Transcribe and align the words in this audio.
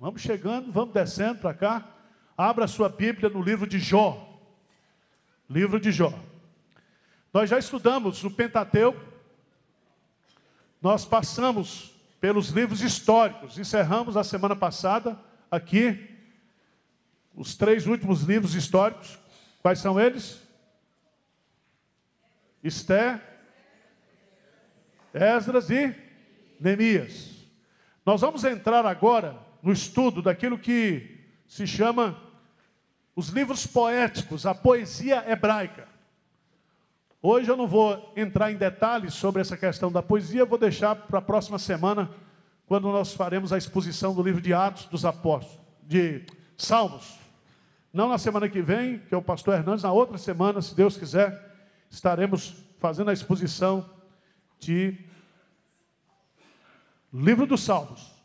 Vamos 0.00 0.22
chegando, 0.22 0.70
vamos 0.70 0.94
descendo 0.94 1.40
para 1.40 1.52
cá. 1.52 1.84
Abra 2.36 2.68
sua 2.68 2.88
Bíblia 2.88 3.28
no 3.28 3.42
livro 3.42 3.66
de 3.66 3.80
Jó. 3.80 4.40
Livro 5.50 5.80
de 5.80 5.90
Jó. 5.90 6.16
Nós 7.34 7.50
já 7.50 7.58
estudamos 7.58 8.22
o 8.22 8.30
Pentateuco. 8.30 9.00
Nós 10.80 11.04
passamos 11.04 11.92
pelos 12.20 12.50
livros 12.50 12.80
históricos. 12.80 13.58
Encerramos 13.58 14.16
a 14.16 14.22
semana 14.22 14.54
passada 14.54 15.18
aqui 15.50 16.16
os 17.34 17.56
três 17.56 17.84
últimos 17.88 18.22
livros 18.22 18.54
históricos. 18.54 19.18
Quais 19.60 19.80
são 19.80 19.98
eles? 19.98 20.40
Esté, 22.62 23.20
Esdras 25.12 25.70
e 25.70 25.92
Neemias. 26.60 27.48
Nós 28.06 28.20
vamos 28.20 28.44
entrar 28.44 28.86
agora 28.86 29.47
no 29.62 29.72
estudo 29.72 30.22
daquilo 30.22 30.58
que 30.58 31.18
se 31.46 31.66
chama 31.66 32.20
os 33.14 33.28
livros 33.28 33.66
poéticos, 33.66 34.46
a 34.46 34.54
poesia 34.54 35.24
hebraica. 35.28 35.88
Hoje 37.20 37.50
eu 37.50 37.56
não 37.56 37.66
vou 37.66 38.12
entrar 38.16 38.52
em 38.52 38.56
detalhes 38.56 39.14
sobre 39.14 39.42
essa 39.42 39.56
questão 39.56 39.90
da 39.90 40.00
poesia, 40.00 40.44
vou 40.44 40.58
deixar 40.58 40.94
para 40.94 41.18
a 41.18 41.22
próxima 41.22 41.58
semana, 41.58 42.08
quando 42.66 42.92
nós 42.92 43.12
faremos 43.12 43.52
a 43.52 43.58
exposição 43.58 44.14
do 44.14 44.22
livro 44.22 44.40
de 44.40 44.54
Atos 44.54 44.84
dos 44.84 45.04
Apóstolos, 45.04 45.58
de 45.82 46.24
Salmos. 46.56 47.18
Não 47.92 48.08
na 48.08 48.18
semana 48.18 48.48
que 48.48 48.62
vem, 48.62 49.00
que 49.00 49.14
é 49.14 49.16
o 49.16 49.22
pastor 49.22 49.54
Hernandes, 49.54 49.82
na 49.82 49.90
outra 49.90 50.16
semana, 50.16 50.62
se 50.62 50.76
Deus 50.76 50.96
quiser, 50.96 51.56
estaremos 51.90 52.54
fazendo 52.78 53.10
a 53.10 53.12
exposição 53.12 53.88
de 54.60 54.96
Livro 57.12 57.46
dos 57.46 57.62
Salmos. 57.62 58.17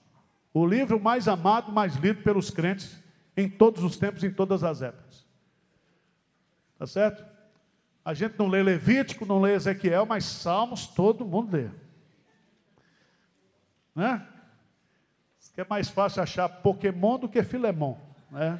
O 0.53 0.65
livro 0.65 0.99
mais 0.99 1.27
amado, 1.27 1.71
mais 1.71 1.95
lido 1.95 2.21
pelos 2.21 2.49
crentes 2.49 3.01
em 3.35 3.49
todos 3.49 3.83
os 3.83 3.97
tempos, 3.97 4.23
em 4.23 4.31
todas 4.31 4.63
as 4.63 4.81
épocas. 4.81 5.25
Tá 6.77 6.85
certo? 6.85 7.25
A 8.05 8.13
gente 8.13 8.37
não 8.37 8.47
lê 8.47 8.61
Levítico, 8.61 9.25
não 9.25 9.41
lê 9.41 9.55
Ezequiel, 9.55 10.05
mas 10.05 10.25
Salmos 10.25 10.85
todo 10.87 11.25
mundo 11.25 11.55
lê. 11.55 11.69
Né? 13.95 14.27
que 15.53 15.61
é 15.61 15.65
mais 15.69 15.87
fácil 15.87 16.23
achar 16.23 16.49
Pokémon 16.49 17.19
do 17.19 17.29
que 17.29 17.43
Filemon, 17.43 17.95
né? 18.31 18.59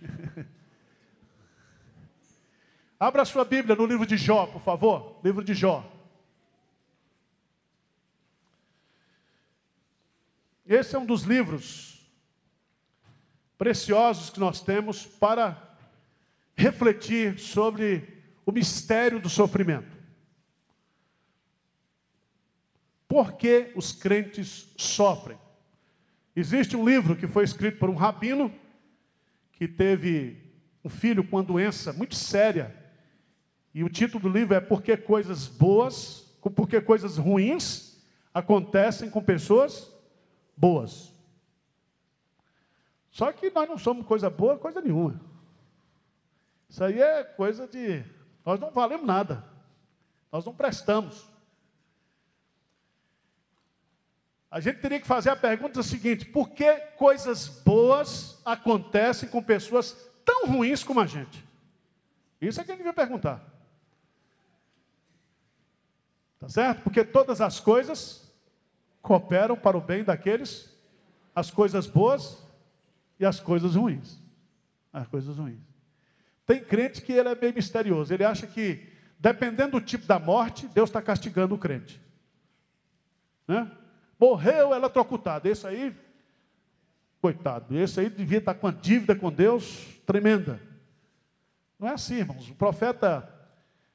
Abra 2.98 3.24
sua 3.26 3.44
Bíblia 3.44 3.76
no 3.76 3.84
livro 3.86 4.06
de 4.06 4.16
Jó, 4.16 4.46
por 4.46 4.62
favor. 4.62 5.20
Livro 5.22 5.44
de 5.44 5.52
Jó. 5.54 5.84
Esse 10.70 10.94
é 10.94 10.98
um 11.00 11.04
dos 11.04 11.24
livros 11.24 12.08
preciosos 13.58 14.30
que 14.30 14.38
nós 14.38 14.62
temos 14.62 15.04
para 15.04 15.60
refletir 16.54 17.40
sobre 17.40 18.22
o 18.46 18.52
mistério 18.52 19.18
do 19.18 19.28
sofrimento. 19.28 19.98
Por 23.08 23.32
que 23.32 23.72
os 23.74 23.90
crentes 23.90 24.72
sofrem? 24.76 25.36
Existe 26.36 26.76
um 26.76 26.88
livro 26.88 27.16
que 27.16 27.26
foi 27.26 27.42
escrito 27.42 27.80
por 27.80 27.90
um 27.90 27.96
rabino 27.96 28.54
que 29.54 29.66
teve 29.66 30.40
um 30.84 30.88
filho 30.88 31.24
com 31.24 31.38
uma 31.38 31.42
doença 31.42 31.92
muito 31.92 32.14
séria. 32.14 32.72
E 33.74 33.82
o 33.82 33.88
título 33.88 34.22
do 34.22 34.38
livro 34.38 34.54
é 34.54 34.60
Por 34.60 34.82
que 34.82 34.96
coisas 34.96 35.48
boas, 35.48 36.32
por 36.54 36.68
que 36.68 36.80
coisas 36.80 37.16
ruins 37.16 38.00
acontecem 38.32 39.10
com 39.10 39.20
pessoas 39.20 39.98
boas. 40.60 41.12
Só 43.10 43.32
que 43.32 43.50
nós 43.50 43.68
não 43.68 43.78
somos 43.78 44.06
coisa 44.06 44.28
boa, 44.28 44.58
coisa 44.58 44.80
nenhuma. 44.80 45.18
Isso 46.68 46.84
aí 46.84 47.00
é 47.00 47.24
coisa 47.24 47.66
de. 47.66 48.04
Nós 48.44 48.60
não 48.60 48.70
valemos 48.70 49.06
nada. 49.06 49.42
Nós 50.30 50.44
não 50.44 50.54
prestamos. 50.54 51.28
A 54.50 54.60
gente 54.60 54.80
teria 54.80 55.00
que 55.00 55.06
fazer 55.06 55.30
a 55.30 55.36
pergunta 55.36 55.82
seguinte: 55.82 56.26
por 56.26 56.50
que 56.50 56.72
coisas 56.96 57.48
boas 57.48 58.40
acontecem 58.44 59.28
com 59.28 59.42
pessoas 59.42 59.96
tão 60.24 60.46
ruins 60.46 60.84
como 60.84 61.00
a 61.00 61.06
gente? 61.06 61.44
Isso 62.40 62.60
é 62.60 62.64
que 62.64 62.70
a 62.70 62.74
gente 62.74 62.84
devia 62.84 62.92
perguntar. 62.92 63.42
Tá 66.38 66.48
certo? 66.48 66.82
Porque 66.82 67.04
todas 67.04 67.40
as 67.40 67.60
coisas 67.60 68.29
cooperam 69.02 69.56
para 69.56 69.76
o 69.76 69.80
bem 69.80 70.04
daqueles, 70.04 70.76
as 71.34 71.50
coisas 71.50 71.86
boas 71.86 72.44
e 73.18 73.24
as 73.24 73.40
coisas 73.40 73.74
ruins. 73.74 74.20
As 74.92 75.06
coisas 75.06 75.36
ruins. 75.36 75.60
Tem 76.46 76.62
crente 76.62 77.02
que 77.02 77.12
ele 77.12 77.28
é 77.28 77.34
bem 77.34 77.52
misterioso. 77.52 78.12
Ele 78.12 78.24
acha 78.24 78.46
que, 78.46 78.88
dependendo 79.18 79.78
do 79.78 79.80
tipo 79.80 80.06
da 80.06 80.18
morte, 80.18 80.66
Deus 80.68 80.88
está 80.88 81.00
castigando 81.00 81.54
o 81.54 81.58
crente. 81.58 82.00
Né? 83.46 83.70
Morreu 84.18 84.74
eletrocutado. 84.74 85.48
Esse 85.48 85.66
aí, 85.66 85.96
coitado, 87.20 87.78
esse 87.78 88.00
aí 88.00 88.10
devia 88.10 88.38
estar 88.38 88.54
com 88.54 88.66
uma 88.66 88.72
dívida 88.72 89.14
com 89.14 89.30
Deus 89.30 89.86
tremenda. 90.04 90.60
Não 91.78 91.88
é 91.88 91.92
assim, 91.92 92.16
irmãos. 92.16 92.50
O 92.50 92.54
profeta 92.54 93.32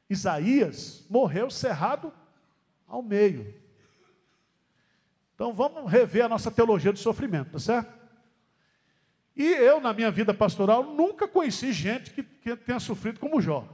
Isaías 0.10 1.06
morreu 1.10 1.50
cerrado 1.50 2.14
ao 2.88 3.02
meio. 3.04 3.54
Então 5.36 5.54
vamos 5.54 5.92
rever 5.92 6.26
a 6.26 6.30
nossa 6.30 6.50
teologia 6.50 6.94
do 6.94 7.00
sofrimento, 7.00 7.52
tá 7.52 7.60
certo? 7.60 7.94
E 9.36 9.44
eu, 9.46 9.82
na 9.82 9.94
minha 9.94 10.10
vida 10.10 10.34
pastoral, 10.34 10.82
nunca 10.84 11.28
conheci 11.28 11.74
gente 11.74 12.12
que, 12.12 12.24
que 12.24 12.56
tenha 12.56 12.80
sofrido 12.80 13.20
como 13.20 13.42
Jó. 13.42 13.68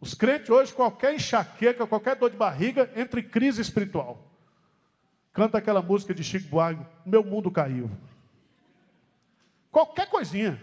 Os 0.00 0.12
crentes 0.12 0.50
hoje, 0.50 0.74
qualquer 0.74 1.14
enxaqueca, 1.14 1.86
qualquer 1.86 2.16
dor 2.16 2.30
de 2.30 2.36
barriga, 2.36 2.90
entra 2.96 3.20
em 3.20 3.22
crise 3.22 3.62
espiritual. 3.62 4.28
Canta 5.32 5.58
aquela 5.58 5.80
música 5.80 6.12
de 6.12 6.24
Chico 6.24 6.48
Buarque, 6.48 6.84
Meu 7.06 7.22
Mundo 7.22 7.48
Caiu. 7.48 7.88
Qualquer 9.70 10.08
coisinha. 10.08 10.60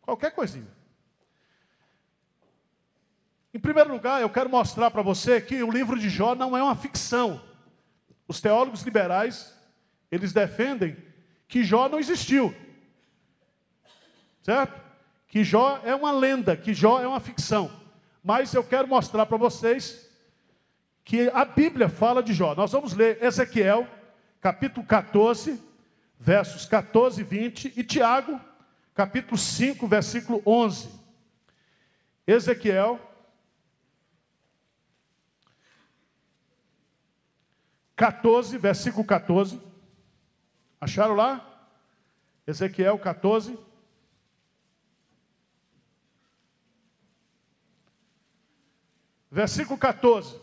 Qualquer 0.00 0.30
coisinha. 0.30 0.75
Em 3.56 3.58
primeiro 3.58 3.90
lugar, 3.90 4.20
eu 4.20 4.28
quero 4.28 4.50
mostrar 4.50 4.90
para 4.90 5.00
você 5.00 5.40
que 5.40 5.62
o 5.62 5.70
livro 5.70 5.98
de 5.98 6.10
Jó 6.10 6.34
não 6.34 6.54
é 6.54 6.62
uma 6.62 6.76
ficção. 6.76 7.40
Os 8.28 8.38
teólogos 8.38 8.82
liberais, 8.82 9.56
eles 10.10 10.30
defendem 10.30 10.94
que 11.48 11.64
Jó 11.64 11.88
não 11.88 11.98
existiu. 11.98 12.54
Certo? 14.42 14.78
que 15.26 15.42
Jó 15.42 15.80
é 15.84 15.94
uma 15.94 16.12
lenda, 16.12 16.54
que 16.54 16.74
Jó 16.74 17.00
é 17.00 17.08
uma 17.08 17.18
ficção. 17.18 17.70
Mas 18.22 18.52
eu 18.52 18.62
quero 18.62 18.86
mostrar 18.86 19.24
para 19.24 19.38
vocês 19.38 20.06
que 21.02 21.30
a 21.30 21.46
Bíblia 21.46 21.88
fala 21.88 22.22
de 22.22 22.34
Jó. 22.34 22.54
Nós 22.54 22.72
vamos 22.72 22.92
ler 22.92 23.22
Ezequiel, 23.24 23.88
capítulo 24.38 24.86
14, 24.86 25.58
versos 26.20 26.66
14 26.66 27.22
e 27.22 27.24
20, 27.24 27.72
e 27.74 27.82
Tiago, 27.82 28.38
capítulo 28.94 29.38
5, 29.38 29.86
versículo 29.86 30.42
11. 30.44 30.90
Ezequiel, 32.26 33.00
14, 37.96 38.56
versículo 38.58 39.04
14. 39.04 39.60
Acharam 40.80 41.14
lá? 41.14 41.42
Ezequiel 42.46 42.98
14, 42.98 43.58
Versículo 49.36 49.78
14. 49.78 50.34
O 50.34 50.40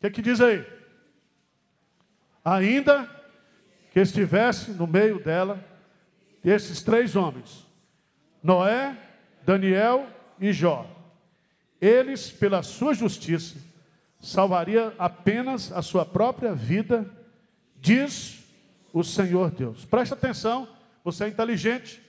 que, 0.00 0.06
é 0.06 0.10
que 0.10 0.20
diz 0.20 0.38
aí? 0.38 0.66
Ainda 2.44 3.08
que 3.90 4.00
estivesse 4.00 4.72
no 4.72 4.86
meio 4.86 5.18
dela 5.18 5.64
esses 6.44 6.82
três 6.82 7.16
homens, 7.16 7.66
Noé, 8.42 8.98
Daniel 9.46 10.06
e 10.38 10.52
Jó. 10.52 10.86
Eles, 11.80 12.30
pela 12.30 12.62
sua 12.62 12.92
justiça, 12.92 13.56
salvaria 14.20 14.94
apenas 14.98 15.72
a 15.72 15.82
sua 15.82 16.04
própria 16.04 16.54
vida, 16.54 17.10
diz 17.76 18.44
o 18.92 19.02
Senhor 19.02 19.50
Deus. 19.50 19.84
Preste 19.84 20.12
atenção, 20.12 20.68
você 21.02 21.24
é 21.24 21.28
inteligente. 21.28 22.00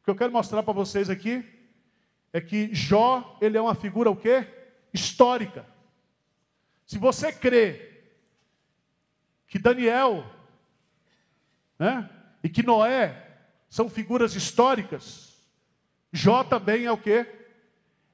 O 0.00 0.04
que 0.04 0.10
eu 0.10 0.16
quero 0.16 0.32
mostrar 0.32 0.62
para 0.62 0.72
vocês 0.72 1.10
aqui 1.10 1.44
é 2.32 2.40
que 2.40 2.74
Jó, 2.74 3.36
ele 3.40 3.58
é 3.58 3.60
uma 3.60 3.74
figura 3.74 4.10
o 4.10 4.16
quê? 4.16 4.46
histórica. 4.92 5.64
Se 6.86 6.98
você 6.98 7.32
crê 7.32 7.90
que 9.46 9.58
Daniel 9.58 10.24
né, 11.78 12.08
e 12.42 12.48
que 12.48 12.62
Noé 12.62 13.30
são 13.68 13.88
figuras 13.88 14.34
históricas, 14.34 15.32
Jó 16.12 16.44
também 16.44 16.84
é 16.84 16.92
o 16.92 16.98
quê? 16.98 17.26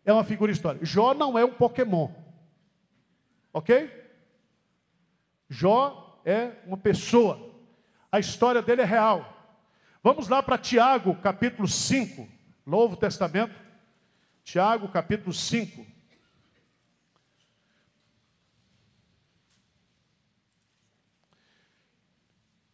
É 0.04 0.12
uma 0.12 0.24
figura 0.24 0.52
histórica. 0.52 0.84
Jó 0.84 1.14
não 1.14 1.36
é 1.36 1.44
um 1.44 1.52
Pokémon. 1.52 2.10
Ok? 3.52 3.90
Jó 5.48 6.20
é 6.24 6.52
uma 6.66 6.76
pessoa. 6.76 7.54
A 8.10 8.18
história 8.18 8.62
dele 8.62 8.82
é 8.82 8.84
real. 8.84 9.34
Vamos 10.02 10.28
lá 10.28 10.42
para 10.42 10.58
Tiago, 10.58 11.14
capítulo 11.16 11.66
5, 11.66 12.28
Novo 12.64 12.96
Testamento. 12.96 13.54
Tiago, 14.44 14.88
capítulo 14.88 15.32
5. 15.32 15.86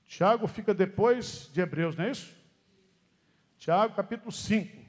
Tiago 0.07 0.47
fica 0.47 0.73
depois 0.73 1.51
de 1.53 1.61
Hebreus, 1.61 1.97
não 1.97 2.05
é 2.05 2.11
isso? 2.13 2.33
Tiago, 3.59 3.97
capítulo 3.97 4.31
5. 4.31 4.84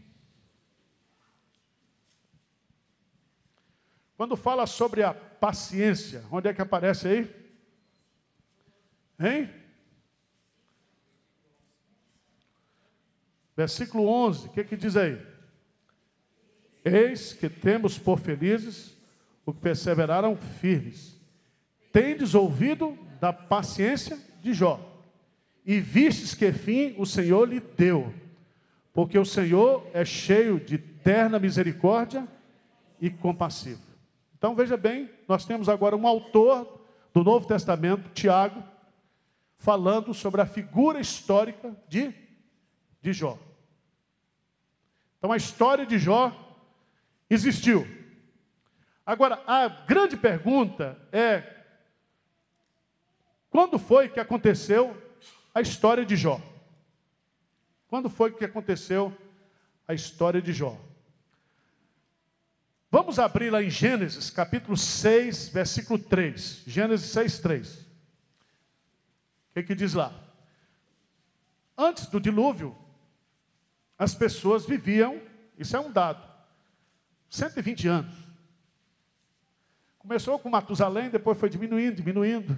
Quando 4.17 4.35
fala 4.37 4.65
sobre 4.65 5.03
a 5.03 5.13
paciência, 5.13 6.23
onde 6.31 6.47
é 6.47 6.53
que 6.53 6.61
aparece 6.61 7.07
aí? 7.07 7.35
Hein? 9.19 9.49
Versículo 13.55 14.07
11, 14.07 14.47
o 14.47 14.49
que, 14.51 14.63
que 14.63 14.75
diz 14.75 14.95
aí? 14.95 15.21
Eis 16.83 17.33
que 17.33 17.49
temos 17.49 17.97
por 17.97 18.19
felizes 18.19 18.95
o 19.45 19.53
que 19.53 19.59
perseveraram 19.59 20.35
firmes. 20.35 21.19
Tendes 21.91 22.35
ouvido 22.35 22.97
da 23.19 23.31
paciência 23.31 24.19
de 24.41 24.53
Jó, 24.53 24.79
e 25.65 25.79
vistes 25.79 26.35
que 26.35 26.51
fim 26.51 26.93
o 26.97 27.05
Senhor 27.05 27.47
lhe 27.47 27.59
deu, 27.59 28.13
porque 28.93 29.17
o 29.17 29.25
Senhor 29.25 29.89
é 29.93 30.05
cheio 30.05 30.59
de 30.59 30.77
terna 30.77 31.39
misericórdia 31.39 32.27
e 32.99 33.09
compassivo. 33.09 33.84
Então 34.45 34.53
veja 34.53 34.77
bem, 34.77 35.09
nós 35.27 35.43
temos 35.43 35.67
agora 35.67 35.95
um 35.95 36.05
autor 36.05 36.79
do 37.11 37.23
Novo 37.23 37.47
Testamento, 37.47 38.11
Tiago, 38.11 38.63
falando 39.57 40.13
sobre 40.13 40.39
a 40.39 40.45
figura 40.45 40.99
histórica 40.99 41.75
de, 41.87 42.13
de 43.01 43.11
Jó. 43.11 43.39
Então 45.17 45.31
a 45.31 45.35
história 45.35 45.83
de 45.83 45.97
Jó 45.97 46.31
existiu. 47.27 47.87
Agora, 49.03 49.41
a 49.47 49.67
grande 49.67 50.15
pergunta 50.15 50.95
é: 51.11 51.65
quando 53.49 53.79
foi 53.79 54.09
que 54.09 54.19
aconteceu 54.19 54.95
a 55.55 55.61
história 55.61 56.05
de 56.05 56.15
Jó? 56.15 56.39
Quando 57.87 58.11
foi 58.11 58.31
que 58.31 58.45
aconteceu 58.45 59.11
a 59.87 59.95
história 59.95 60.39
de 60.39 60.53
Jó? 60.53 60.77
Vamos 62.95 63.19
abrir 63.19 63.49
lá 63.49 63.61
em 63.61 63.69
Gênesis, 63.69 64.29
capítulo 64.29 64.77
6, 64.77 65.49
versículo 65.49 65.99
3. 65.99 66.63
Gênesis 66.65 67.11
6, 67.11 67.39
3. 67.39 67.73
O 67.73 67.83
que, 69.53 69.63
que 69.63 69.75
diz 69.75 69.93
lá? 69.93 70.13
Antes 71.77 72.07
do 72.07 72.21
dilúvio, 72.21 72.73
as 73.99 74.15
pessoas 74.15 74.65
viviam, 74.65 75.19
isso 75.57 75.75
é 75.75 75.79
um 75.81 75.91
dado, 75.91 76.25
120 77.29 77.85
anos. 77.85 78.15
Começou 79.99 80.39
com 80.39 80.49
Matusalém, 80.49 81.09
depois 81.09 81.37
foi 81.37 81.49
diminuindo, 81.49 81.97
diminuindo. 81.97 82.57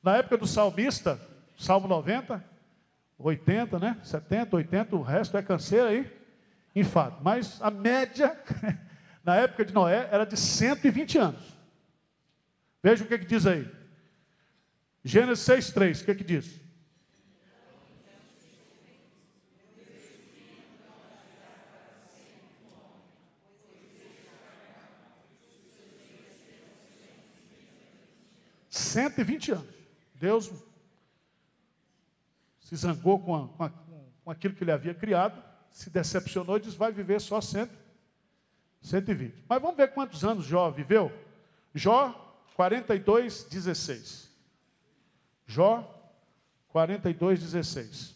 Na 0.00 0.18
época 0.18 0.36
do 0.36 0.46
salmista, 0.46 1.20
Salmo 1.58 1.88
90, 1.88 2.44
80, 3.18 3.78
né? 3.80 3.98
70, 4.04 4.54
80, 4.54 4.94
o 4.94 5.02
resto 5.02 5.36
é 5.36 5.42
canseira 5.42 5.88
aí, 5.88 6.16
enfado. 6.76 7.16
Mas 7.24 7.60
a 7.60 7.72
média, 7.72 8.40
na 9.24 9.36
época 9.36 9.64
de 9.64 9.72
Noé, 9.72 10.08
era 10.12 10.24
de 10.24 10.36
120 10.36 11.18
anos. 11.18 11.42
Veja 12.82 13.02
o 13.02 13.06
que, 13.06 13.18
que 13.18 13.24
diz 13.24 13.46
aí. 13.46 13.68
Gênesis 15.02 15.46
6,3, 15.46 16.02
o 16.02 16.04
que, 16.04 16.14
que 16.14 16.24
diz? 16.24 16.64
120 28.94 29.52
anos. 29.52 29.74
Deus 30.14 30.52
se 32.60 32.76
zangou 32.76 33.18
com, 33.18 33.34
a, 33.34 33.48
com, 33.48 33.64
a, 33.64 33.70
com 33.70 34.30
aquilo 34.30 34.54
que 34.54 34.62
ele 34.62 34.70
havia 34.70 34.94
criado, 34.94 35.42
se 35.70 35.90
decepcionou 35.90 36.56
e 36.56 36.60
disse: 36.60 36.76
vai 36.76 36.92
viver 36.92 37.20
só 37.20 37.40
100, 37.40 37.68
120. 38.84 39.44
Mas 39.48 39.62
vamos 39.62 39.76
ver 39.76 39.92
quantos 39.94 40.22
anos 40.24 40.44
Jó 40.44 40.70
viveu? 40.70 41.10
Jó, 41.74 42.12
42, 42.54 43.44
16. 43.44 44.30
Jó, 45.46 45.90
42, 46.68 47.40
16. 47.40 48.14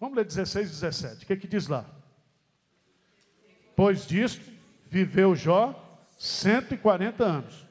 Vamos 0.00 0.16
ler 0.16 0.24
16 0.24 0.70
17. 0.70 1.24
O 1.24 1.26
que, 1.26 1.32
é 1.34 1.36
que 1.36 1.46
diz 1.46 1.68
lá? 1.68 1.84
Pois 3.74 4.06
disto 4.06 4.50
viveu 4.88 5.36
Jó 5.36 6.00
140 6.18 7.22
anos. 7.22 7.66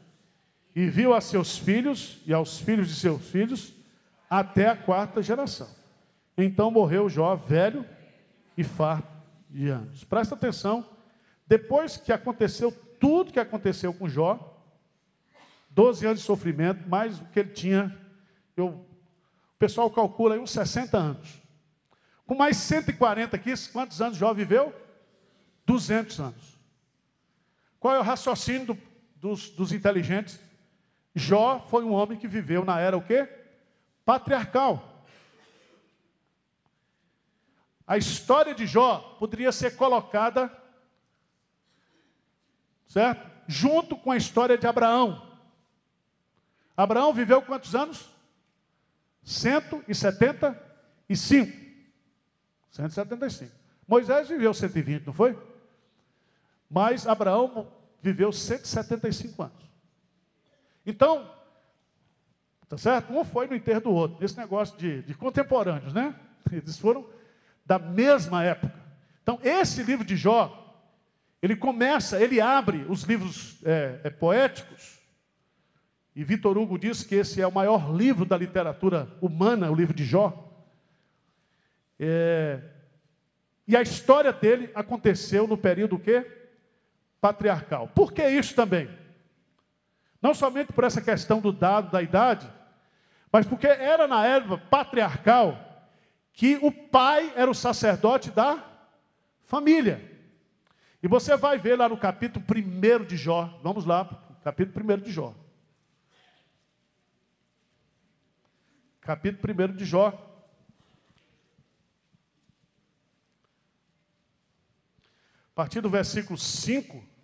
E 0.76 0.88
viu 0.88 1.14
a 1.14 1.22
seus 1.22 1.58
filhos 1.58 2.22
e 2.26 2.34
aos 2.34 2.60
filhos 2.60 2.90
de 2.90 2.96
seus 2.96 3.28
filhos 3.28 3.74
até 4.30 4.70
a 4.70 4.76
quarta 4.76 5.24
geração. 5.24 5.85
Então 6.38 6.70
morreu 6.70 7.10
Jó 7.10 7.36
velho 7.36 7.86
e 8.58 8.64
farto 8.64 9.08
de 9.50 9.70
anos. 9.70 10.04
Presta 10.04 10.36
atenção. 10.36 10.86
Depois 11.48 11.98
que 11.98 12.12
aconteceu 12.12 12.72
tudo 13.00 13.32
que 13.32 13.40
aconteceu 13.40 13.94
com 13.94 14.10
Jó, 14.10 14.64
12 15.70 16.06
anos 16.06 16.20
de 16.20 16.26
sofrimento, 16.26 16.88
mais 16.88 17.20
o 17.20 17.26
que 17.26 17.40
ele 17.40 17.52
tinha, 17.52 17.96
eu, 18.56 18.68
o 18.68 19.58
pessoal 19.60 19.90
calcula 19.90 20.36
aí 20.36 20.40
uns 20.40 20.52
60 20.52 20.98
anos. 20.98 21.42
Com 22.26 22.36
mais 22.36 22.58
140 22.58 23.36
aqui, 23.36 23.54
quantos 23.72 24.02
anos 24.02 24.18
Jó 24.18 24.34
viveu? 24.34 24.74
200 25.66 26.20
anos. 26.20 26.60
Qual 27.80 27.94
é 27.94 28.00
o 28.00 28.04
raciocínio 28.04 28.68
do, 28.68 28.78
dos, 29.16 29.50
dos 29.50 29.72
inteligentes? 29.72 30.40
Jó 31.14 31.60
foi 31.70 31.84
um 31.84 31.92
homem 31.92 32.18
que 32.18 32.28
viveu 32.28 32.66
na 32.66 32.80
era 32.80 32.98
o 32.98 33.02
quê? 33.02 33.30
Patriarcal. 34.04 34.95
A 37.88 37.98
história 37.98 38.56
de 38.56 38.66
Jó 38.66 39.16
poderia 39.20 39.52
ser 39.52 39.76
colocada, 39.76 40.52
certo? 42.88 43.30
Junto 43.48 43.96
com 43.96 44.12
a 44.12 44.18
história 44.18 44.58
de 44.58 44.66
Abraão. 44.66 45.22
Abraão 46.76 47.14
viveu 47.14 47.42
quantos 47.42 47.76
anos? 47.76 48.10
175. 49.24 51.66
175. 52.72 53.52
Moisés 53.88 54.28
viveu 54.28 54.54
120, 54.54 55.06
não 55.06 55.14
foi? 55.14 55.38
Mas 56.70 57.08
Abraão 57.08 57.72
viveu 58.02 58.32
175 58.32 59.44
anos. 59.44 59.66
Então, 60.86 61.32
tá 62.68 62.78
certo? 62.78 63.14
Um 63.14 63.24
foi 63.24 63.48
no 63.48 63.56
enterro 63.56 63.82
do 63.82 63.92
outro, 63.92 64.26
esse 64.26 64.38
negócio 64.38 64.78
de, 64.78 65.02
de 65.04 65.14
contemporâneos, 65.14 65.94
né? 65.94 66.14
Eles 66.52 66.78
foram 66.78 67.08
da 67.66 67.80
mesma 67.80 68.44
época. 68.44 68.74
Então, 69.24 69.40
esse 69.44 69.82
livro 69.84 70.06
de 70.06 70.16
Jó, 70.16 70.62
ele 71.42 71.56
começa, 71.56 72.22
ele 72.22 72.40
abre 72.40 72.86
os 72.88 73.04
livros 73.04 73.60
é, 73.64 74.02
é, 74.04 74.10
poéticos, 74.10 75.00
e 76.16 76.24
Vitor 76.24 76.58
Hugo 76.58 76.78
diz 76.78 77.04
que 77.04 77.16
esse 77.16 77.42
é 77.42 77.48
o 77.48 77.52
maior 77.52 77.94
livro 77.94 78.26
da 78.26 78.38
literatura 78.38 79.10
humana, 79.22 79.70
o 79.70 79.76
livro 79.76 79.94
de 79.94 80.06
Jó. 80.06 80.50
É, 82.00 82.62
e 83.68 83.76
a 83.76 83.82
história 83.82 84.32
dele 84.32 84.72
aconteceu 84.74 85.46
no 85.46 85.58
período 85.58 85.96
o 85.98 86.00
quê? 86.00 86.26
patriarcal. 87.26 87.88
Por 87.88 88.14
que 88.14 88.24
isso 88.28 88.54
também? 88.54 88.88
Não 90.22 90.36
somente 90.36 90.72
por 90.72 90.84
essa 90.84 91.02
questão 91.02 91.42
do 91.42 91.52
dado 91.52 91.90
da 91.90 92.00
idade, 92.00 92.48
mas 93.32 93.48
porque 93.48 93.66
era 93.66 94.08
na 94.08 94.24
época 94.28 94.60
patriarcal 94.70 95.75
que 96.36 96.58
o 96.62 96.72
pai 96.72 97.34
era 97.36 97.50
o 97.50 97.56
sacerdote 97.56 98.30
da 98.30 98.64
família. 99.46 100.12
E 101.02 101.08
você 101.08 101.38
vai 101.38 101.58
ver 101.58 101.78
lá 101.78 101.88
no 101.88 101.98
capítulo 101.98 102.46
1 102.46 103.06
de 103.06 103.16
Jó. 103.16 103.60
Vamos 103.64 103.86
lá, 103.86 104.06
capítulo 104.44 104.94
1 104.94 104.98
de 104.98 105.12
Jó. 105.12 105.34
Capítulo 109.00 109.54
1 109.54 109.76
de 109.78 109.86
Jó. 109.86 110.08
A 115.52 115.56
partir 115.56 115.80
do 115.80 115.90
versículo 115.90 116.38
5, 116.38 117.16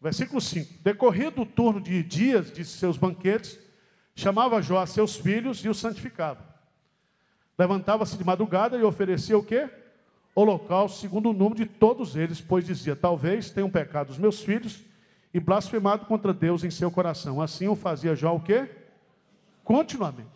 Versículo 0.00 0.40
5: 0.40 0.80
Decorrido 0.80 1.42
o 1.42 1.46
turno 1.46 1.80
de 1.80 2.02
dias 2.04 2.52
de 2.52 2.64
seus 2.64 2.96
banquetes, 2.96 3.58
chamava 4.14 4.62
Jó 4.62 4.78
a 4.78 4.86
seus 4.86 5.16
filhos 5.16 5.64
e 5.64 5.68
os 5.68 5.78
santificava. 5.78 6.47
Levantava-se 7.58 8.16
de 8.16 8.24
madrugada 8.24 8.76
e 8.76 8.82
oferecia 8.82 9.36
o 9.36 9.42
quê? 9.42 9.68
holocausto 10.40 11.00
segundo 11.00 11.30
o 11.30 11.32
número 11.32 11.56
de 11.56 11.66
todos 11.66 12.14
eles, 12.14 12.40
pois 12.40 12.64
dizia: 12.64 12.94
Talvez 12.94 13.50
tenham 13.50 13.68
pecado 13.68 14.10
os 14.10 14.18
meus 14.18 14.40
filhos 14.40 14.80
e 15.34 15.40
blasfemado 15.40 16.06
contra 16.06 16.32
Deus 16.32 16.62
em 16.62 16.70
seu 16.70 16.90
coração. 16.90 17.40
Assim 17.40 17.66
o 17.66 17.74
fazia 17.74 18.14
Jó 18.14 18.36
o 18.36 18.40
quê? 18.40 18.70
Continuamente. 19.64 20.28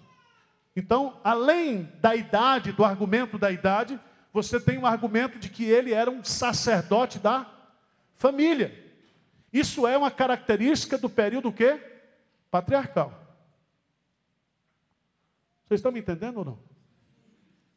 Então, 0.75 1.21
além 1.23 1.89
da 2.01 2.17
idade, 2.17 2.73
do 2.73 2.85
argumento 2.85 3.39
da 3.39 3.51
idade, 3.51 3.99
você 4.33 4.59
tem 4.59 4.79
um 4.79 4.87
argumento 4.87 5.39
de 5.39 5.49
que 5.49 5.65
ele 5.65 5.93
era 5.93 6.11
um 6.11 6.25
sacerdote 6.25 7.19
da 7.19 7.47
família. 8.17 8.77
Isso 9.53 9.87
é 9.87 9.97
uma 9.97 10.11
característica 10.11 10.97
do 10.99 11.09
período 11.09 11.53
quê? 11.53 11.79
Patriarcal. 12.51 13.13
Vocês 15.67 15.79
estão 15.79 15.93
me 15.93 16.01
entendendo 16.01 16.39
ou 16.39 16.45
não? 16.45 16.72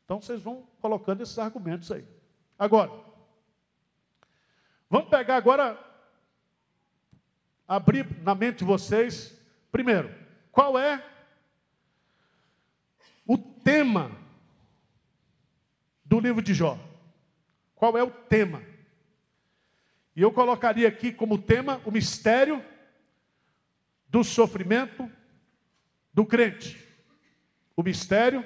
Então 0.05 0.21
vocês 0.21 0.41
vão 0.41 0.67
colocando 0.79 1.21
esses 1.21 1.37
argumentos 1.39 1.91
aí. 1.91 2.05
Agora, 2.57 2.91
vamos 4.87 5.09
pegar 5.09 5.35
agora, 5.35 5.77
abrir 7.67 8.05
na 8.21 8.35
mente 8.35 8.59
de 8.59 8.63
vocês, 8.63 9.35
primeiro, 9.71 10.13
qual 10.51 10.77
é 10.77 11.03
o 13.27 13.35
tema 13.35 14.11
do 16.05 16.19
livro 16.19 16.41
de 16.41 16.53
Jó? 16.53 16.77
Qual 17.73 17.97
é 17.97 18.03
o 18.03 18.11
tema? 18.11 18.61
E 20.15 20.21
eu 20.21 20.31
colocaria 20.31 20.87
aqui 20.87 21.11
como 21.11 21.41
tema 21.41 21.81
o 21.83 21.91
mistério 21.91 22.63
do 24.07 24.23
sofrimento 24.23 25.11
do 26.13 26.25
crente. 26.25 26.81
O 27.75 27.83
mistério 27.83 28.45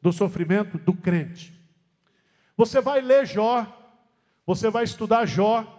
do 0.00 0.12
sofrimento 0.12 0.78
do 0.78 0.94
crente. 0.94 1.52
Você 2.56 2.80
vai 2.80 3.00
ler 3.00 3.26
Jó, 3.26 3.66
você 4.46 4.70
vai 4.70 4.84
estudar 4.84 5.26
Jó, 5.26 5.74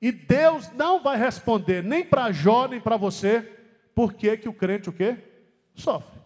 e 0.00 0.12
Deus 0.12 0.70
não 0.72 1.02
vai 1.02 1.16
responder 1.16 1.82
nem 1.82 2.04
para 2.04 2.30
Jó, 2.32 2.68
nem 2.68 2.80
para 2.80 2.96
você, 2.96 3.42
por 3.94 4.12
que, 4.12 4.36
que 4.36 4.48
o 4.48 4.54
crente 4.54 4.90
o 4.90 4.92
quê? 4.92 5.16
Sofre. 5.74 6.20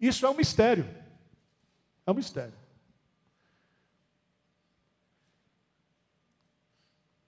Isso 0.00 0.24
é 0.24 0.30
um 0.30 0.34
mistério. 0.34 0.88
É 2.06 2.10
um 2.10 2.14
mistério. 2.14 2.54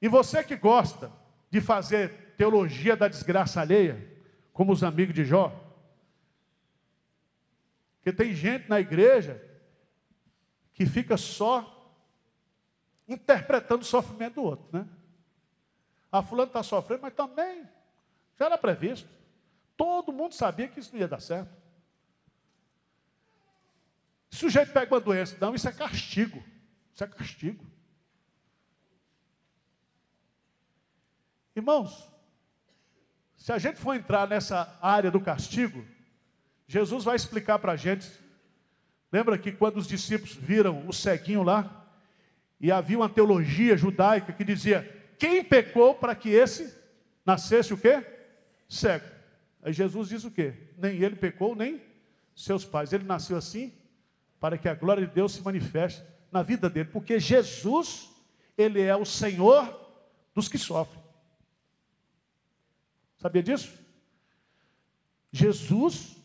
E 0.01 0.09
você 0.09 0.43
que 0.43 0.57
gosta 0.57 1.13
de 1.51 1.61
fazer 1.61 2.30
teologia 2.41 2.97
da 2.97 3.07
desgraça 3.07 3.61
alheia, 3.61 4.19
como 4.51 4.73
os 4.73 4.83
amigos 4.83 5.15
de 5.15 5.27
Jó, 5.27 5.53
porque 7.97 8.11
tem 8.15 8.35
gente 8.35 8.67
na 8.67 8.81
igreja 8.81 9.47
que 10.73 10.87
fica 10.87 11.19
só 11.19 11.95
interpretando 13.07 13.83
o 13.83 13.85
sofrimento 13.85 14.37
do 14.37 14.43
outro, 14.43 14.67
né? 14.73 14.89
A 16.11 16.23
fulano 16.23 16.49
está 16.49 16.63
sofrendo, 16.63 17.03
mas 17.03 17.13
também 17.13 17.69
já 18.39 18.47
era 18.47 18.57
previsto. 18.57 19.07
Todo 19.77 20.11
mundo 20.11 20.33
sabia 20.33 20.67
que 20.67 20.81
isso 20.81 20.95
não 20.95 21.01
ia 21.01 21.09
dar 21.09 21.21
certo. 21.21 21.55
O 24.33 24.35
sujeito 24.35 24.73
pega 24.73 24.95
uma 24.95 25.01
doença, 25.01 25.37
não, 25.39 25.55
isso 25.55 25.69
é 25.69 25.73
castigo. 25.73 26.43
Isso 26.95 27.05
é 27.05 27.07
castigo. 27.07 27.67
Irmãos, 31.55 32.11
se 33.41 33.51
a 33.53 33.59
gente 33.59 33.79
for 33.79 33.95
entrar 33.95 34.29
nessa 34.29 34.79
área 34.83 35.11
do 35.11 35.19
castigo, 35.19 35.83
Jesus 36.69 37.05
vai 37.05 37.17
explicar 37.17 37.59
para 37.59 37.73
a 37.73 37.77
gente. 37.77 38.07
Lembra 39.11 39.39
que 39.39 39.51
quando 39.51 39.79
os 39.79 39.89
discípulos 39.89 40.35
viram 40.35 40.87
o 40.87 40.93
ceguinho 40.93 41.43
lá, 41.43 41.89
e 42.61 42.71
havia 42.71 42.99
uma 42.99 43.09
teologia 43.09 43.79
judaica 43.79 44.31
que 44.31 44.45
dizia: 44.45 44.87
quem 45.19 45.43
pecou 45.43 45.95
para 45.95 46.15
que 46.15 46.29
esse 46.29 46.71
nascesse 47.25 47.73
o 47.73 47.79
quê? 47.79 48.05
Cego. 48.69 49.07
Aí 49.63 49.73
Jesus 49.73 50.11
diz 50.11 50.23
o 50.25 50.31
quê? 50.31 50.53
Nem 50.77 51.03
ele 51.03 51.17
pecou, 51.17 51.57
nem 51.57 51.81
seus 52.37 52.67
pais. 52.67 52.93
Ele 52.93 53.05
nasceu 53.05 53.39
assim 53.39 53.73
para 54.39 54.59
que 54.59 54.69
a 54.69 54.75
glória 54.75 55.07
de 55.07 55.15
Deus 55.15 55.33
se 55.33 55.43
manifeste 55.43 56.03
na 56.31 56.43
vida 56.43 56.69
dele, 56.69 56.91
porque 56.93 57.19
Jesus, 57.19 58.11
ele 58.57 58.83
é 58.83 58.95
o 58.95 59.07
Senhor 59.07 59.81
dos 60.35 60.47
que 60.47 60.59
sofrem. 60.59 61.10
Sabia 63.21 63.43
disso? 63.43 63.79
Jesus, 65.31 66.17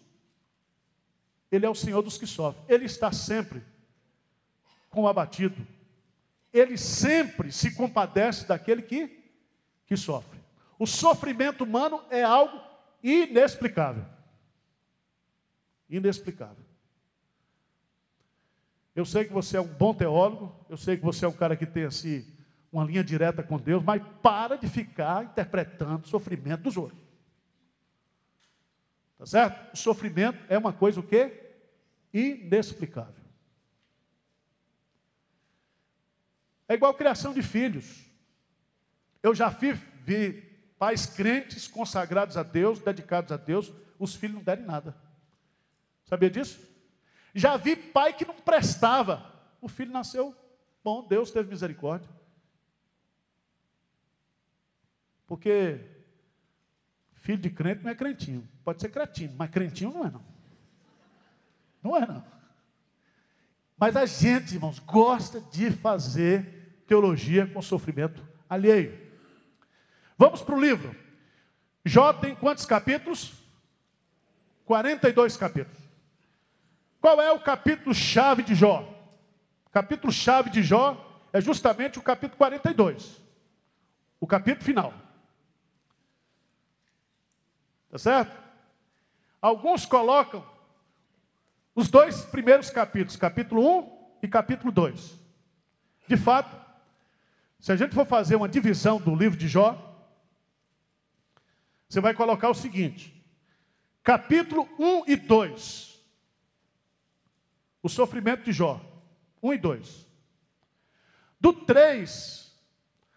ele 1.52 1.66
é 1.66 1.70
o 1.70 1.76
Senhor 1.76 2.02
dos 2.02 2.18
que 2.18 2.26
sofrem. 2.26 2.64
Ele 2.70 2.86
está 2.86 3.12
sempre 3.12 3.62
com 4.90 5.04
o 5.04 5.08
abatido. 5.08 5.68
Ele 6.54 6.78
sempre 6.78 7.52
se 7.52 7.76
compadece 7.76 8.48
daquele 8.48 8.82
que, 8.82 9.22
que 9.86 9.98
sofre. 9.98 10.40
O 10.80 10.88
sofrimento 10.88 11.66
humano 11.66 12.02
é 12.10 12.24
algo 12.24 12.62
inexplicável. 13.04 14.06
Inexplicável. 15.90 16.64
Eu 18.96 19.04
sei 19.06 19.26
que 19.26 19.34
você 19.34 19.58
é 19.58 19.62
um 19.62 19.68
bom 19.68 19.94
teólogo, 19.94 20.66
eu 20.70 20.78
sei 20.78 20.96
que 20.96 21.04
você 21.04 21.26
é 21.26 21.28
um 21.28 21.34
cara 21.34 21.58
que 21.58 21.66
tem 21.66 21.84
assim 21.84 22.26
uma 22.76 22.84
linha 22.84 23.04
direta 23.04 23.42
com 23.42 23.58
Deus, 23.58 23.82
mas 23.82 24.02
para 24.22 24.58
de 24.58 24.68
ficar 24.68 25.24
interpretando 25.24 26.04
o 26.04 26.08
sofrimento 26.10 26.64
dos 26.64 26.76
outros. 26.76 27.00
Tá 29.18 29.26
certo? 29.26 29.74
O 29.74 29.78
sofrimento 29.78 30.44
é 30.50 30.58
uma 30.58 30.74
coisa 30.74 31.00
o 31.00 31.04
quê? 31.04 31.54
Inexplicável. 32.14 33.24
É 36.68 36.74
igual 36.74 36.94
criação 36.94 37.34
de 37.34 37.42
filhos. 37.42 38.04
Eu 39.24 39.34
já 39.34 39.48
vi, 39.48 39.72
vi 40.04 40.42
pais 40.78 41.06
crentes 41.06 41.70
consagrados 41.70 42.36
a 42.36 42.44
Deus, 42.44 42.82
dedicados 42.82 43.32
a 43.32 43.38
Deus, 43.38 43.72
os 43.98 44.16
filhos 44.16 44.36
não 44.36 44.44
derem 44.44 44.66
nada. 44.66 44.94
Sabia 46.04 46.30
disso? 46.30 46.60
Já 47.34 47.56
vi 47.56 47.78
pai 47.78 48.12
que 48.12 48.26
não 48.26 48.36
prestava. 48.36 49.34
O 49.62 49.70
filho 49.70 49.94
nasceu 49.94 50.36
bom, 50.84 51.08
Deus 51.08 51.32
teve 51.32 51.50
misericórdia. 51.50 52.25
Porque 55.28 55.80
filho 57.16 57.40
de 57.40 57.50
crente 57.50 57.84
não 57.84 57.92
é 57.92 57.96
crentinho. 57.96 58.48
Pode 58.64 58.82
ser 58.82 58.90
cretino, 58.90 59.34
mas 59.38 59.50
crentinho 59.50 59.92
não 59.92 60.06
é 60.06 60.12
não. 60.12 60.26
Não 61.82 61.98
é 61.98 62.06
não. 62.06 62.24
Mas 63.78 63.96
a 63.96 64.06
gente, 64.06 64.54
irmãos, 64.54 64.80
gosta 64.80 65.42
de 65.42 65.72
fazer 65.72 66.84
teologia 66.88 67.46
com 67.48 67.62
sofrimento 67.62 68.26
alheio. 68.50 68.98
Vamos 70.18 70.42
para 70.42 70.56
o 70.56 70.62
livro. 70.62 70.96
Jó 71.84 72.14
tem 72.14 72.36
quantos 72.36 72.66
capítulos? 72.66 73.34
42 74.66 75.36
capítulos. 75.38 75.84
Qual 77.02 77.22
é 77.22 77.32
o 77.32 77.40
capítulo-chave 77.40 78.42
de 78.44 78.56
Jó? 78.56 78.92
Capítulo-chave 79.72 80.50
de 80.50 80.64
Jó 80.64 81.22
é 81.32 81.42
justamente 81.42 82.00
o 82.00 82.02
capítulo 82.02 82.38
42. 82.38 83.22
O 84.20 84.26
capítulo 84.26 84.64
final. 84.66 85.05
Tá 87.96 88.00
certo? 88.00 88.38
Alguns 89.42 89.86
colocam 89.86 90.46
os 91.74 91.90
dois 91.90 92.26
primeiros 92.26 92.70
capítulos, 92.70 93.16
capítulo 93.16 93.80
1 93.80 94.18
e 94.22 94.28
capítulo 94.28 94.70
2. 94.70 95.18
De 96.06 96.18
fato, 96.18 96.54
se 97.58 97.72
a 97.72 97.76
gente 97.78 97.96
for 97.96 98.06
fazer 98.06 98.36
uma 98.36 98.50
divisão 98.50 99.00
do 99.00 99.16
livro 99.16 99.40
de 99.40 99.48
Jó, 99.48 99.82
você 101.88 102.02
vai 102.02 102.14
colocar 102.14 102.50
o 102.50 102.54
seguinte: 102.54 103.26
capítulo 104.04 104.68
1 104.78 105.04
e 105.08 105.16
2 105.16 106.04
o 107.82 107.88
sofrimento 107.88 108.44
de 108.44 108.52
Jó. 108.52 108.82
1 109.42 109.54
e 109.54 109.58
2. 109.58 110.08
Do 111.40 111.54
3 111.54 112.62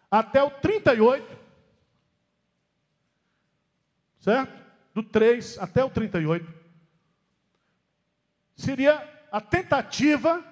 até 0.08 0.40
o 0.40 0.52
38. 0.52 1.36
Certo? 4.20 4.67
Do 4.94 5.02
3 5.02 5.58
até 5.58 5.84
o 5.84 5.90
38. 5.90 6.52
Seria 8.56 9.26
a 9.30 9.40
tentativa 9.40 10.44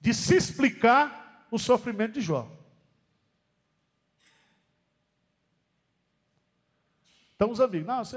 de 0.00 0.14
se 0.14 0.36
explicar 0.36 1.46
o 1.50 1.58
sofrimento 1.58 2.14
de 2.14 2.20
Jó. 2.20 2.50
Então 7.34 7.50
os 7.50 7.60
amigos, 7.60 7.86
não, 7.86 8.02
você 8.02 8.16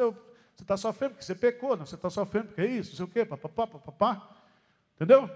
está 0.59 0.77
sofrendo 0.77 1.15
porque 1.15 1.25
você 1.25 1.35
pecou, 1.35 1.75
não, 1.75 1.85
você 1.85 1.95
está 1.95 2.09
sofrendo 2.09 2.47
porque 2.47 2.61
é 2.61 2.67
isso, 2.67 2.91
não 2.91 2.97
sei 2.97 3.05
o 3.05 3.07
quê, 3.09 3.25
papapá, 3.25 3.67
papapá. 3.67 4.29
Entendeu? 4.95 5.29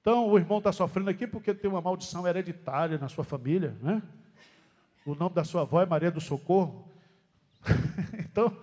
Então, 0.00 0.28
o 0.28 0.36
irmão 0.36 0.58
está 0.58 0.70
sofrendo 0.70 1.08
aqui 1.08 1.26
porque 1.26 1.54
tem 1.54 1.70
uma 1.70 1.80
maldição 1.80 2.28
hereditária 2.28 2.98
na 2.98 3.08
sua 3.08 3.24
família, 3.24 3.74
né? 3.80 4.02
O 5.06 5.14
nome 5.14 5.34
da 5.34 5.44
sua 5.44 5.62
avó 5.62 5.80
é 5.80 5.86
Maria 5.86 6.10
do 6.10 6.20
Socorro. 6.20 6.86
então, 8.18 8.56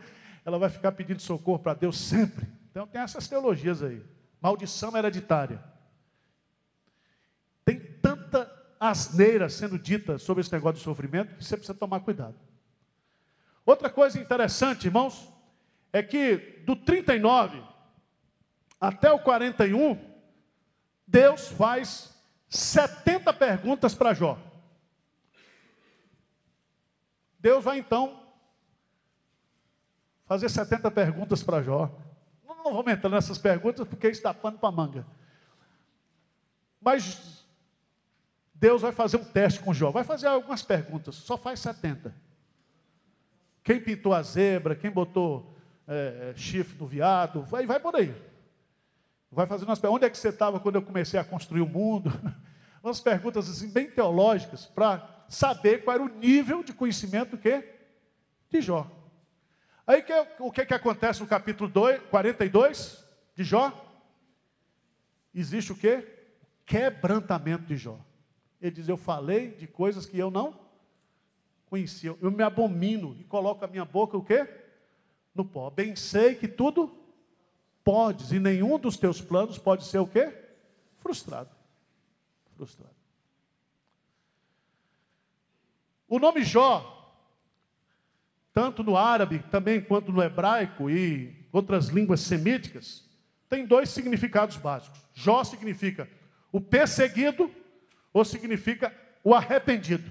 ela 0.45 0.57
vai 0.57 0.69
ficar 0.69 0.91
pedindo 0.91 1.21
socorro 1.21 1.59
para 1.59 1.73
Deus 1.73 1.97
sempre. 1.97 2.47
Então 2.69 2.87
tem 2.87 3.01
essas 3.01 3.27
teologias 3.27 3.83
aí. 3.83 4.03
Maldição 4.41 4.95
hereditária. 4.97 5.63
Tem 7.63 7.79
tanta 7.79 8.49
asneira 8.79 9.49
sendo 9.49 9.77
dita 9.77 10.17
sobre 10.17 10.41
esse 10.41 10.51
negócio 10.51 10.77
de 10.77 10.83
sofrimento 10.83 11.35
que 11.35 11.43
você 11.43 11.55
precisa 11.55 11.77
tomar 11.77 11.99
cuidado. 11.99 12.35
Outra 13.65 13.89
coisa 13.89 14.19
interessante, 14.19 14.87
irmãos, 14.87 15.31
é 15.93 16.01
que 16.01 16.63
do 16.65 16.75
39 16.75 17.61
até 18.79 19.11
o 19.11 19.19
41, 19.19 19.99
Deus 21.05 21.49
faz 21.49 22.19
70 22.49 23.31
perguntas 23.33 23.93
para 23.93 24.15
Jó. 24.15 24.39
Deus 27.39 27.63
vai 27.63 27.77
então 27.77 28.20
fazer 30.31 30.47
70 30.47 30.89
perguntas 30.91 31.43
para 31.43 31.61
Jó. 31.61 31.91
Não, 32.47 32.71
vou 32.71 32.89
entrar 32.89 33.09
nessas 33.09 33.37
perguntas 33.37 33.85
porque 33.85 34.07
está 34.07 34.33
pano 34.33 34.57
para 34.57 34.71
manga. 34.71 35.05
Mas 36.79 37.45
Deus 38.53 38.81
vai 38.81 38.93
fazer 38.93 39.17
um 39.17 39.25
teste 39.25 39.59
com 39.59 39.73
Jó. 39.73 39.91
Vai 39.91 40.05
fazer 40.05 40.27
algumas 40.27 40.63
perguntas, 40.63 41.15
só 41.15 41.37
faz 41.37 41.59
70. 41.59 42.15
Quem 43.61 43.81
pintou 43.81 44.13
a 44.13 44.23
zebra, 44.23 44.73
quem 44.73 44.89
botou 44.89 45.53
é, 45.85 46.31
chifre 46.37 46.77
no 46.79 46.87
viado, 46.87 47.41
vai, 47.43 47.65
vai 47.65 47.81
por 47.81 47.93
aí. 47.93 48.15
Vai 49.29 49.45
fazendo 49.47 49.67
umas 49.67 49.79
perguntas. 49.79 49.97
Onde 49.97 50.05
é 50.05 50.09
que 50.09 50.17
você 50.17 50.29
estava 50.29 50.61
quando 50.61 50.75
eu 50.75 50.81
comecei 50.81 51.19
a 51.19 51.25
construir 51.25 51.61
o 51.61 51.67
mundo? 51.67 52.09
Umas 52.81 53.01
perguntas 53.01 53.49
assim, 53.49 53.69
bem 53.69 53.91
teológicas, 53.91 54.65
para 54.65 55.25
saber 55.27 55.83
qual 55.83 55.95
era 55.95 56.03
o 56.03 56.19
nível 56.19 56.63
de 56.63 56.71
conhecimento 56.71 57.37
que 57.37 57.63
de 58.49 58.61
Jó. 58.61 59.00
Aí 59.91 60.01
que, 60.01 60.13
o 60.39 60.49
que, 60.49 60.65
que 60.65 60.73
acontece 60.73 61.19
no 61.19 61.27
capítulo 61.27 61.69
2, 61.69 62.03
42 62.03 63.05
de 63.35 63.43
Jó? 63.43 63.73
Existe 65.35 65.73
o 65.73 65.75
que? 65.75 66.07
Quebrantamento 66.65 67.65
de 67.65 67.75
Jó. 67.75 67.99
Ele 68.61 68.71
diz: 68.71 68.87
Eu 68.87 68.95
falei 68.95 69.51
de 69.51 69.67
coisas 69.67 70.05
que 70.05 70.17
eu 70.17 70.31
não 70.31 70.57
conhecia. 71.65 72.15
Eu 72.21 72.31
me 72.31 72.41
abomino 72.41 73.17
e 73.19 73.25
coloco 73.25 73.65
a 73.65 73.67
minha 73.67 73.83
boca 73.83 74.15
o 74.15 74.23
quê? 74.23 74.47
No 75.35 75.43
pó. 75.43 75.69
Bem 75.69 75.93
sei 75.93 76.35
que 76.35 76.47
tudo 76.47 76.97
podes, 77.83 78.31
e 78.31 78.39
nenhum 78.39 78.79
dos 78.79 78.95
teus 78.95 79.19
planos 79.19 79.57
pode 79.57 79.83
ser 79.83 79.99
o 79.99 80.07
quê? 80.07 80.33
Frustrado. 80.99 81.49
Frustrado. 82.55 82.95
O 86.07 86.17
nome 86.17 86.45
Jó, 86.45 87.00
tanto 88.53 88.83
no 88.83 88.97
árabe 88.97 89.39
também 89.51 89.81
quanto 89.81 90.11
no 90.11 90.21
hebraico 90.21 90.89
e 90.89 91.47
outras 91.51 91.87
línguas 91.87 92.21
semíticas, 92.21 93.09
tem 93.49 93.65
dois 93.65 93.89
significados 93.89 94.57
básicos. 94.57 95.01
Jó 95.13 95.43
significa 95.43 96.09
o 96.51 96.59
perseguido 96.59 97.51
ou 98.13 98.23
significa 98.25 98.93
o 99.23 99.33
arrependido. 99.33 100.09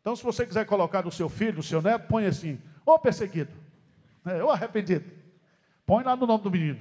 Então, 0.00 0.16
se 0.16 0.22
você 0.22 0.46
quiser 0.46 0.64
colocar 0.64 1.04
no 1.04 1.12
seu 1.12 1.28
filho, 1.28 1.58
no 1.58 1.62
seu 1.62 1.82
neto, 1.82 2.08
põe 2.08 2.26
assim, 2.26 2.60
ou 2.84 2.98
perseguido, 2.98 3.52
né, 4.24 4.42
ou 4.42 4.50
arrependido. 4.50 5.10
Põe 5.84 6.04
lá 6.04 6.16
no 6.16 6.26
nome 6.26 6.42
do 6.42 6.50
menino. 6.50 6.80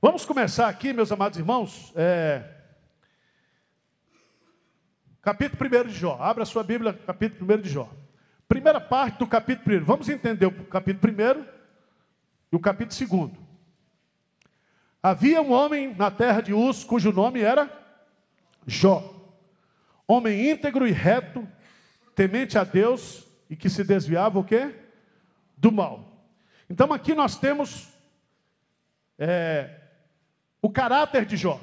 Vamos 0.00 0.24
começar 0.24 0.68
aqui, 0.68 0.92
meus 0.92 1.10
amados 1.12 1.38
irmãos, 1.38 1.92
é... 1.96 2.53
capítulo 5.24 5.70
1 5.70 5.88
de 5.88 5.94
Jó. 5.94 6.18
Abra 6.20 6.44
sua 6.44 6.62
Bíblia, 6.62 6.92
capítulo 6.92 7.54
1 7.54 7.62
de 7.62 7.70
Jó. 7.70 7.88
Primeira 8.46 8.78
parte 8.78 9.18
do 9.18 9.26
capítulo 9.26 9.74
1. 9.78 9.84
Vamos 9.84 10.08
entender 10.10 10.44
o 10.44 10.52
capítulo 10.66 11.12
1 11.12 11.46
e 12.52 12.56
o 12.56 12.60
capítulo 12.60 13.28
2. 13.28 13.44
Havia 15.02 15.40
um 15.40 15.50
homem 15.50 15.94
na 15.94 16.10
terra 16.10 16.42
de 16.42 16.52
Uz, 16.52 16.84
cujo 16.84 17.10
nome 17.10 17.40
era 17.40 17.70
Jó. 18.66 19.12
Homem 20.06 20.50
íntegro 20.50 20.86
e 20.86 20.92
reto, 20.92 21.48
temente 22.14 22.58
a 22.58 22.64
Deus 22.64 23.26
e 23.48 23.56
que 23.56 23.70
se 23.70 23.82
desviava 23.82 24.38
o 24.38 24.44
quê? 24.44 24.74
Do 25.56 25.72
mal. 25.72 26.28
Então 26.68 26.92
aqui 26.92 27.14
nós 27.14 27.38
temos 27.38 27.88
é, 29.18 29.80
o 30.60 30.68
caráter 30.68 31.24
de 31.24 31.38
Jó. 31.38 31.58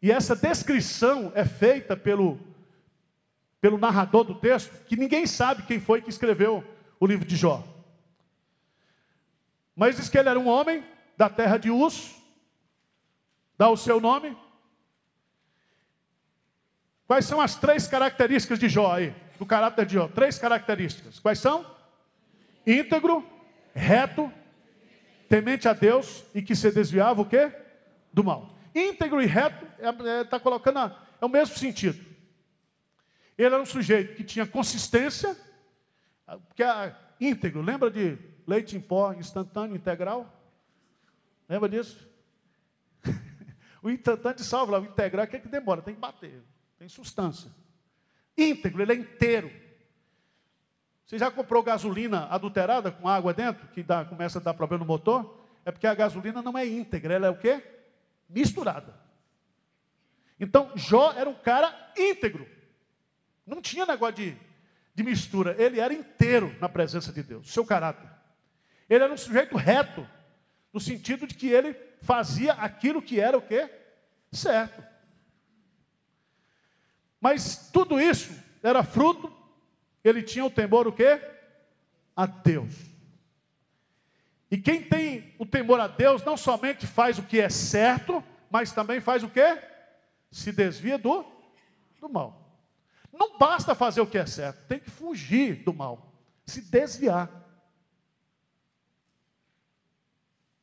E 0.00 0.12
essa 0.12 0.36
descrição 0.36 1.32
é 1.34 1.44
feita 1.44 1.96
pelo, 1.96 2.38
pelo 3.60 3.78
narrador 3.78 4.24
do 4.24 4.34
texto, 4.34 4.84
que 4.84 4.96
ninguém 4.96 5.26
sabe 5.26 5.62
quem 5.62 5.80
foi 5.80 6.00
que 6.00 6.10
escreveu 6.10 6.64
o 7.00 7.06
livro 7.06 7.26
de 7.26 7.36
Jó. 7.36 7.64
Mas 9.74 9.96
diz 9.96 10.08
que 10.08 10.18
ele 10.18 10.28
era 10.28 10.38
um 10.38 10.48
homem 10.48 10.84
da 11.16 11.28
terra 11.28 11.56
de 11.56 11.70
Uz, 11.70 12.14
dá 13.56 13.68
o 13.68 13.76
seu 13.76 14.00
nome, 14.00 14.36
Quais 17.08 17.24
são 17.24 17.40
as 17.40 17.56
três 17.56 17.88
características 17.88 18.58
de 18.58 18.68
Jó 18.68 18.92
aí? 18.92 19.14
Do 19.38 19.46
caráter 19.46 19.86
de 19.86 19.94
Jó. 19.94 20.08
Três 20.08 20.38
características. 20.38 21.18
Quais 21.18 21.38
são? 21.38 21.64
Íntegro, 22.66 23.26
reto, 23.74 24.30
temente 25.26 25.66
a 25.66 25.72
Deus 25.72 26.22
e 26.34 26.42
que 26.42 26.54
se 26.54 26.70
desviava 26.70 27.22
o 27.22 27.24
quê? 27.24 27.50
Do 28.12 28.22
mal. 28.22 28.57
Íntegro 28.74 29.22
e 29.22 29.26
reto 29.26 29.64
está 29.64 30.04
é, 30.04 30.20
é, 30.20 30.24
tá 30.24 30.40
colocando 30.40 30.78
a, 30.78 31.06
é 31.20 31.24
o 31.24 31.28
mesmo 31.28 31.56
sentido. 31.56 32.04
Ele 33.36 33.46
era 33.54 33.62
um 33.62 33.66
sujeito 33.66 34.14
que 34.16 34.24
tinha 34.24 34.46
consistência, 34.46 35.36
porque 36.48 36.62
é 36.62 36.94
íntegro, 37.20 37.60
lembra 37.62 37.90
de 37.90 38.18
leite 38.46 38.76
em 38.76 38.80
pó 38.80 39.12
instantâneo 39.12 39.76
integral? 39.76 40.32
Lembra 41.48 41.68
disso? 41.68 42.08
o 43.82 43.90
instantâneo 43.90 44.40
salva 44.40 44.80
o 44.80 44.84
integral 44.84 45.24
é 45.24 45.26
que, 45.26 45.36
é 45.36 45.40
que 45.40 45.48
demora, 45.48 45.82
tem 45.82 45.94
que 45.94 46.00
bater 46.00 46.42
tem 46.78 46.88
substância. 46.88 47.50
Íntegro, 48.36 48.82
ele 48.82 48.92
é 48.92 48.94
inteiro. 48.94 49.50
Você 51.04 51.18
já 51.18 51.30
comprou 51.30 51.62
gasolina 51.62 52.26
adulterada 52.26 52.92
com 52.92 53.08
água 53.08 53.34
dentro, 53.34 53.66
que 53.68 53.82
dá, 53.82 54.04
começa 54.04 54.38
a 54.38 54.42
dar 54.42 54.54
problema 54.54 54.84
no 54.84 54.88
motor? 54.88 55.44
É 55.64 55.72
porque 55.72 55.86
a 55.86 55.94
gasolina 55.94 56.40
não 56.40 56.56
é 56.56 56.66
íntegra, 56.66 57.14
ela 57.14 57.26
é 57.26 57.30
o 57.30 57.38
quê? 57.38 57.62
Misturada. 58.28 58.94
Então, 60.38 60.70
Jó 60.76 61.12
era 61.12 61.28
um 61.28 61.34
cara 61.34 61.92
íntegro. 61.96 62.48
Não 63.46 63.60
tinha 63.60 63.86
negócio 63.86 64.16
de, 64.16 64.36
de 64.94 65.02
mistura. 65.02 65.56
Ele 65.58 65.80
era 65.80 65.92
inteiro 65.92 66.54
na 66.60 66.68
presença 66.68 67.12
de 67.12 67.22
Deus, 67.22 67.50
seu 67.52 67.64
caráter. 67.64 68.08
Ele 68.88 69.04
era 69.04 69.12
um 69.12 69.16
sujeito 69.16 69.56
reto, 69.56 70.08
no 70.72 70.80
sentido 70.80 71.26
de 71.26 71.34
que 71.34 71.48
ele 71.48 71.74
fazia 72.02 72.52
aquilo 72.54 73.02
que 73.02 73.20
era 73.20 73.36
o 73.36 73.42
quê? 73.42 73.68
Certo. 74.30 74.82
Mas 77.20 77.70
tudo 77.72 78.00
isso 78.00 78.32
era 78.62 78.82
fruto, 78.82 79.32
ele 80.04 80.22
tinha 80.22 80.44
o 80.44 80.50
temor 80.50 80.86
o 80.86 80.92
quê? 80.92 81.20
A 82.14 82.26
Deus. 82.26 82.87
E 84.50 84.56
quem 84.56 84.82
tem 84.82 85.34
o 85.38 85.44
temor 85.44 85.78
a 85.78 85.86
Deus 85.86 86.24
não 86.24 86.36
somente 86.36 86.86
faz 86.86 87.18
o 87.18 87.22
que 87.22 87.38
é 87.38 87.50
certo, 87.50 88.24
mas 88.50 88.72
também 88.72 89.00
faz 89.00 89.22
o 89.22 89.28
quê? 89.28 89.58
Se 90.30 90.52
desvia 90.52 90.96
do, 90.96 91.24
do 92.00 92.08
mal. 92.08 92.48
Não 93.12 93.36
basta 93.38 93.74
fazer 93.74 94.00
o 94.00 94.06
que 94.06 94.16
é 94.16 94.24
certo, 94.24 94.66
tem 94.66 94.78
que 94.78 94.90
fugir 94.90 95.64
do 95.64 95.74
mal, 95.74 96.12
se 96.46 96.62
desviar. 96.62 97.30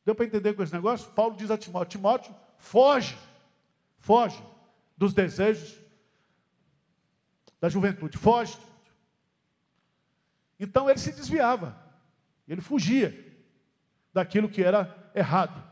Deu 0.04 0.14
para 0.14 0.24
entender 0.24 0.54
com 0.54 0.62
esse 0.62 0.72
negócio? 0.72 1.10
Paulo 1.12 1.36
diz 1.36 1.50
a 1.50 1.58
Timóteo: 1.58 1.98
Timóteo, 1.98 2.34
foge, 2.58 3.16
foge 3.98 4.42
dos 4.96 5.12
desejos 5.12 5.76
da 7.60 7.68
juventude, 7.68 8.16
foge. 8.16 8.56
Então 10.58 10.88
ele 10.88 10.98
se 10.98 11.12
desviava, 11.12 11.76
ele 12.48 12.60
fugia 12.60 13.25
daquilo 14.16 14.48
que 14.48 14.64
era 14.64 15.10
errado. 15.14 15.62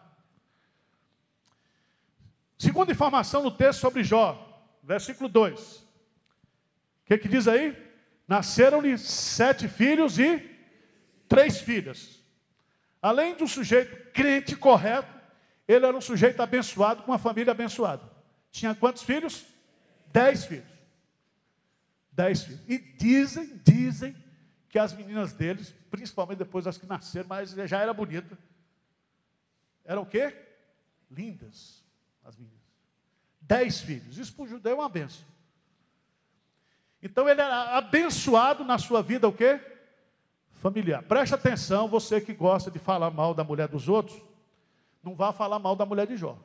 Segunda 2.59 2.93
informação 2.93 3.43
no 3.43 3.51
texto 3.51 3.81
sobre 3.81 4.05
Jó, 4.05 4.39
versículo 4.83 5.31
2. 5.31 5.77
O 5.79 5.85
que, 7.07 7.17
que 7.17 7.29
diz 7.29 7.49
aí? 7.49 7.75
Nasceram-lhe 8.29 8.99
sete 8.99 9.67
filhos 9.67 10.19
e 10.19 10.43
três 11.27 11.59
filhas. 11.59 12.23
Além 13.01 13.35
de 13.35 13.43
um 13.45 13.49
sujeito 13.49 14.13
crente 14.13 14.55
correto, 14.55 15.09
ele 15.67 15.87
era 15.87 15.97
um 15.97 16.03
sujeito 16.03 16.43
abençoado 16.43 17.03
com 17.03 17.13
uma 17.13 17.19
família 17.19 17.53
abençoada. 17.53 18.03
Tinha 18.51 18.75
quantos 18.75 19.05
filhos? 19.05 19.47
Dez 20.13 20.45
filhos. 20.45 20.69
Dez 22.13 22.45
filhos. 22.45 22.61
E 22.69 22.77
dizem, 22.79 23.59
dizem 23.65 24.15
que 24.75 24.79
as 24.81 24.93
meninas 24.93 25.33
deles, 25.33 25.73
principalmente 25.89 26.39
depois 26.39 26.65
das 26.65 26.77
que 26.77 26.85
nasceram, 26.85 27.29
mas 27.29 27.51
já 27.51 27.79
era 27.79 27.95
bonita. 27.95 28.37
Eram 29.85 30.03
o 30.03 30.07
quê? 30.07 30.37
Lindas, 31.09 31.85
as 32.25 32.37
meninas. 32.37 32.59
Dez 33.41 33.81
filhos. 33.81 34.19
Isso 34.19 34.35
para 34.35 34.43
o 34.43 34.49
judeu 34.49 34.73
é 34.73 34.75
uma 34.75 34.89
benção. 34.89 35.25
Então 37.01 37.29
ele 37.29 37.41
era 37.41 37.79
abençoado 37.79 38.65
na 38.65 38.77
sua 38.77 39.01
vida 39.01 39.29
o 39.29 39.33
quê? 39.33 39.61
Familiar. 40.55 41.05
Preste 41.05 41.37
atenção, 41.37 41.87
você 41.87 42.21
que 42.21 42.35
gosta 42.35 42.69
de 42.69 42.81
falar 42.81 43.13
mal 43.13 43.33
da 43.33 43.45
mulher 43.45 43.69
dos 43.69 43.89
outros, 43.89 44.21
não 45.05 45.15
vá 45.15 45.33
falar 45.33 45.61
mal 45.61 45.77
da 45.77 45.87
mulher 45.87 46.09
de 46.09 46.17
Jó. 46.17 46.37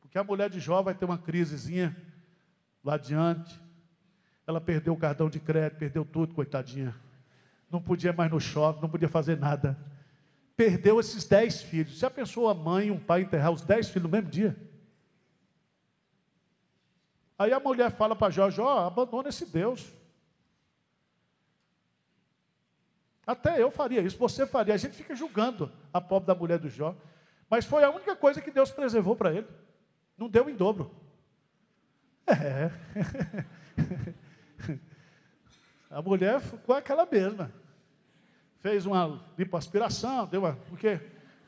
Porque 0.00 0.16
a 0.16 0.22
mulher 0.22 0.48
de 0.48 0.60
Jó 0.60 0.80
vai 0.80 0.94
ter 0.94 1.06
uma 1.06 1.18
crisezinha 1.18 1.96
lá 2.84 2.94
adiante. 2.94 3.60
Ela 4.50 4.60
perdeu 4.60 4.92
o 4.92 4.96
cartão 4.96 5.30
de 5.30 5.38
crédito, 5.38 5.78
perdeu 5.78 6.04
tudo, 6.04 6.34
coitadinha. 6.34 6.92
Não 7.70 7.80
podia 7.80 8.12
mais 8.12 8.28
no 8.32 8.40
shopping, 8.40 8.82
não 8.82 8.88
podia 8.88 9.08
fazer 9.08 9.38
nada. 9.38 9.78
Perdeu 10.56 10.98
esses 10.98 11.24
dez 11.24 11.62
filhos. 11.62 11.96
Já 11.96 12.10
pensou 12.10 12.48
a 12.48 12.52
mãe 12.52 12.88
e 12.88 12.90
um 12.90 12.98
pai 12.98 13.20
enterrar 13.20 13.52
os 13.52 13.62
dez 13.62 13.88
filhos 13.88 14.10
no 14.10 14.16
mesmo 14.16 14.28
dia? 14.28 14.56
Aí 17.38 17.52
a 17.52 17.60
mulher 17.60 17.92
fala 17.92 18.16
para 18.16 18.32
Jó, 18.32 18.50
Jó, 18.50 18.88
abandona 18.88 19.28
esse 19.28 19.46
Deus. 19.46 19.88
Até 23.24 23.62
eu 23.62 23.70
faria 23.70 24.00
isso, 24.00 24.18
você 24.18 24.44
faria. 24.48 24.74
A 24.74 24.78
gente 24.78 24.96
fica 24.96 25.14
julgando 25.14 25.70
a 25.92 26.00
pobre 26.00 26.26
da 26.26 26.34
mulher 26.34 26.58
do 26.58 26.68
Jó. 26.68 26.96
Mas 27.48 27.64
foi 27.66 27.84
a 27.84 27.90
única 27.90 28.16
coisa 28.16 28.40
que 28.40 28.50
Deus 28.50 28.72
preservou 28.72 29.14
para 29.14 29.32
ele. 29.32 29.46
Não 30.18 30.28
deu 30.28 30.50
em 30.50 30.56
dobro. 30.56 30.90
É. 32.26 32.72
A 35.90 36.00
mulher 36.00 36.40
ficou 36.40 36.74
aquela 36.74 37.04
mesma. 37.04 37.52
Fez 38.60 38.86
uma 38.86 39.20
lipoaspiração, 39.36 40.26
deu 40.26 40.42
uma. 40.42 40.54
Porque 40.68 41.00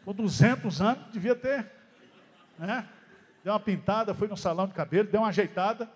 com 0.05 0.13
200 0.13 0.81
anos 0.81 1.13
devia 1.13 1.37
ter. 1.37 1.71
Né? 2.59 2.89
deu 3.43 3.53
uma 3.53 3.61
pintada, 3.61 4.15
foi 4.15 4.29
no 4.29 4.37
salão 4.37 4.67
de 4.67 4.75
cabelo, 4.75 5.09
deu 5.09 5.21
uma 5.21 5.29
ajeitada. 5.29 5.91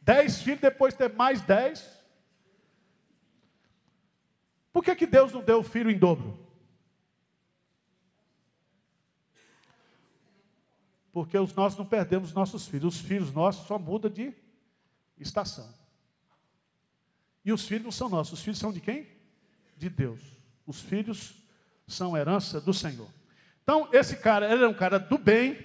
Dez 0.00 0.40
filhos, 0.42 0.60
depois 0.60 0.94
ter 0.94 1.12
mais 1.12 1.40
dez. 1.42 1.98
Por 4.72 4.82
que, 4.82 4.94
que 4.94 5.06
Deus 5.06 5.32
não 5.32 5.42
deu 5.42 5.58
o 5.58 5.62
filho 5.62 5.90
em 5.90 5.98
dobro? 5.98 6.46
Porque 11.12 11.36
os 11.38 11.54
nós 11.54 11.76
não 11.76 11.84
perdemos 11.84 12.32
nossos 12.32 12.66
filhos. 12.66 12.94
Os 12.94 13.00
filhos 13.00 13.32
nossos 13.32 13.66
só 13.66 13.78
mudam 13.78 14.10
de 14.10 14.32
estação. 15.18 15.77
E 17.48 17.52
os 17.52 17.66
filhos 17.66 17.84
não 17.84 17.90
são 17.90 18.10
nossos. 18.10 18.34
Os 18.34 18.44
filhos 18.44 18.58
são 18.58 18.70
de 18.70 18.78
quem? 18.78 19.06
De 19.74 19.88
Deus. 19.88 20.20
Os 20.66 20.82
filhos 20.82 21.32
são 21.86 22.14
herança 22.14 22.60
do 22.60 22.74
Senhor. 22.74 23.08
Então, 23.62 23.88
esse 23.90 24.18
cara, 24.18 24.52
ele 24.52 24.64
é 24.64 24.68
um 24.68 24.74
cara 24.74 24.98
do 24.98 25.16
bem, 25.16 25.56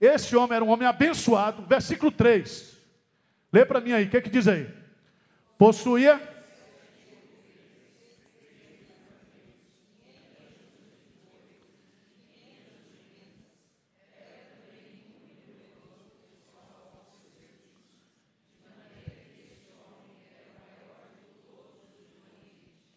esse 0.00 0.34
homem 0.34 0.56
era 0.56 0.64
um 0.64 0.68
homem 0.68 0.88
abençoado. 0.88 1.64
Versículo 1.64 2.10
3. 2.10 2.76
Lê 3.52 3.64
para 3.64 3.80
mim 3.80 3.92
aí, 3.92 4.06
o 4.06 4.10
que, 4.10 4.16
é 4.16 4.20
que 4.20 4.28
diz 4.28 4.48
aí? 4.48 4.68
Possuía. 5.56 6.20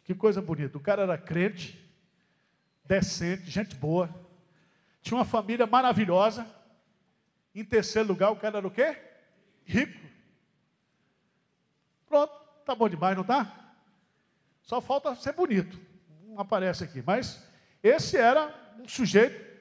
Que 0.03 0.13
coisa 0.13 0.41
bonita. 0.41 0.77
O 0.77 0.81
cara 0.81 1.03
era 1.03 1.17
crente, 1.17 1.79
decente, 2.85 3.49
gente 3.49 3.75
boa, 3.75 4.09
tinha 5.01 5.17
uma 5.17 5.25
família 5.25 5.65
maravilhosa. 5.65 6.45
Em 7.55 7.63
terceiro 7.63 8.07
lugar, 8.07 8.31
o 8.31 8.35
cara 8.35 8.57
era 8.57 8.67
o 8.67 8.71
quê? 8.71 8.97
Rico. 9.65 9.99
Pronto, 12.07 12.33
tá 12.65 12.75
bom 12.75 12.89
demais, 12.89 13.15
não 13.15 13.23
tá? 13.23 13.75
Só 14.61 14.81
falta 14.81 15.15
ser 15.15 15.33
bonito. 15.33 15.79
Não 16.23 16.39
aparece 16.39 16.83
aqui, 16.83 17.01
mas 17.05 17.43
esse 17.81 18.17
era 18.17 18.53
um 18.79 18.87
sujeito 18.87 19.53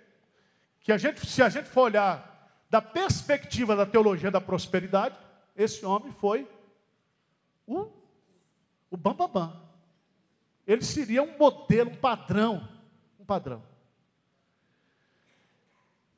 que 0.81 0.91
a 0.91 0.99
gente, 0.99 1.25
se 1.27 1.43
a 1.43 1.49
gente 1.49 1.69
for 1.69 1.83
olhar 1.83 2.33
da 2.69 2.81
perspectiva 2.81 3.77
da 3.77 3.85
teologia 3.85 4.31
da 4.31 4.41
prosperidade, 4.41 5.17
esse 5.55 5.85
homem 5.85 6.11
foi 6.13 6.49
o, 7.67 7.89
o 8.91 8.97
bambambam. 8.97 9.29
Bam, 9.29 9.51
bam. 9.51 9.72
Ele 10.67 10.83
seria 10.83 11.23
um 11.23 11.37
modelo, 11.37 11.91
um 11.91 11.97
padrão, 11.97 12.69
um 13.19 13.25
padrão. 13.25 13.63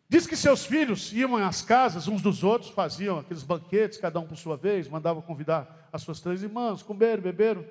Diz 0.09 0.27
que 0.27 0.37
seus 0.37 0.65
filhos 0.65 1.13
iam 1.13 1.37
às 1.37 1.63
casas 1.63 2.07
uns 2.07 2.23
dos 2.23 2.45
outros, 2.45 2.71
faziam 2.71 3.19
aqueles 3.19 3.43
banquetes, 3.43 3.99
cada 3.99 4.21
um 4.21 4.27
por 4.27 4.37
sua 4.37 4.57
vez, 4.57 4.87
mandavam 4.87 5.23
convidar 5.23 5.89
as 5.93 6.03
suas 6.03 6.21
três 6.21 6.43
irmãs, 6.43 6.83
comeram, 6.83 7.23
beberam. 7.23 7.65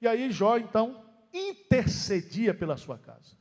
E 0.00 0.06
aí 0.06 0.30
Jó, 0.30 0.58
então, 0.58 1.04
intercedia 1.32 2.54
pela 2.54 2.76
sua 2.76 2.98
casa. 2.98 3.36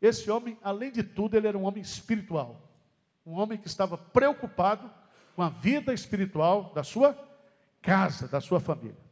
Esse 0.00 0.30
homem, 0.30 0.58
além 0.62 0.90
de 0.90 1.02
tudo, 1.02 1.36
ele 1.36 1.46
era 1.46 1.58
um 1.58 1.64
homem 1.64 1.82
espiritual. 1.82 2.68
Um 3.24 3.34
homem 3.34 3.58
que 3.58 3.68
estava 3.68 3.98
preocupado 3.98 4.90
com 5.36 5.42
a 5.42 5.50
vida 5.50 5.92
espiritual 5.92 6.72
da 6.74 6.82
sua 6.82 7.16
casa, 7.82 8.26
da 8.26 8.40
sua 8.40 8.60
família. 8.60 9.09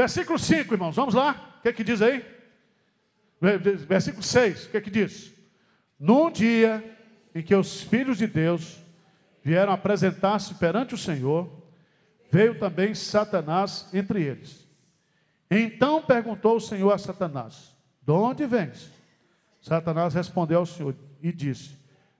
Versículo 0.00 0.38
5, 0.38 0.72
irmãos, 0.72 0.96
vamos 0.96 1.12
lá. 1.12 1.58
O 1.58 1.60
que 1.60 1.68
é 1.68 1.72
que 1.74 1.84
diz 1.84 2.00
aí? 2.00 2.24
Versículo 3.86 4.22
6, 4.22 4.64
o 4.64 4.70
que 4.70 4.76
é 4.78 4.80
que 4.80 4.90
diz? 4.90 5.30
Num 5.98 6.30
dia 6.30 6.82
em 7.34 7.42
que 7.42 7.54
os 7.54 7.82
filhos 7.82 8.16
de 8.16 8.26
Deus 8.26 8.78
vieram 9.44 9.74
apresentar-se 9.74 10.54
perante 10.54 10.94
o 10.94 10.98
Senhor, 10.98 11.52
veio 12.30 12.58
também 12.58 12.94
Satanás 12.94 13.90
entre 13.92 14.22
eles. 14.22 14.66
Então 15.50 16.00
perguntou 16.00 16.56
o 16.56 16.60
Senhor 16.60 16.90
a 16.90 16.96
Satanás: 16.96 17.76
De 18.00 18.12
onde 18.12 18.46
vens? 18.46 18.90
Satanás 19.60 20.14
respondeu 20.14 20.60
ao 20.60 20.66
Senhor 20.66 20.96
e 21.20 21.30
disse: 21.30 21.76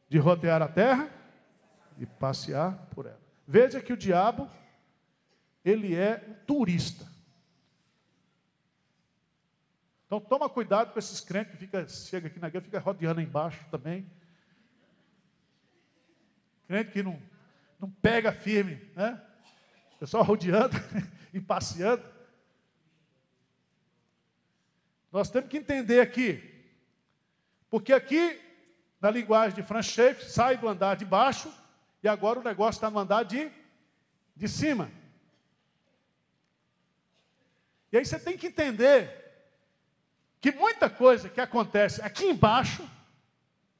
De 0.07 0.19
rodear 0.19 0.61
a 0.61 0.69
terra 0.69 1.09
e 1.99 2.05
passear 2.05 2.73
por 2.95 3.07
ela. 3.07 3.21
Veja 3.49 3.81
que 3.81 3.95
o 3.95 3.97
diabo, 3.97 4.47
ele 5.65 5.95
é 5.95 6.23
um 6.29 6.35
turista. 6.45 7.10
Então 10.11 10.21
toma 10.21 10.49
cuidado 10.49 10.93
com 10.93 10.99
esses 10.99 11.21
crentes 11.21 11.53
que 11.53 11.57
fica, 11.57 11.87
chega 11.87 12.27
aqui 12.27 12.41
na 12.41 12.49
igreja, 12.49 12.65
fica 12.65 12.81
rodeando 12.81 13.21
embaixo 13.21 13.65
também. 13.71 14.11
Crente 16.67 16.91
que 16.91 17.01
não, 17.01 17.23
não 17.79 17.89
pega 17.89 18.33
firme, 18.33 18.91
né? 18.97 19.25
Só 20.03 20.21
rodeando 20.23 20.77
e 21.33 21.41
passeando. 21.41 22.03
Nós 25.13 25.31
temos 25.31 25.49
que 25.49 25.59
entender 25.59 26.01
aqui, 26.01 26.43
porque 27.71 27.93
aqui, 27.93 28.37
na 29.01 29.13
linguagem 29.13 29.55
de 29.55 29.63
Franchef, 29.63 30.29
sai 30.29 30.59
do 30.59 30.67
andar 30.67 30.97
de 30.97 31.05
baixo 31.05 31.55
e 32.03 32.09
agora 32.09 32.41
o 32.41 32.43
negócio 32.43 32.79
está 32.79 32.91
no 32.91 32.99
andar 32.99 33.23
de, 33.23 33.49
de 34.35 34.49
cima. 34.49 34.91
E 37.93 37.99
aí 37.99 38.05
você 38.05 38.19
tem 38.19 38.37
que 38.37 38.49
entender 38.49 39.21
que 40.41 40.53
muita 40.53 40.89
coisa 40.89 41.29
que 41.29 41.41
acontece 41.41 42.01
aqui 42.03 42.25
embaixo, 42.25 42.89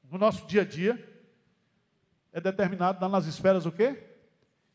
no 0.09 0.17
nosso 0.17 0.45
dia 0.45 0.61
a 0.61 0.65
dia, 0.65 1.09
é 2.31 2.39
determinado 2.39 3.07
nas 3.09 3.25
esferas 3.25 3.65
o 3.65 3.71
quê? 3.71 4.01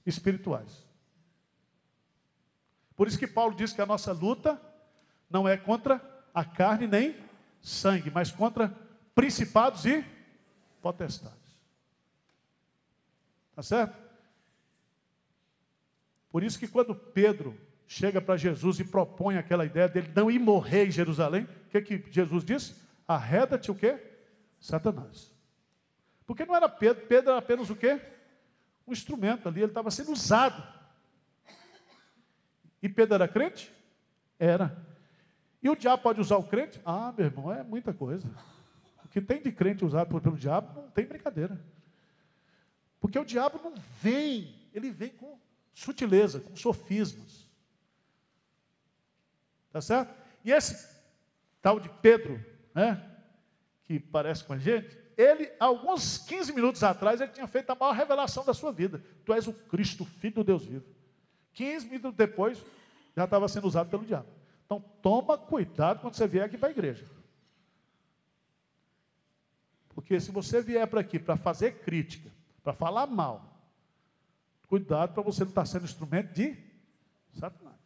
Espirituais. 0.05 0.85
Por 2.97 3.07
isso 3.07 3.19
que 3.19 3.27
Paulo 3.27 3.55
diz 3.55 3.73
que 3.73 3.81
a 3.81 3.87
nossa 3.87 4.13
luta 4.13 4.61
não 5.31 5.47
é 5.47 5.57
contra 5.57 6.01
a 6.35 6.45
carne 6.45 6.87
nem 6.87 7.17
sangue, 7.61 8.11
mas 8.11 8.31
contra 8.31 8.75
principados 9.15 9.85
e 9.85 10.05
potestades. 10.81 11.37
Tá 13.55 13.63
certo? 13.63 13.97
Por 16.31 16.43
isso 16.43 16.59
que 16.59 16.69
quando 16.69 16.95
Pedro 16.95 17.59
chega 17.87 18.21
para 18.21 18.37
Jesus 18.37 18.81
e 18.81 18.85
propõe 18.85 19.37
aquela 19.37 19.65
ideia 19.65 19.89
dele 19.89 20.11
não 20.15 20.31
ir 20.31 20.39
morrer 20.39 20.87
em 20.87 20.91
Jerusalém, 20.91 21.45
o 21.45 21.69
que, 21.71 21.81
que 21.81 22.13
Jesus 22.13 22.45
disse? 22.45 22.75
Arreda-te 23.07 23.71
o 23.71 23.75
quê? 23.75 23.99
Satanás. 24.59 25.33
Porque 26.27 26.45
não 26.45 26.57
era 26.57 26.69
Pedro, 26.69 27.07
Pedro 27.07 27.31
era 27.31 27.39
apenas 27.39 27.71
o 27.71 27.77
quê? 27.77 28.01
Um 28.87 28.93
instrumento 28.93 29.49
ali, 29.49 29.61
ele 29.61 29.71
estava 29.71 29.91
sendo 29.91 30.13
usado. 30.13 30.63
E 32.83 32.89
Pedro 32.89 33.15
era 33.15 33.29
crente? 33.29 33.73
Era. 34.39 34.77
E 35.63 35.69
o 35.69 35.77
diabo 35.77 36.03
pode 36.03 36.21
usar 36.21 36.37
o 36.37 36.45
crente? 36.45 36.81
Ah, 36.85 37.13
meu 37.17 37.27
irmão, 37.27 37.53
é 37.53 37.63
muita 37.63 37.93
coisa. 37.93 38.29
O 39.05 39.09
que 39.09 39.21
tem 39.21 39.41
de 39.41 39.53
crente 39.53 39.85
usado 39.85 40.21
pelo 40.21 40.37
diabo 40.37 40.81
não 40.81 40.91
tem 40.91 41.07
brincadeira. 41.07 41.61
Porque 43.01 43.19
o 43.19 43.25
diabo 43.25 43.61
não 43.63 43.75
vem, 44.01 44.55
ele 44.75 44.91
vem 44.91 45.11
com 45.11 45.39
sutileza, 45.73 46.41
com 46.41 46.57
sofismas. 46.57 47.46
Tá 49.77 49.83
certo? 49.83 50.15
E 50.43 50.51
esse 50.51 50.89
tal 51.61 51.79
de 51.79 51.91
Pedro, 52.01 52.43
né, 52.75 53.15
que 53.85 54.01
parece 54.01 54.43
com 54.43 54.55
a 54.55 54.59
gente, 54.59 54.97
ele, 55.19 55.53
alguns 55.61 56.17
15 56.17 56.55
minutos 56.55 56.83
atrás, 56.83 57.21
ele 57.21 57.31
tinha 57.31 57.47
feito 57.47 57.69
a 57.69 57.75
maior 57.75 57.93
revelação 57.93 58.43
da 58.43 58.55
sua 58.55 58.73
vida. 58.73 59.05
Tu 59.23 59.35
és 59.35 59.47
o 59.47 59.53
Cristo, 59.53 60.07
filho 60.07 60.37
do 60.37 60.45
Deus 60.45 60.65
vivo. 60.65 60.87
15 61.53 61.89
minutos 61.89 62.17
depois, 62.17 62.65
já 63.15 63.25
estava 63.25 63.47
sendo 63.49 63.67
usado 63.67 63.91
pelo 63.91 64.03
diabo. 64.03 64.27
Então, 64.65 64.83
toma 65.03 65.37
cuidado 65.37 66.01
quando 66.01 66.15
você 66.15 66.27
vier 66.27 66.47
aqui 66.47 66.57
para 66.57 66.71
a 66.71 66.73
igreja. 66.73 67.05
Porque 69.91 70.19
se 70.19 70.31
você 70.31 70.63
vier 70.63 70.87
para 70.87 71.01
aqui 71.01 71.19
para 71.19 71.37
fazer 71.37 71.81
crítica, 71.81 72.31
para 72.65 72.73
falar 72.73 73.07
mal, 73.07 73.61
cuidado 74.69 75.13
para 75.13 75.23
você 75.23 75.43
não 75.43 75.51
estar 75.51 75.67
sendo 75.67 75.85
instrumento 75.85 76.33
de 76.33 76.57
Satanás. 77.35 77.86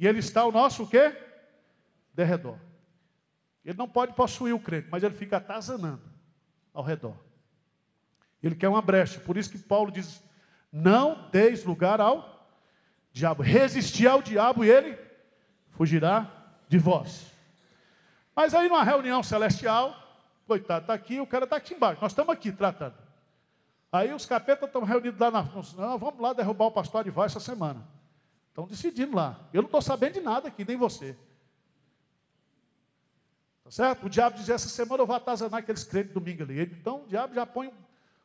E 0.00 0.06
ele 0.06 0.18
está 0.18 0.40
ao 0.40 0.50
nosso 0.50 0.84
o 0.84 0.88
quê? 0.88 1.14
Derredor. 2.14 2.56
Ele 3.62 3.76
não 3.76 3.86
pode 3.86 4.14
possuir 4.14 4.54
o 4.54 4.58
crente, 4.58 4.88
mas 4.90 5.02
ele 5.02 5.14
fica 5.14 5.36
atazanando 5.36 6.02
ao 6.72 6.82
redor. 6.82 7.14
Ele 8.42 8.54
quer 8.54 8.70
uma 8.70 8.80
brecha. 8.80 9.20
Por 9.20 9.36
isso 9.36 9.50
que 9.50 9.58
Paulo 9.58 9.92
diz: 9.92 10.24
não 10.72 11.28
deis 11.30 11.64
lugar 11.64 12.00
ao 12.00 12.48
diabo. 13.12 13.42
Resistir 13.42 14.06
ao 14.06 14.22
diabo 14.22 14.64
e 14.64 14.70
ele 14.70 14.98
fugirá 15.72 16.30
de 16.66 16.78
vós. 16.78 17.30
Mas 18.34 18.54
aí 18.54 18.70
numa 18.70 18.82
reunião 18.82 19.22
celestial, 19.22 19.94
coitado, 20.46 20.84
está 20.84 20.94
aqui, 20.94 21.20
o 21.20 21.26
cara 21.26 21.44
está 21.44 21.56
aqui 21.56 21.74
embaixo. 21.74 22.00
Nós 22.00 22.12
estamos 22.12 22.32
aqui 22.32 22.50
tratando. 22.50 22.94
Aí 23.92 24.14
os 24.14 24.24
capetas 24.24 24.66
estão 24.66 24.82
reunidos 24.82 25.20
lá 25.20 25.30
na. 25.30 25.42
Não, 25.42 25.98
vamos 25.98 26.20
lá 26.20 26.32
derrubar 26.32 26.66
o 26.66 26.72
pastor 26.72 27.04
de 27.04 27.12
essa 27.20 27.38
semana. 27.38 27.99
Estão 28.50 28.66
decidindo 28.66 29.16
lá. 29.16 29.48
Eu 29.52 29.62
não 29.62 29.68
estou 29.68 29.80
sabendo 29.80 30.14
de 30.14 30.20
nada 30.20 30.48
aqui, 30.48 30.64
nem 30.64 30.76
você. 30.76 31.16
Tá 33.64 33.70
certo? 33.70 34.06
O 34.06 34.10
diabo 34.10 34.36
dizia, 34.36 34.56
essa 34.56 34.68
semana 34.68 35.02
eu 35.02 35.06
vou 35.06 35.16
atazanar 35.16 35.60
aqueles 35.60 35.84
crentes 35.84 36.12
domingo 36.12 36.42
ali. 36.42 36.60
Então 36.62 37.04
o 37.04 37.06
diabo 37.06 37.32
já 37.32 37.46
põe 37.46 37.72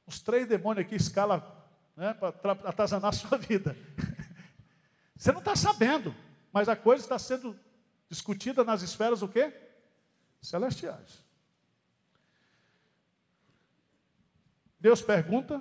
uns 0.07 0.19
três 0.19 0.47
demônios 0.47 0.85
aqui, 0.85 0.95
escala, 0.95 1.65
né, 1.95 2.13
para 2.13 2.51
atazanar 2.67 3.09
a 3.09 3.13
sua 3.13 3.37
vida. 3.37 3.77
Você 5.15 5.31
não 5.31 5.39
está 5.39 5.55
sabendo, 5.55 6.13
mas 6.51 6.67
a 6.67 6.75
coisa 6.75 7.03
está 7.03 7.17
sendo 7.17 7.57
discutida 8.09 8.63
nas 8.63 8.81
esferas 8.81 9.21
o 9.21 9.27
quê? 9.27 9.53
Celestiais. 10.41 11.23
Deus 14.79 15.01
pergunta, 15.01 15.59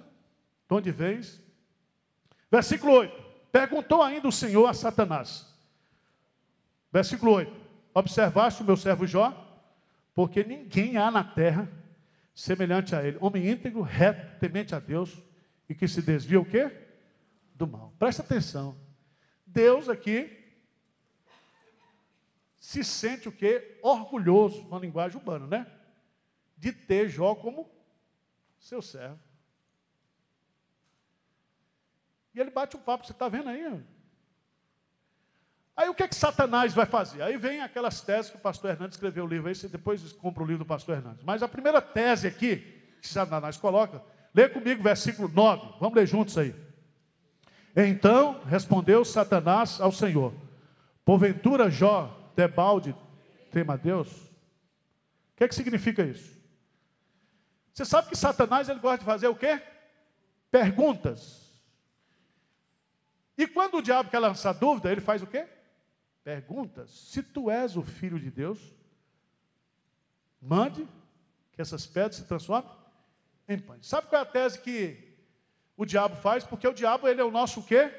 de 0.68 0.74
onde 0.74 0.90
vens? 0.90 1.42
Versículo 2.50 2.92
8. 2.92 3.23
Perguntou 3.54 4.02
ainda 4.02 4.26
o 4.26 4.32
Senhor 4.32 4.66
a 4.66 4.74
Satanás. 4.74 5.46
Versículo 6.92 7.34
8. 7.34 7.54
Observaste 7.94 8.60
o 8.60 8.66
meu 8.66 8.76
servo 8.76 9.06
Jó? 9.06 9.32
Porque 10.12 10.42
ninguém 10.42 10.96
há 10.96 11.08
na 11.08 11.22
terra 11.22 11.70
semelhante 12.34 12.96
a 12.96 13.06
ele. 13.06 13.16
Homem 13.20 13.48
íntegro, 13.48 13.80
reto, 13.80 14.40
temente 14.40 14.74
a 14.74 14.80
Deus 14.80 15.22
e 15.68 15.74
que 15.74 15.86
se 15.86 16.02
desvia 16.02 16.40
o 16.40 16.44
quê? 16.44 16.68
Do 17.54 17.64
mal. 17.64 17.94
Presta 17.96 18.22
atenção. 18.22 18.76
Deus 19.46 19.88
aqui 19.88 20.36
se 22.56 22.82
sente 22.82 23.28
o 23.28 23.32
quê? 23.32 23.78
Orgulhoso, 23.84 24.68
na 24.68 24.80
linguagem 24.80 25.16
urbana, 25.16 25.46
né? 25.46 25.72
De 26.56 26.72
ter 26.72 27.08
Jó 27.08 27.36
como 27.36 27.70
seu 28.58 28.82
servo. 28.82 29.20
E 32.34 32.40
ele 32.40 32.50
bate 32.50 32.76
um 32.76 32.80
papo, 32.80 33.06
você 33.06 33.12
está 33.12 33.28
vendo 33.28 33.48
aí? 33.48 33.80
Aí 35.76 35.88
o 35.88 35.94
que 35.94 36.02
é 36.02 36.08
que 36.08 36.14
Satanás 36.14 36.72
vai 36.72 36.86
fazer? 36.86 37.22
Aí 37.22 37.36
vem 37.36 37.60
aquelas 37.60 38.00
teses 38.00 38.30
que 38.30 38.36
o 38.36 38.40
pastor 38.40 38.70
Hernandes 38.70 38.96
escreveu 38.96 39.24
o 39.24 39.28
livro 39.28 39.48
aí, 39.48 39.54
você 39.54 39.68
depois 39.68 40.12
compra 40.12 40.42
o 40.42 40.46
livro 40.46 40.64
do 40.64 40.68
pastor 40.68 40.96
Hernandes. 40.96 41.24
Mas 41.24 41.42
a 41.42 41.48
primeira 41.48 41.80
tese 41.80 42.26
aqui, 42.26 42.56
que 43.00 43.08
Satanás 43.08 43.56
coloca, 43.56 44.02
lê 44.34 44.48
comigo 44.48 44.82
versículo 44.82 45.28
9, 45.28 45.76
vamos 45.80 45.94
ler 45.94 46.06
juntos 46.06 46.36
aí. 46.38 46.54
Então 47.76 48.40
respondeu 48.44 49.04
Satanás 49.04 49.80
ao 49.80 49.90
Senhor: 49.90 50.32
Porventura 51.04 51.68
Jó, 51.68 52.32
debalde, 52.36 52.94
tema 53.50 53.74
a 53.74 53.76
Deus? 53.76 54.08
O 54.08 55.36
que 55.36 55.44
é 55.44 55.48
que 55.48 55.54
significa 55.54 56.02
isso? 56.02 56.34
Você 57.72 57.84
sabe 57.84 58.08
que 58.08 58.16
Satanás 58.16 58.68
ele 58.68 58.78
gosta 58.78 58.98
de 58.98 59.04
fazer 59.04 59.26
o 59.26 59.34
quê? 59.34 59.60
Perguntas. 60.52 61.43
E 63.36 63.46
quando 63.46 63.78
o 63.78 63.82
diabo 63.82 64.10
quer 64.10 64.18
lançar 64.18 64.52
dúvida, 64.52 64.90
ele 64.90 65.00
faz 65.00 65.22
o 65.22 65.26
quê? 65.26 65.46
Perguntas. 66.22 66.90
Se 66.90 67.22
tu 67.22 67.50
és 67.50 67.76
o 67.76 67.82
filho 67.82 68.18
de 68.18 68.30
Deus, 68.30 68.58
mande 70.40 70.86
que 71.52 71.60
essas 71.60 71.86
pedras 71.86 72.16
se 72.16 72.24
transformem 72.24 72.70
em 73.48 73.58
pães. 73.58 73.86
Sabe 73.86 74.08
qual 74.08 74.20
é 74.20 74.22
a 74.22 74.26
tese 74.26 74.60
que 74.60 75.16
o 75.76 75.84
diabo 75.84 76.16
faz? 76.16 76.44
Porque 76.44 76.66
o 76.66 76.72
diabo 76.72 77.08
ele 77.08 77.20
é 77.20 77.24
o 77.24 77.30
nosso 77.30 77.60
o 77.60 77.64
quê? 77.64 77.92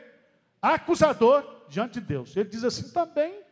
Acusador 0.62 1.66
diante 1.70 2.00
de 2.00 2.06
Deus. 2.06 2.36
Ele 2.36 2.50
diz 2.50 2.64
assim 2.64 2.92
também. 2.92 3.44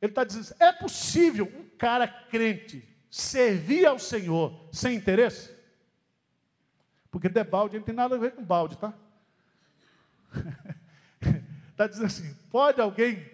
Ele 0.00 0.12
está 0.12 0.22
dizendo, 0.22 0.54
é 0.60 0.72
possível 0.72 1.46
um 1.46 1.68
cara 1.76 2.06
crente 2.06 2.86
servir 3.10 3.86
ao 3.86 3.98
Senhor 3.98 4.68
sem 4.72 4.94
interesse? 4.96 5.56
Porque 7.10 7.28
debalde 7.28 7.78
não 7.78 7.84
tem 7.84 7.94
nada 7.94 8.14
a 8.14 8.18
ver 8.18 8.32
com 8.32 8.44
balde, 8.44 8.76
tá? 8.76 8.94
Está 11.78 11.86
dizendo 11.86 12.06
assim: 12.06 12.34
pode 12.50 12.80
alguém, 12.80 13.24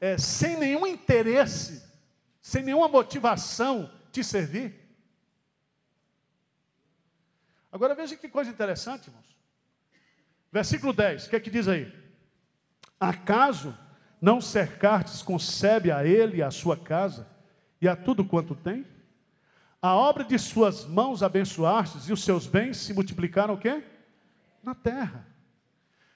é, 0.00 0.18
sem 0.18 0.58
nenhum 0.58 0.84
interesse, 0.84 1.80
sem 2.42 2.64
nenhuma 2.64 2.88
motivação, 2.88 3.88
te 4.10 4.24
servir? 4.24 4.74
Agora 7.70 7.94
veja 7.94 8.16
que 8.16 8.28
coisa 8.28 8.50
interessante, 8.50 9.06
irmãos. 9.06 9.36
Versículo 10.50 10.92
10, 10.92 11.26
o 11.26 11.30
que 11.30 11.36
é 11.36 11.40
que 11.40 11.50
diz 11.50 11.68
aí? 11.68 11.92
Acaso 12.98 13.78
não 14.20 14.40
cercastes 14.40 15.22
concebe 15.22 15.92
a 15.92 16.04
ele 16.04 16.42
a 16.42 16.50
sua 16.50 16.76
casa 16.76 17.28
e 17.80 17.86
a 17.86 17.94
tudo 17.94 18.24
quanto 18.24 18.56
tem? 18.56 18.84
A 19.80 19.94
obra 19.94 20.24
de 20.24 20.36
suas 20.36 20.84
mãos 20.84 21.22
abençoastes 21.22 22.08
e 22.08 22.12
os 22.12 22.24
seus 22.24 22.48
bens 22.48 22.76
se 22.78 22.92
multiplicaram 22.92 23.54
o 23.54 23.58
quê? 23.58 23.84
Na 24.64 24.74
terra. 24.74 25.33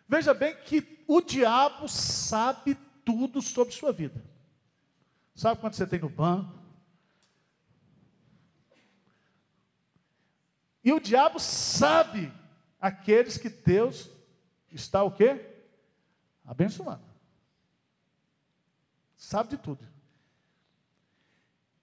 Veja 0.09 0.33
bem 0.33 0.57
que 0.57 1.05
o 1.07 1.21
diabo 1.21 1.87
sabe 1.87 2.75
tudo 3.05 3.42
sobre 3.42 3.75
sua 3.75 3.92
vida. 3.92 4.25
Sabe 5.35 5.61
quanto 5.61 5.77
você 5.77 5.87
tem 5.87 6.01
no 6.01 6.09
banco? 6.09 6.59
E 10.83 10.92
o 10.92 10.99
diabo 10.99 11.38
sabe 11.38 12.33
aqueles 12.81 13.37
que 13.37 13.51
Deus 13.51 14.11
está 14.73 15.03
o 15.03 15.11
quê? 15.11 15.44
Abençoando. 16.44 17.05
Sabe 19.14 19.51
de 19.51 19.59
tudo. 19.59 19.87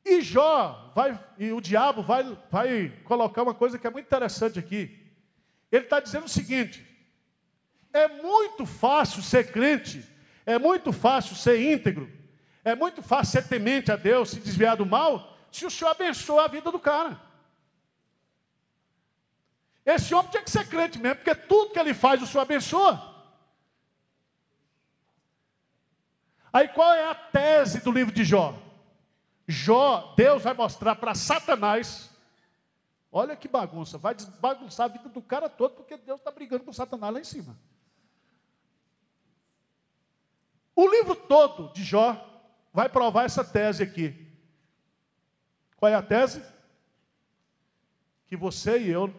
E 0.03 0.21
Jó 0.21 0.91
vai, 0.95 1.23
e 1.37 1.51
o 1.51 1.61
diabo 1.61 2.01
vai, 2.01 2.23
vai 2.49 2.89
colocar 3.03 3.43
uma 3.43 3.53
coisa 3.53 3.77
que 3.77 3.85
é 3.85 3.89
muito 3.89 4.05
interessante 4.05 4.57
aqui. 4.57 5.13
Ele 5.71 5.83
está 5.83 5.99
dizendo 5.99 6.25
o 6.25 6.29
seguinte: 6.29 6.94
é 7.95 8.09
muito 8.09 8.65
fácil 8.65 9.23
ser 9.23 9.51
crente, 9.51 10.05
é 10.45 10.59
muito 10.59 10.91
fácil 10.91 11.33
ser 11.33 11.61
íntegro, 11.61 12.11
é 12.61 12.75
muito 12.75 13.01
fácil 13.01 13.31
ser 13.41 13.47
temente 13.47 13.89
a 13.89 13.95
Deus, 13.95 14.31
se 14.31 14.39
desviar 14.41 14.75
do 14.75 14.85
mal, 14.85 15.37
se 15.49 15.65
o 15.65 15.71
Senhor 15.71 15.91
abençoa 15.91 16.43
a 16.43 16.47
vida 16.49 16.69
do 16.69 16.77
cara. 16.77 17.21
Esse 19.85 20.13
homem 20.13 20.29
tinha 20.29 20.43
que 20.43 20.51
ser 20.51 20.67
crente 20.67 20.99
mesmo, 20.99 21.15
porque 21.17 21.33
tudo 21.33 21.71
que 21.71 21.79
ele 21.79 21.93
faz 21.93 22.21
o 22.21 22.27
Senhor 22.27 22.41
abençoa. 22.41 23.15
Aí 26.51 26.67
qual 26.67 26.91
é 26.93 27.09
a 27.09 27.15
tese 27.15 27.79
do 27.79 27.91
livro 27.91 28.13
de 28.13 28.25
Jó? 28.25 28.57
Jó, 29.47 30.13
Deus 30.17 30.43
vai 30.43 30.53
mostrar 30.53 30.95
para 30.95 31.15
Satanás. 31.15 32.09
Olha 33.09 33.37
que 33.37 33.47
bagunça, 33.47 33.97
vai 33.97 34.15
bagunçar 34.41 34.85
a 34.85 34.89
vida 34.89 35.07
do 35.07 35.21
cara 35.21 35.47
todo, 35.47 35.75
porque 35.75 35.95
Deus 35.95 36.19
está 36.19 36.31
brigando 36.31 36.65
com 36.65 36.73
Satanás 36.73 37.13
lá 37.13 37.19
em 37.21 37.23
cima. 37.23 37.55
O 40.75 40.87
livro 40.87 41.15
todo 41.15 41.71
de 41.73 41.83
Jó 41.83 42.21
vai 42.73 42.89
provar 42.89 43.23
essa 43.23 43.43
tese 43.43 43.81
aqui. 43.81 44.27
Qual 45.77 45.89
é 45.89 45.95
a 45.95 46.01
tese? 46.01 46.43
Que 48.27 48.35
você 48.35 48.79
e 48.79 48.89
eu, 48.89 49.13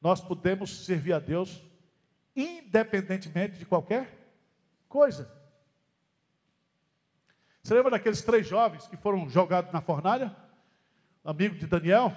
nós 0.00 0.20
podemos 0.20 0.86
servir 0.86 1.12
a 1.12 1.18
Deus 1.18 1.62
independentemente 2.34 3.58
de 3.58 3.66
qualquer 3.66 4.16
coisa. 4.88 5.30
Você 7.62 7.74
lembra 7.74 7.90
daqueles 7.90 8.22
três 8.22 8.46
jovens 8.46 8.86
que 8.86 8.96
foram 8.96 9.28
jogados 9.28 9.72
na 9.72 9.82
fornalha? 9.82 10.34
Amigo 11.22 11.56
de 11.56 11.66
Daniel? 11.66 12.16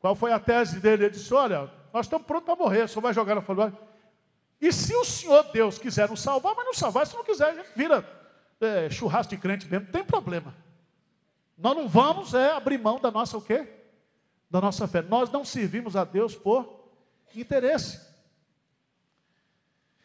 Qual 0.00 0.14
foi 0.14 0.32
a 0.32 0.40
tese 0.40 0.80
dele? 0.80 1.04
Ele 1.04 1.14
disse: 1.14 1.32
Olha, 1.32 1.70
nós 1.92 2.06
estamos 2.06 2.26
prontos 2.26 2.44
para 2.44 2.56
morrer, 2.56 2.88
só 2.88 3.00
vai 3.00 3.14
jogar 3.14 3.34
na 3.34 3.42
fornalha. 3.42 3.72
E 4.60 4.72
se 4.72 4.94
o 4.94 5.04
Senhor 5.04 5.42
Deus 5.52 5.78
quiser 5.78 6.08
nos 6.08 6.20
salvar, 6.20 6.54
mas 6.54 6.66
não 6.66 6.74
salvar, 6.74 7.06
se 7.06 7.16
não 7.16 7.24
quiser, 7.24 7.50
a 7.50 7.54
gente 7.54 7.70
vira 7.74 8.04
é, 8.60 8.90
churrasco 8.90 9.34
de 9.34 9.40
crente 9.40 9.66
mesmo, 9.66 9.86
não 9.86 9.92
tem 9.92 10.04
problema. 10.04 10.54
Nós 11.56 11.76
não 11.76 11.88
vamos 11.88 12.34
é 12.34 12.52
abrir 12.52 12.78
mão 12.78 13.00
da 13.00 13.10
nossa 13.10 13.38
o 13.38 13.42
quê? 13.42 13.66
Da 14.50 14.60
nossa 14.60 14.86
fé. 14.86 15.00
Nós 15.02 15.30
não 15.30 15.44
servimos 15.44 15.96
a 15.96 16.04
Deus 16.04 16.34
por 16.34 16.90
interesse. 17.34 18.00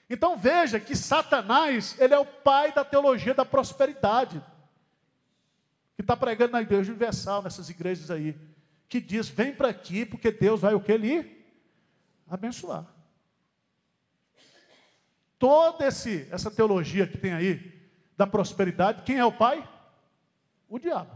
Então 0.10 0.38
veja 0.38 0.80
que 0.80 0.96
Satanás, 0.96 1.96
ele 2.00 2.14
é 2.14 2.20
o 2.20 2.26
pai 2.26 2.72
da 2.72 2.86
teologia 2.86 3.34
da 3.34 3.44
prosperidade. 3.44 4.42
Que 5.96 6.02
está 6.02 6.16
pregando 6.16 6.54
na 6.54 6.62
igreja 6.62 6.92
universal, 6.92 7.42
nessas 7.42 7.70
igrejas 7.70 8.12
aí. 8.12 8.38
Que 8.88 9.02
diz, 9.02 9.28
vem 9.28 9.54
para 9.54 9.70
aqui, 9.70 10.06
porque 10.06 10.32
Deus 10.32 10.62
vai 10.62 10.74
o 10.74 10.80
que? 10.80 10.96
Lhe 10.96 11.46
abençoar. 12.30 12.95
Toda 15.38 15.88
esse, 15.88 16.28
essa 16.32 16.50
teologia 16.50 17.06
que 17.08 17.18
tem 17.18 17.34
aí, 17.34 17.76
da 18.18 18.26
prosperidade, 18.26 19.04
quem 19.04 19.18
é 19.18 19.26
o 19.26 19.32
pai? 19.32 19.68
O 20.70 20.80
diabo. 20.80 21.12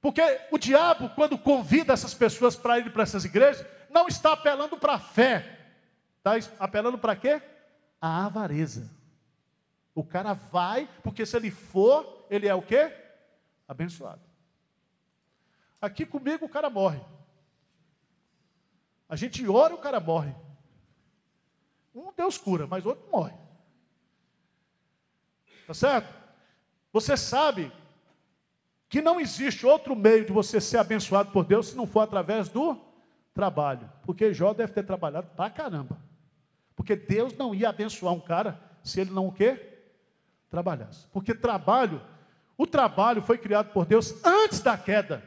Porque 0.00 0.20
o 0.50 0.58
diabo, 0.58 1.10
quando 1.10 1.38
convida 1.38 1.92
essas 1.92 2.12
pessoas 2.12 2.56
para 2.56 2.78
ir 2.80 2.92
para 2.92 3.04
essas 3.04 3.24
igrejas, 3.24 3.64
não 3.88 4.08
está 4.08 4.32
apelando 4.32 4.76
para 4.76 4.94
a 4.94 4.98
fé. 4.98 5.60
Está 6.18 6.32
apelando 6.58 6.98
para 6.98 7.14
quê? 7.14 7.40
A 8.00 8.26
avareza. 8.26 8.90
O 9.94 10.02
cara 10.02 10.32
vai, 10.32 10.88
porque 11.04 11.24
se 11.24 11.36
ele 11.36 11.50
for, 11.52 12.26
ele 12.28 12.48
é 12.48 12.54
o 12.54 12.62
quê? 12.62 12.92
Abençoado. 13.68 14.20
Aqui 15.80 16.04
comigo 16.04 16.46
o 16.46 16.48
cara 16.48 16.68
morre. 16.68 17.00
A 19.08 19.14
gente 19.14 19.46
ora 19.46 19.74
o 19.74 19.78
cara 19.78 20.00
morre. 20.00 20.34
Um 21.94 22.12
Deus 22.12 22.38
cura, 22.38 22.66
mas 22.66 22.84
outro 22.86 23.08
morre. 23.10 23.34
Tá 25.66 25.74
certo? 25.74 26.12
Você 26.92 27.16
sabe 27.16 27.72
que 28.88 29.00
não 29.00 29.20
existe 29.20 29.64
outro 29.64 29.96
meio 29.96 30.24
de 30.24 30.32
você 30.32 30.60
ser 30.60 30.78
abençoado 30.78 31.30
por 31.32 31.44
Deus 31.44 31.68
se 31.68 31.76
não 31.76 31.86
for 31.86 32.00
através 32.00 32.48
do 32.48 32.78
trabalho. 33.32 33.90
Porque 34.02 34.34
Jó 34.34 34.52
deve 34.52 34.72
ter 34.72 34.84
trabalhado 34.84 35.28
pra 35.34 35.48
caramba. 35.48 35.98
Porque 36.76 36.94
Deus 36.94 37.32
não 37.34 37.54
ia 37.54 37.68
abençoar 37.68 38.12
um 38.12 38.20
cara 38.20 38.60
se 38.82 39.00
ele 39.00 39.10
não 39.10 39.28
o 39.28 39.32
quê? 39.32 39.80
Trabalhasse. 40.50 41.06
Porque 41.12 41.34
trabalho, 41.34 42.02
o 42.56 42.66
trabalho 42.66 43.22
foi 43.22 43.38
criado 43.38 43.72
por 43.72 43.86
Deus 43.86 44.14
antes 44.24 44.60
da 44.60 44.76
queda. 44.76 45.22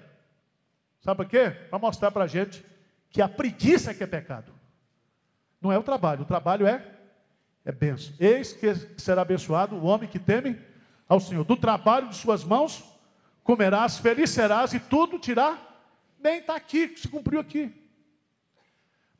Sabe 1.02 1.18
por 1.18 1.30
quê? 1.30 1.50
Para 1.50 1.80
mostrar 1.80 2.12
para 2.12 2.26
a 2.26 2.28
gente 2.28 2.64
que 3.10 3.22
a 3.22 3.30
preguiça 3.30 3.92
é 3.92 3.94
que 3.94 4.04
é 4.04 4.08
pecado. 4.08 4.55
Não 5.66 5.72
é 5.72 5.80
o 5.80 5.84
trabalho, 5.84 6.22
o 6.22 6.26
trabalho 6.26 6.68
é 6.68 6.92
é 7.66 7.72
benção. 7.72 8.14
Eis 8.20 8.54
que 8.54 8.72
será 9.02 9.24
abençoado 9.24 9.76
o 9.76 9.86
homem 9.86 10.08
que 10.08 10.20
teme 10.20 10.62
ao 11.10 11.20
Senhor. 11.20 11.44
Do 11.44 11.58
trabalho 11.58 12.08
de 12.10 12.16
suas 12.16 12.44
mãos 12.44 12.84
comerás, 13.44 13.98
feliz 13.98 14.30
serás 14.30 14.76
e 14.76 14.80
tudo 14.80 15.18
tirar. 15.18 15.84
Nem 16.20 16.38
está 16.38 16.56
aqui, 16.56 16.96
se 16.96 17.08
cumpriu 17.08 17.40
aqui. 17.40 17.74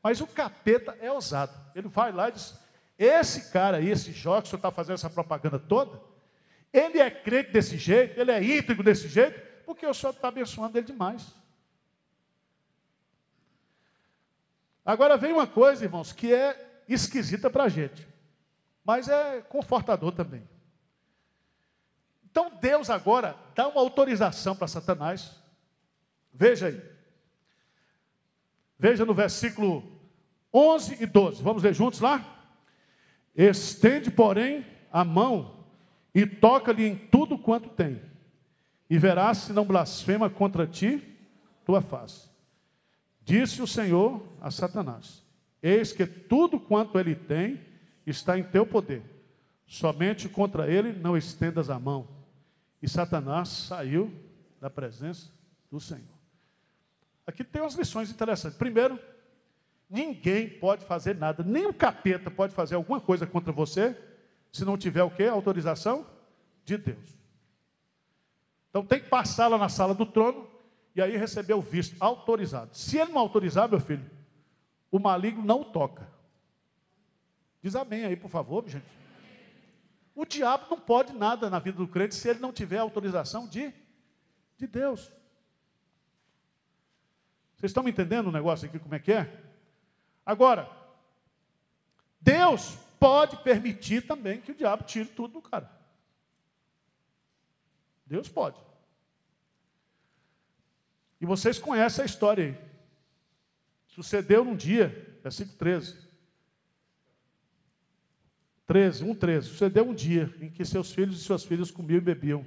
Mas 0.00 0.20
o 0.20 0.26
capeta 0.28 0.96
é 1.00 1.10
ousado. 1.10 1.52
Ele 1.74 1.88
vai 1.88 2.12
lá 2.12 2.28
e 2.28 2.32
diz: 2.32 2.56
esse 2.96 3.50
cara 3.50 3.78
aí, 3.78 3.90
esse 3.90 4.12
Jó, 4.12 4.40
que 4.40 4.46
o 4.46 4.50
senhor 4.50 4.58
está 4.58 4.70
fazendo 4.70 4.94
essa 4.94 5.10
propaganda 5.10 5.58
toda, 5.58 6.00
ele 6.72 7.00
é 7.00 7.10
crente 7.10 7.50
desse 7.50 7.76
jeito, 7.76 8.20
ele 8.20 8.30
é 8.30 8.40
íntegro 8.40 8.84
desse 8.84 9.08
jeito, 9.08 9.42
porque 9.64 9.84
o 9.84 9.92
senhor 9.92 10.12
está 10.12 10.28
abençoando 10.28 10.78
ele 10.78 10.86
demais. 10.86 11.34
Agora 14.86 15.16
vem 15.16 15.32
uma 15.32 15.48
coisa, 15.48 15.84
irmãos, 15.84 16.12
que 16.12 16.32
é 16.32 16.82
esquisita 16.88 17.50
para 17.50 17.64
a 17.64 17.68
gente, 17.68 18.06
mas 18.84 19.08
é 19.08 19.40
confortador 19.42 20.12
também. 20.12 20.48
Então 22.30 22.52
Deus 22.60 22.88
agora 22.88 23.36
dá 23.54 23.66
uma 23.66 23.80
autorização 23.80 24.54
para 24.54 24.68
Satanás. 24.68 25.42
Veja 26.32 26.68
aí. 26.68 26.80
Veja 28.78 29.04
no 29.04 29.12
versículo 29.12 29.82
11 30.54 31.02
e 31.02 31.06
12. 31.06 31.42
Vamos 31.42 31.62
ler 31.64 31.74
juntos 31.74 31.98
lá? 31.98 32.24
Estende, 33.34 34.10
porém, 34.10 34.64
a 34.92 35.04
mão 35.04 35.66
e 36.14 36.24
toca-lhe 36.24 36.86
em 36.86 36.96
tudo 36.96 37.36
quanto 37.36 37.68
tem, 37.68 38.00
e 38.88 38.98
verás 38.98 39.36
se 39.36 39.52
não 39.52 39.66
blasfema 39.66 40.30
contra 40.30 40.66
ti 40.66 41.02
tua 41.62 41.82
face. 41.82 42.25
Disse 43.26 43.60
o 43.60 43.66
Senhor 43.66 44.22
a 44.40 44.52
Satanás: 44.52 45.20
Eis 45.60 45.92
que 45.92 46.06
tudo 46.06 46.60
quanto 46.60 46.96
ele 46.96 47.16
tem 47.16 47.60
está 48.06 48.38
em 48.38 48.44
teu 48.44 48.64
poder, 48.64 49.02
somente 49.66 50.28
contra 50.28 50.70
ele 50.70 50.92
não 50.92 51.16
estendas 51.16 51.68
a 51.68 51.76
mão. 51.76 52.06
E 52.80 52.88
Satanás 52.88 53.48
saiu 53.48 54.14
da 54.60 54.70
presença 54.70 55.28
do 55.68 55.80
Senhor. 55.80 56.04
Aqui 57.26 57.42
tem 57.42 57.60
umas 57.60 57.74
lições 57.74 58.12
interessantes. 58.12 58.56
Primeiro, 58.56 58.96
ninguém 59.90 60.48
pode 60.48 60.84
fazer 60.84 61.16
nada, 61.16 61.42
nem 61.42 61.66
o 61.66 61.74
capeta 61.74 62.30
pode 62.30 62.54
fazer 62.54 62.76
alguma 62.76 63.00
coisa 63.00 63.26
contra 63.26 63.52
você, 63.52 64.00
se 64.52 64.64
não 64.64 64.78
tiver 64.78 65.02
o 65.02 65.10
quê? 65.10 65.24
Autorização 65.24 66.06
de 66.64 66.78
Deus. 66.78 67.18
Então 68.70 68.86
tem 68.86 69.00
que 69.00 69.08
passar 69.08 69.48
lá 69.48 69.58
na 69.58 69.68
sala 69.68 69.96
do 69.96 70.06
trono 70.06 70.46
e 70.96 71.02
aí 71.02 71.14
receber 71.14 71.52
o 71.52 71.60
visto 71.60 71.94
autorizado. 72.00 72.74
Se 72.74 72.96
ele 72.96 73.12
não 73.12 73.20
autorizar, 73.20 73.68
meu 73.68 73.78
filho, 73.78 74.10
o 74.90 74.98
maligno 74.98 75.44
não 75.44 75.62
toca. 75.62 76.08
Diz 77.62 77.76
amém 77.76 78.06
aí, 78.06 78.16
por 78.16 78.30
favor, 78.30 78.66
gente. 78.66 78.86
O 80.14 80.24
diabo 80.24 80.64
não 80.70 80.80
pode 80.80 81.12
nada 81.12 81.50
na 81.50 81.58
vida 81.58 81.76
do 81.76 81.86
crente 81.86 82.14
se 82.14 82.26
ele 82.26 82.38
não 82.38 82.50
tiver 82.50 82.78
autorização 82.78 83.46
de, 83.46 83.74
de 84.56 84.66
Deus. 84.66 85.12
Vocês 87.56 87.70
estão 87.70 87.82
me 87.82 87.90
entendendo 87.90 88.28
o 88.28 88.32
negócio 88.32 88.66
aqui, 88.66 88.78
como 88.78 88.94
é 88.94 88.98
que 88.98 89.12
é? 89.12 89.44
Agora, 90.24 90.66
Deus 92.18 92.74
pode 92.98 93.36
permitir 93.42 94.06
também 94.06 94.40
que 94.40 94.52
o 94.52 94.54
diabo 94.54 94.84
tire 94.84 95.10
tudo 95.10 95.34
do 95.34 95.42
cara. 95.42 95.70
Deus 98.06 98.30
pode. 98.30 98.58
E 101.20 101.26
vocês 101.26 101.58
conhecem 101.58 102.02
a 102.02 102.06
história 102.06 102.44
aí. 102.44 102.58
Sucedeu 103.86 104.44
num 104.44 104.56
dia, 104.56 105.18
versículo 105.22 105.56
13. 105.56 106.06
13, 108.66 109.04
1, 109.04 109.14
13. 109.14 109.48
Sucedeu 109.48 109.88
um 109.88 109.94
dia 109.94 110.34
em 110.40 110.50
que 110.50 110.64
seus 110.64 110.92
filhos 110.92 111.20
e 111.20 111.24
suas 111.24 111.44
filhas 111.44 111.70
comiam 111.70 111.98
e 111.98 112.00
bebiam. 112.00 112.44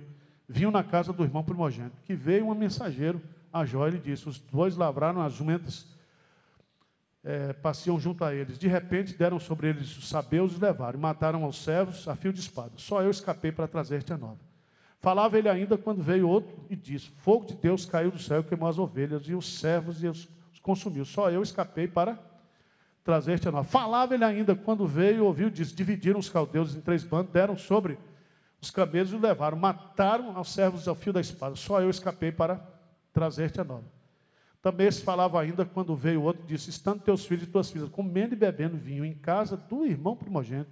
Vinham 0.47 0.71
na 0.71 0.83
casa 0.83 1.13
do 1.13 1.23
irmão 1.23 1.43
primogênito, 1.43 1.95
que 2.03 2.15
veio 2.15 2.47
um 2.47 2.55
mensageiro 2.55 3.21
a 3.51 3.65
Jó 3.65 3.87
e 3.87 3.97
disse: 3.97 4.27
Os 4.27 4.39
dois 4.39 4.75
lavraram 4.75 5.21
as 5.21 5.33
jumentas, 5.33 5.87
é, 7.23 7.55
junto 7.99 8.23
a 8.23 8.33
eles. 8.33 8.57
De 8.57 8.67
repente 8.67 9.15
deram 9.15 9.39
sobre 9.39 9.69
eles 9.69 9.95
os 9.97 10.09
sabeus 10.09 10.55
e 10.55 10.59
levaram, 10.59 10.97
e 10.99 11.01
mataram 11.01 11.43
aos 11.43 11.63
servos 11.63 12.07
a 12.07 12.15
fio 12.15 12.33
de 12.33 12.39
espada. 12.39 12.71
Só 12.77 13.01
eu 13.01 13.09
escapei 13.09 13.51
para 13.51 13.67
trazer-te 13.67 14.13
a 14.13 14.17
nova. 14.17 14.48
Falava 14.99 15.37
ele 15.37 15.47
ainda 15.47 15.77
quando 15.77 16.01
veio 16.01 16.27
outro 16.27 16.53
e 16.69 16.75
disse: 16.75 17.09
Fogo 17.09 17.45
de 17.45 17.55
Deus 17.55 17.85
caiu 17.85 18.11
do 18.11 18.19
céu 18.19 18.41
e 18.41 18.43
queimou 18.43 18.67
as 18.67 18.77
ovelhas 18.77 19.23
e 19.27 19.33
os 19.33 19.59
servos 19.59 20.03
e 20.03 20.07
os 20.07 20.27
consumiu. 20.61 21.03
Só 21.03 21.31
eu 21.31 21.41
escapei 21.41 21.87
para 21.87 22.19
trazer-te 23.03 23.47
a 23.47 23.51
nós. 23.51 23.67
Falava 23.67 24.13
ele 24.13 24.23
ainda, 24.23 24.55
quando 24.55 24.85
veio, 24.85 25.25
ouviu, 25.25 25.49
disse, 25.49 25.73
dividiram 25.73 26.19
os 26.19 26.29
caldeus 26.29 26.75
em 26.75 26.81
três 26.81 27.03
bandos, 27.03 27.31
deram 27.31 27.57
sobre 27.57 27.97
os 28.61 28.69
camelos 28.69 29.11
e 29.11 29.15
o 29.15 29.19
levaram, 29.19 29.57
mataram 29.57 30.37
aos 30.37 30.53
servos 30.53 30.87
ao 30.87 30.93
fio 30.93 31.11
da 31.11 31.21
espada. 31.21 31.55
Só 31.55 31.81
eu 31.81 31.89
escapei 31.89 32.31
para 32.31 32.61
trazer-te 33.11 33.59
a 33.59 33.63
nova. 33.63 33.85
Também 34.61 34.91
se 34.91 35.01
falava 35.01 35.41
ainda, 35.41 35.65
quando 35.65 35.95
veio 35.95 36.21
outro, 36.21 36.45
disse, 36.45 36.69
estando 36.69 37.01
teus 37.01 37.25
filhos 37.25 37.45
e 37.45 37.47
tuas 37.47 37.71
filhas 37.71 37.89
comendo 37.89 38.33
e 38.33 38.37
bebendo 38.37 38.77
vinho 38.77 39.05
em 39.05 39.15
casa 39.15 39.55
do 39.55 39.85
irmão 39.85 40.15
primogênito, 40.15 40.69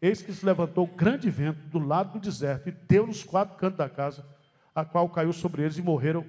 eis 0.00 0.22
que 0.22 0.32
se 0.32 0.44
levantou 0.44 0.86
grande 0.86 1.28
vento 1.28 1.60
do 1.68 1.78
lado 1.78 2.14
do 2.14 2.20
deserto 2.20 2.68
e 2.68 2.72
deu 2.72 3.06
nos 3.06 3.22
quatro 3.22 3.56
cantos 3.56 3.78
da 3.78 3.88
casa, 3.88 4.26
a 4.74 4.84
qual 4.84 5.08
caiu 5.08 5.32
sobre 5.32 5.62
eles 5.62 5.76
e 5.76 5.82
morreram. 5.82 6.24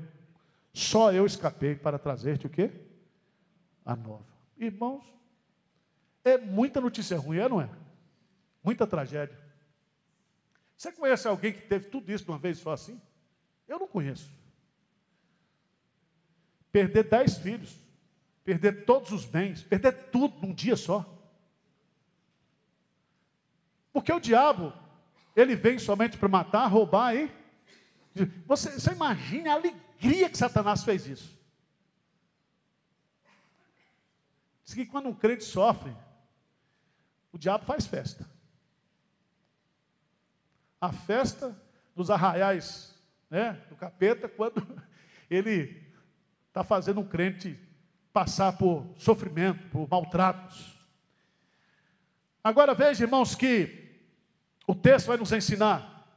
Só 0.74 1.12
eu 1.12 1.26
escapei 1.26 1.76
para 1.76 2.00
trazer-te 2.00 2.48
o 2.48 2.50
quê? 2.50 2.72
A 3.86 3.96
nova. 3.96 4.26
Irmãos, 4.58 5.04
é 6.24 6.38
muita 6.38 6.80
notícia 6.82 7.18
ruim, 7.18 7.38
é 7.38 7.50
não 7.50 7.62
é? 7.62 7.70
Muita 8.64 8.86
tragédia. 8.86 9.38
Você 10.78 10.92
conhece 10.92 11.28
alguém 11.28 11.54
que 11.54 11.62
teve 11.62 11.86
tudo 11.86 12.12
isso 12.12 12.26
de 12.26 12.32
uma 12.32 12.40
vez 12.40 12.58
só 12.58 12.72
assim? 12.72 13.00
Eu 13.68 13.80
não 13.80 13.88
conheço. 13.88 14.32
Perder 16.72 17.04
dez 17.04 17.38
filhos, 17.38 17.80
perder 18.44 18.86
todos 18.86 19.12
os 19.12 19.26
bens, 19.26 19.64
perder 19.64 19.92
tudo 20.10 20.40
num 20.42 20.54
dia 20.54 20.76
só. 20.76 21.21
Porque 23.94 24.12
o 24.12 24.20
diabo, 24.20 24.74
ele 25.36 25.56
vem 25.56 25.78
somente 25.78 26.18
para 26.18 26.30
matar, 26.30 26.68
roubar 26.68 27.16
e. 27.16 27.32
Você, 28.46 28.72
você 28.72 28.92
imagina 28.92 29.52
a 29.52 29.56
alegria 29.56 30.30
que 30.30 30.38
Satanás 30.38 30.84
fez 30.84 31.08
isso. 31.08 31.40
Diz 34.64 34.74
que 34.74 34.86
quando 34.86 35.10
um 35.10 35.14
crente 35.14 35.44
sofre, 35.44 35.96
o 37.32 37.38
diabo 37.38 37.66
faz 37.66 37.86
festa. 37.86 38.30
A 40.80 40.92
festa 40.92 41.56
dos 41.96 42.10
arraiais 42.10 42.92
né, 43.30 43.54
do 43.70 43.76
capeta 43.76 44.28
quando 44.30 44.66
ele 45.30 45.82
está 46.48 46.64
fazendo 46.64 47.00
um 47.00 47.08
crente 47.08 47.58
passar 48.12 48.58
por 48.58 48.86
sofrimento, 48.98 49.70
por 49.70 49.88
maltratos. 49.90 50.71
Agora 52.44 52.74
veja, 52.74 53.04
irmãos, 53.04 53.36
que 53.36 53.90
o 54.68 54.74
texto 54.74 55.08
vai 55.08 55.18
nos 55.18 55.32
ensinar. 55.32 56.08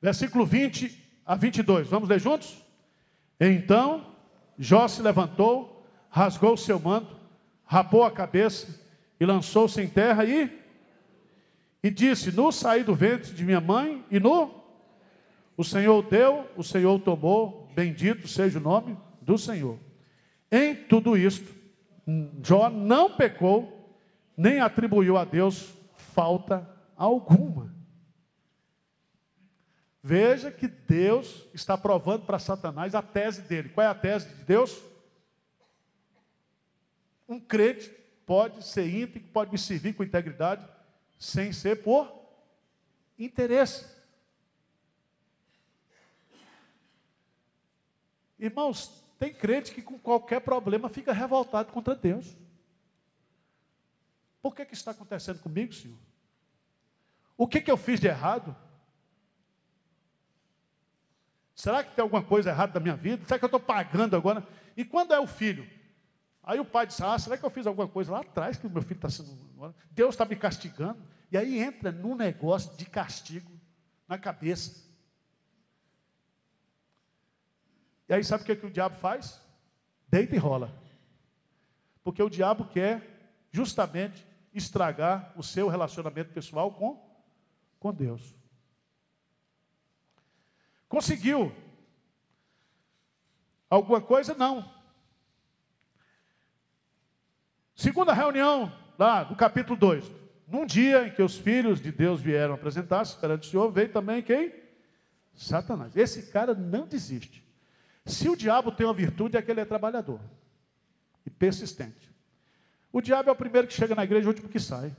Versículo 0.00 0.44
20 0.44 1.22
a 1.24 1.34
22. 1.36 1.88
Vamos 1.88 2.08
ler 2.08 2.20
juntos? 2.20 2.64
Então 3.38 4.12
Jó 4.58 4.86
se 4.86 5.02
levantou, 5.02 5.86
rasgou 6.08 6.54
o 6.54 6.58
seu 6.58 6.78
manto, 6.78 7.16
rapou 7.64 8.04
a 8.04 8.10
cabeça 8.10 8.80
e 9.18 9.24
lançou-se 9.24 9.80
em 9.80 9.88
terra 9.88 10.24
e 10.24 10.60
e 11.82 11.90
disse: 11.90 12.32
No 12.32 12.52
saí 12.52 12.84
do 12.84 12.94
ventre 12.94 13.32
de 13.32 13.44
minha 13.44 13.60
mãe 13.60 14.04
e 14.10 14.20
no 14.20 14.62
o 15.56 15.64
Senhor 15.64 16.02
deu, 16.02 16.48
o 16.56 16.62
Senhor 16.62 16.98
tomou, 17.00 17.68
bendito 17.74 18.26
seja 18.26 18.58
o 18.58 18.62
nome 18.62 18.96
do 19.20 19.36
Senhor. 19.36 19.78
Em 20.50 20.74
tudo 20.74 21.16
isto, 21.16 21.54
Jó 22.42 22.70
não 22.70 23.16
pecou, 23.16 23.81
nem 24.42 24.58
atribuiu 24.60 25.16
a 25.16 25.24
Deus 25.24 25.72
falta 25.94 26.68
alguma. 26.96 27.72
Veja 30.02 30.50
que 30.50 30.66
Deus 30.66 31.46
está 31.54 31.78
provando 31.78 32.26
para 32.26 32.40
Satanás 32.40 32.92
a 32.92 33.00
tese 33.00 33.42
dele. 33.42 33.68
Qual 33.68 33.86
é 33.86 33.88
a 33.88 33.94
tese 33.94 34.28
de 34.34 34.42
Deus? 34.42 34.82
Um 37.28 37.38
crente 37.38 37.88
pode 38.26 38.64
ser 38.64 38.92
íntegro, 38.92 39.28
pode 39.28 39.52
me 39.52 39.58
servir 39.58 39.94
com 39.94 40.02
integridade, 40.02 40.68
sem 41.20 41.52
ser 41.52 41.80
por 41.84 42.12
interesse. 43.16 43.86
Irmãos, 48.40 49.04
tem 49.20 49.32
crente 49.32 49.70
que 49.70 49.80
com 49.80 49.96
qualquer 50.00 50.40
problema 50.40 50.88
fica 50.88 51.12
revoltado 51.12 51.72
contra 51.72 51.94
Deus. 51.94 52.41
Por 54.42 54.54
que, 54.54 54.66
que 54.66 54.74
está 54.74 54.90
acontecendo 54.90 55.38
comigo, 55.38 55.72
Senhor? 55.72 55.96
O 57.36 57.46
que, 57.46 57.60
que 57.60 57.70
eu 57.70 57.76
fiz 57.76 58.00
de 58.00 58.08
errado? 58.08 58.54
Será 61.54 61.84
que 61.84 61.94
tem 61.94 62.02
alguma 62.02 62.22
coisa 62.22 62.50
errada 62.50 62.74
na 62.74 62.80
minha 62.80 62.96
vida? 62.96 63.24
Será 63.24 63.38
que 63.38 63.44
eu 63.44 63.46
estou 63.46 63.60
pagando 63.60 64.16
agora? 64.16 64.46
E 64.76 64.84
quando 64.84 65.14
é 65.14 65.20
o 65.20 65.26
filho? 65.26 65.68
Aí 66.42 66.58
o 66.58 66.64
pai 66.64 66.86
diz: 66.86 67.00
Ah, 67.00 67.16
será 67.16 67.38
que 67.38 67.44
eu 67.44 67.50
fiz 67.50 67.66
alguma 67.66 67.86
coisa 67.86 68.10
lá 68.10 68.20
atrás 68.20 68.56
que 68.56 68.66
o 68.66 68.70
meu 68.70 68.82
filho 68.82 68.96
está 68.96 69.08
sendo. 69.08 69.74
Deus 69.92 70.14
está 70.14 70.24
me 70.24 70.34
castigando. 70.34 71.00
E 71.30 71.36
aí 71.36 71.58
entra 71.60 71.92
num 71.92 72.16
negócio 72.16 72.76
de 72.76 72.84
castigo 72.84 73.50
na 74.08 74.18
cabeça. 74.18 74.82
E 78.08 78.14
aí 78.14 78.24
sabe 78.24 78.42
o 78.42 78.46
que, 78.46 78.56
que 78.56 78.66
o 78.66 78.70
diabo 78.70 78.96
faz? 78.96 79.40
Deita 80.08 80.34
e 80.34 80.38
rola. 80.38 80.74
Porque 82.02 82.22
o 82.22 82.28
diabo 82.28 82.66
quer 82.66 83.46
justamente 83.52 84.26
estragar 84.54 85.32
o 85.36 85.42
seu 85.42 85.68
relacionamento 85.68 86.32
pessoal 86.32 86.72
com, 86.72 87.00
com 87.78 87.92
Deus. 87.92 88.34
Conseguiu 90.88 91.52
alguma 93.70 94.00
coisa? 94.00 94.34
Não. 94.34 94.70
Segunda 97.74 98.12
reunião, 98.12 98.70
lá 98.98 99.24
no 99.24 99.34
capítulo 99.34 99.78
2. 99.78 100.22
Num 100.46 100.66
dia 100.66 101.06
em 101.06 101.10
que 101.10 101.22
os 101.22 101.38
filhos 101.38 101.80
de 101.80 101.90
Deus 101.90 102.20
vieram 102.20 102.54
apresentar-se 102.54 103.16
perante 103.16 103.48
o 103.48 103.50
Senhor, 103.50 103.72
veio 103.72 103.90
também 103.90 104.22
quem? 104.22 104.52
Satanás. 105.34 105.96
Esse 105.96 106.30
cara 106.30 106.54
não 106.54 106.86
desiste. 106.86 107.42
Se 108.04 108.28
o 108.28 108.36
diabo 108.36 108.70
tem 108.70 108.86
uma 108.86 108.92
virtude, 108.92 109.36
é 109.36 109.42
que 109.42 109.50
ele 109.50 109.60
é 109.60 109.64
trabalhador 109.64 110.20
e 111.24 111.30
persistente. 111.30 112.11
O 112.92 113.00
diabo 113.00 113.30
é 113.30 113.32
o 113.32 113.36
primeiro 113.36 113.66
que 113.66 113.72
chega 113.72 113.94
na 113.94 114.04
igreja 114.04 114.26
o 114.26 114.30
último 114.30 114.48
que 114.48 114.60
sai. 114.60 114.94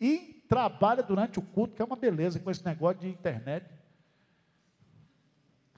E 0.00 0.44
trabalha 0.48 1.02
durante 1.02 1.38
o 1.38 1.42
culto, 1.42 1.74
que 1.74 1.82
é 1.82 1.84
uma 1.84 1.96
beleza 1.96 2.38
com 2.38 2.50
esse 2.50 2.64
negócio 2.64 3.00
de 3.00 3.08
internet. 3.08 3.66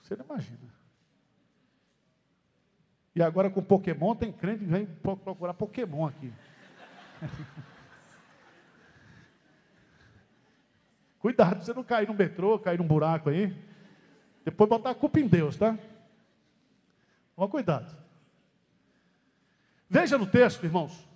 Você 0.03 0.15
não 0.15 0.25
imagina. 0.27 0.73
E 3.15 3.23
agora 3.23 3.51
com 3.51 3.63
Pokémon, 3.63 4.15
tem 4.15 4.33
crente 4.33 4.65
que 4.65 4.71
vem 4.71 4.87
procurar 4.87 5.55
Pokémon 5.55 6.07
aqui. 6.07 6.33
Cuidado, 11.19 11.63
você 11.63 11.73
não 11.73 11.85
cair 11.85 12.09
no 12.09 12.15
metrô, 12.15 12.59
cair 12.59 12.79
num 12.79 12.87
buraco 12.87 13.31
aí. 13.31 13.57
Depois 14.45 14.69
botar 14.69 14.91
a 14.91 14.95
culpa 14.95 15.21
em 15.21 15.29
Deus, 15.29 15.57
tá? 15.57 15.79
Toma 17.37 17.49
cuidado. 17.49 18.02
Veja 19.93 20.17
no 20.17 20.27
texto, 20.27 20.65
irmãos, 20.65 21.07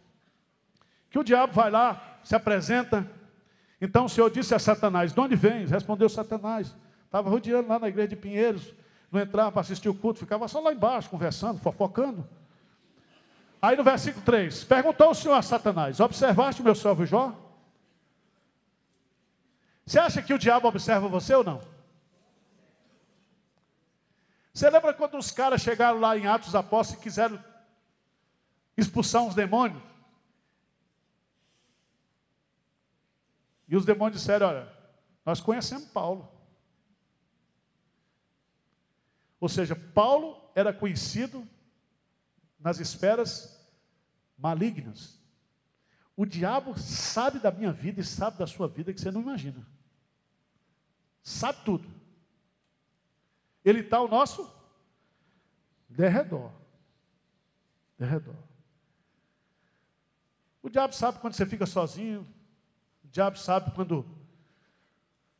que 1.09 1.18
o 1.18 1.24
diabo 1.24 1.55
vai 1.55 1.70
lá, 1.70 2.18
se 2.22 2.37
apresenta. 2.37 3.11
Então 3.81 4.05
o 4.05 4.09
Senhor 4.09 4.31
disse 4.31 4.55
a 4.55 4.59
Satanás: 4.59 5.14
De 5.14 5.18
onde 5.18 5.35
vens? 5.35 5.70
Respondeu 5.70 6.11
Satanás. 6.11 6.77
Estava 7.07 7.31
rodeando 7.31 7.68
lá 7.68 7.79
na 7.79 7.89
igreja 7.89 8.09
de 8.09 8.16
Pinheiros 8.16 8.74
não 9.11 9.22
entrava 9.22 9.51
para 9.51 9.61
assistir 9.62 9.89
o 9.89 9.95
culto, 9.95 10.18
ficava 10.18 10.47
só 10.47 10.61
lá 10.61 10.72
embaixo, 10.72 11.09
conversando, 11.09 11.59
fofocando. 11.59 12.29
Aí 13.62 13.74
no 13.77 13.83
versículo 13.83 14.22
3, 14.24 14.64
perguntou 14.64 15.11
o 15.11 15.14
Senhor 15.14 15.35
a 15.35 15.43
Satanás: 15.43 16.01
Observaste 16.01 16.61
o 16.61 16.64
meu 16.64 16.74
servo 16.74 17.07
Jó? 17.07 17.35
Você 19.87 19.99
acha 19.99 20.20
que 20.20 20.35
o 20.35 20.39
diabo 20.39 20.68
observa 20.68 21.09
você 21.09 21.35
ou 21.35 21.45
não? 21.45 21.62
Você 24.53 24.68
lembra 24.68 24.93
quando 24.93 25.16
os 25.16 25.31
caras 25.31 25.62
chegaram 25.62 25.99
lá 25.99 26.16
em 26.16 26.27
Atos 26.27 26.55
Apóstolos 26.55 27.01
e 27.01 27.05
quiseram 27.05 27.43
expulsar 28.77 29.22
uns 29.22 29.35
demônios? 29.35 29.83
E 33.68 33.77
os 33.77 33.85
demônios 33.85 34.20
disseram: 34.20 34.49
Olha, 34.49 34.72
nós 35.24 35.41
conhecemos 35.41 35.87
Paulo. 35.87 36.31
Ou 39.41 39.49
seja, 39.49 39.74
Paulo 39.77 40.41
era 40.55 40.72
conhecido 40.72 41.47
nas 42.59 42.81
esferas 42.81 43.57
malignas. 44.39 45.20
O 46.16 46.24
diabo 46.24 46.79
sabe 46.79 47.39
da 47.39 47.51
minha 47.51 47.72
vida 47.72 48.01
e 48.01 48.05
sabe 48.05 48.39
da 48.39 48.47
sua 48.47 48.66
vida 48.66 48.93
que 48.93 49.01
você 49.01 49.11
não 49.11 49.20
imagina. 49.20 49.66
Sabe 51.22 51.62
tudo. 51.64 51.89
Ele 53.64 53.81
está 53.81 53.99
ao 53.99 54.09
nosso 54.09 54.51
derredor. 55.89 56.53
Derredor. 57.99 58.45
O 60.66 60.68
diabo 60.68 60.92
sabe 60.92 61.20
quando 61.20 61.34
você 61.34 61.46
fica 61.46 61.64
sozinho. 61.64 62.26
O 63.04 63.06
diabo 63.06 63.38
sabe 63.38 63.70
quando 63.70 64.04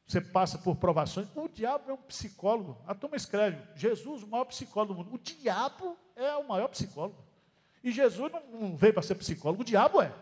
você 0.07 0.21
passa 0.21 0.57
por 0.57 0.77
provações. 0.77 1.27
O 1.35 1.49
diabo 1.49 1.91
é 1.91 1.95
um 1.95 1.97
psicólogo. 1.97 2.81
A 2.87 2.95
turma 2.95 3.17
escreve: 3.17 3.61
Jesus, 3.75 4.23
o 4.23 4.29
maior 4.29 4.45
psicólogo 4.45 4.95
do 4.95 4.99
mundo. 4.99 5.15
O 5.17 5.19
diabo 5.19 5.99
é 6.15 6.37
o 6.37 6.47
maior 6.47 6.69
psicólogo. 6.69 7.25
E 7.83 7.91
Jesus 7.91 8.31
não 8.53 8.77
veio 8.77 8.95
para 8.95 9.03
ser 9.03 9.17
psicólogo, 9.17 9.63
o 9.63 9.65
diabo 9.65 10.01
é. 10.01 10.15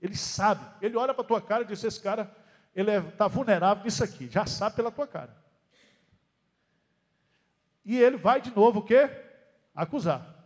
Ele 0.00 0.16
sabe, 0.16 0.64
ele 0.80 0.96
olha 0.96 1.12
para 1.12 1.22
a 1.22 1.28
tua 1.28 1.42
cara 1.42 1.64
e 1.64 1.66
diz: 1.66 1.84
Esse 1.84 2.00
cara, 2.00 2.34
ele 2.74 2.90
está 2.92 3.26
é, 3.26 3.28
vulnerável 3.28 3.84
nisso 3.84 4.02
aqui, 4.02 4.26
já 4.30 4.46
sabe 4.46 4.76
pela 4.76 4.90
tua 4.90 5.06
cara. 5.06 5.36
E 7.84 7.94
ele 7.94 8.16
vai 8.16 8.40
de 8.40 8.50
novo 8.56 8.80
o 8.80 8.82
quê? 8.82 9.10
Acusar. 9.74 10.41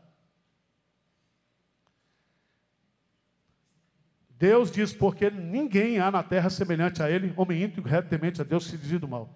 Deus 4.38 4.70
diz, 4.70 4.92
porque 4.92 5.30
ninguém 5.30 5.98
há 5.98 6.10
na 6.10 6.22
terra 6.22 6.50
semelhante 6.50 7.02
a 7.02 7.10
ele, 7.10 7.32
homem 7.36 7.62
íntegro, 7.62 7.90
reto, 7.90 8.14
a 8.14 8.44
Deus, 8.44 8.66
se 8.66 8.76
desvia 8.76 8.98
do 8.98 9.08
mal. 9.08 9.34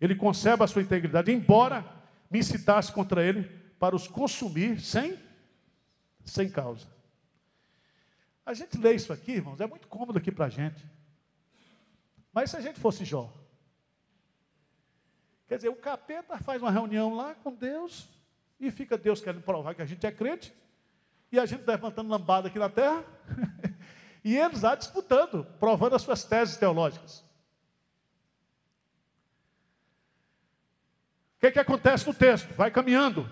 Ele 0.00 0.14
conserva 0.14 0.64
a 0.64 0.68
sua 0.68 0.82
integridade, 0.82 1.32
embora 1.32 1.84
me 2.30 2.38
incitasse 2.38 2.92
contra 2.92 3.24
ele 3.24 3.44
para 3.78 3.96
os 3.96 4.06
consumir 4.06 4.80
sem, 4.80 5.18
sem 6.24 6.48
causa. 6.48 6.86
A 8.44 8.54
gente 8.54 8.78
lê 8.78 8.94
isso 8.94 9.12
aqui, 9.12 9.32
irmãos, 9.32 9.60
é 9.60 9.66
muito 9.66 9.88
cômodo 9.88 10.18
aqui 10.18 10.30
para 10.30 10.46
a 10.46 10.48
gente. 10.48 10.84
Mas 12.32 12.50
se 12.50 12.56
a 12.56 12.60
gente 12.60 12.78
fosse 12.78 13.04
Jó? 13.04 13.32
Quer 15.48 15.56
dizer, 15.56 15.68
o 15.68 15.76
capeta 15.76 16.38
faz 16.38 16.62
uma 16.62 16.70
reunião 16.70 17.14
lá 17.14 17.34
com 17.34 17.52
Deus 17.52 18.08
e 18.60 18.70
fica 18.70 18.96
Deus 18.96 19.20
querendo 19.20 19.42
provar 19.42 19.74
que 19.74 19.82
a 19.82 19.86
gente 19.86 20.06
é 20.06 20.12
crente 20.12 20.52
e 21.32 21.38
a 21.38 21.46
gente 21.46 21.66
levantando 21.66 22.10
lambada 22.10 22.46
aqui 22.46 22.58
na 22.58 22.68
terra. 22.68 23.04
E 24.26 24.36
eles 24.36 24.62
lá 24.62 24.74
disputando, 24.74 25.46
provando 25.60 25.94
as 25.94 26.02
suas 26.02 26.24
teses 26.24 26.56
teológicas. 26.56 27.20
O 31.36 31.40
que, 31.42 31.52
que 31.52 31.60
acontece 31.60 32.04
no 32.08 32.12
texto? 32.12 32.52
Vai 32.54 32.72
caminhando. 32.72 33.30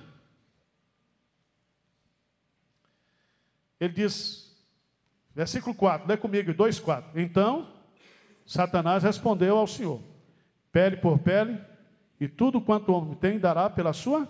Ele 3.81 3.93
diz, 3.93 4.57
versículo 5.35 5.75
4, 5.75 6.07
lê 6.07 6.17
comigo, 6.17 6.55
2, 6.55 6.79
4. 6.79 7.21
Então, 7.21 7.75
Satanás 8.47 9.03
respondeu 9.03 9.59
ao 9.59 9.67
Senhor: 9.67 10.01
Pele 10.71 10.99
por 10.99 11.19
pele, 11.19 11.61
e 12.21 12.29
tudo 12.29 12.61
quanto 12.61 12.93
o 12.93 12.95
homem 12.95 13.17
tem 13.17 13.41
dará 13.41 13.69
pela 13.69 13.93
sua 13.93 14.29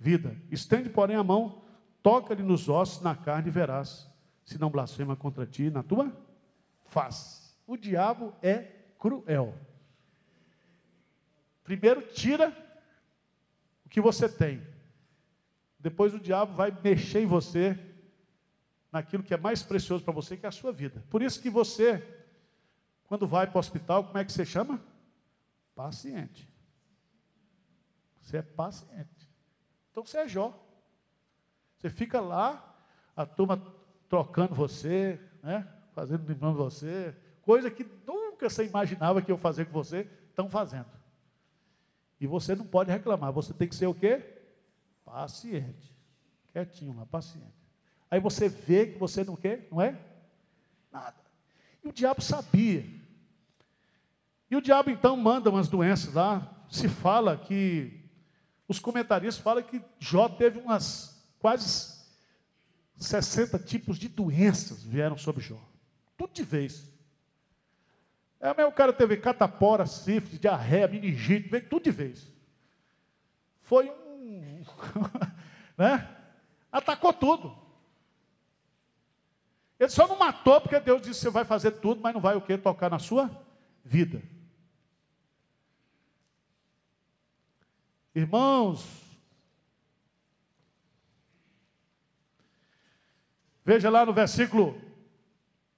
vida. 0.00 0.34
Estende, 0.50 0.88
porém, 0.88 1.16
a 1.16 1.22
mão, 1.22 1.62
toca-lhe 2.02 2.42
nos 2.42 2.70
ossos, 2.70 3.02
na 3.02 3.14
carne, 3.14 3.48
e 3.48 3.52
verás, 3.52 4.13
se 4.44 4.58
não 4.58 4.70
blasfema 4.70 5.16
contra 5.16 5.46
ti 5.46 5.70
na 5.70 5.82
tua 5.82 6.12
face. 6.84 7.54
O 7.66 7.76
diabo 7.76 8.34
é 8.42 8.58
cruel. 8.98 9.54
Primeiro, 11.62 12.02
tira 12.02 12.54
o 13.84 13.88
que 13.88 14.00
você 14.00 14.28
tem. 14.28 14.62
Depois, 15.78 16.14
o 16.14 16.20
diabo 16.20 16.54
vai 16.54 16.70
mexer 16.82 17.20
em 17.20 17.26
você, 17.26 17.78
naquilo 18.92 19.22
que 19.22 19.34
é 19.34 19.36
mais 19.36 19.62
precioso 19.62 20.04
para 20.04 20.12
você, 20.12 20.36
que 20.36 20.46
é 20.46 20.48
a 20.48 20.52
sua 20.52 20.72
vida. 20.72 21.02
Por 21.10 21.22
isso 21.22 21.40
que 21.40 21.50
você, 21.50 22.02
quando 23.06 23.26
vai 23.26 23.46
para 23.46 23.56
o 23.56 23.60
hospital, 23.60 24.04
como 24.04 24.18
é 24.18 24.24
que 24.24 24.32
você 24.32 24.44
chama? 24.44 24.80
Paciente. 25.74 26.48
Você 28.20 28.38
é 28.38 28.42
paciente. 28.42 29.28
Então 29.90 30.04
você 30.04 30.18
é 30.18 30.28
Jó. 30.28 30.58
Você 31.76 31.90
fica 31.90 32.20
lá, 32.20 32.74
a 33.16 33.26
turma 33.26 33.56
trocando 34.08 34.54
você, 34.54 35.20
né? 35.42 35.66
fazendo 35.94 36.24
de 36.24 36.34
você, 36.34 37.14
coisa 37.42 37.70
que 37.70 37.86
nunca 38.06 38.50
você 38.50 38.64
imaginava 38.64 39.22
que 39.22 39.30
eu 39.30 39.38
fazer 39.38 39.66
com 39.66 39.72
você, 39.72 40.08
estão 40.28 40.48
fazendo. 40.48 40.86
E 42.20 42.26
você 42.26 42.54
não 42.54 42.66
pode 42.66 42.90
reclamar, 42.90 43.32
você 43.32 43.52
tem 43.52 43.68
que 43.68 43.74
ser 43.74 43.86
o 43.86 43.94
quê? 43.94 44.22
Paciente. 45.04 45.94
Quietinho 46.52 46.96
lá, 46.96 47.06
paciente. 47.06 47.54
Aí 48.10 48.20
você 48.20 48.48
vê 48.48 48.86
que 48.86 48.98
você 48.98 49.24
não 49.24 49.36
quer, 49.36 49.68
não 49.70 49.80
é? 49.80 49.98
Nada. 50.90 51.16
E 51.82 51.88
o 51.88 51.92
diabo 51.92 52.22
sabia. 52.22 52.84
E 54.50 54.56
o 54.56 54.60
diabo 54.60 54.90
então 54.90 55.16
manda 55.16 55.50
umas 55.50 55.68
doenças 55.68 56.14
lá. 56.14 56.64
Se 56.70 56.88
fala 56.88 57.36
que 57.36 58.08
os 58.66 58.78
comentaristas 58.78 59.42
falam 59.42 59.62
que 59.62 59.82
Jó 59.98 60.28
teve 60.28 60.58
umas 60.60 61.14
quase 61.38 61.68
60 62.96 63.58
tipos 63.58 63.98
de 63.98 64.08
doenças 64.08 64.82
vieram 64.82 65.16
sobre 65.16 65.42
Jó. 65.42 65.60
Tudo 66.16 66.32
de 66.32 66.42
vez. 66.42 66.92
É, 68.40 68.64
o 68.64 68.72
cara 68.72 68.92
teve 68.92 69.16
catapora, 69.16 69.86
sífilis, 69.86 70.38
diarreia, 70.38 70.86
meningite, 70.86 71.48
veio 71.48 71.68
tudo 71.68 71.84
de 71.84 71.90
vez. 71.90 72.30
Foi 73.62 73.90
um. 73.90 74.62
né? 75.76 76.08
Atacou 76.70 77.12
tudo. 77.12 77.56
Ele 79.78 79.88
só 79.88 80.06
não 80.06 80.18
matou 80.18 80.60
porque 80.60 80.78
Deus 80.78 81.02
disse: 81.02 81.20
você 81.20 81.30
vai 81.30 81.44
fazer 81.44 81.72
tudo, 81.72 82.00
mas 82.00 82.14
não 82.14 82.20
vai 82.20 82.36
o 82.36 82.40
que? 82.40 82.56
Tocar 82.56 82.90
na 82.90 82.98
sua 82.98 83.30
vida. 83.84 84.22
Irmãos, 88.14 89.03
veja 93.64 93.88
lá 93.88 94.04
no 94.04 94.12
versículo 94.12 94.80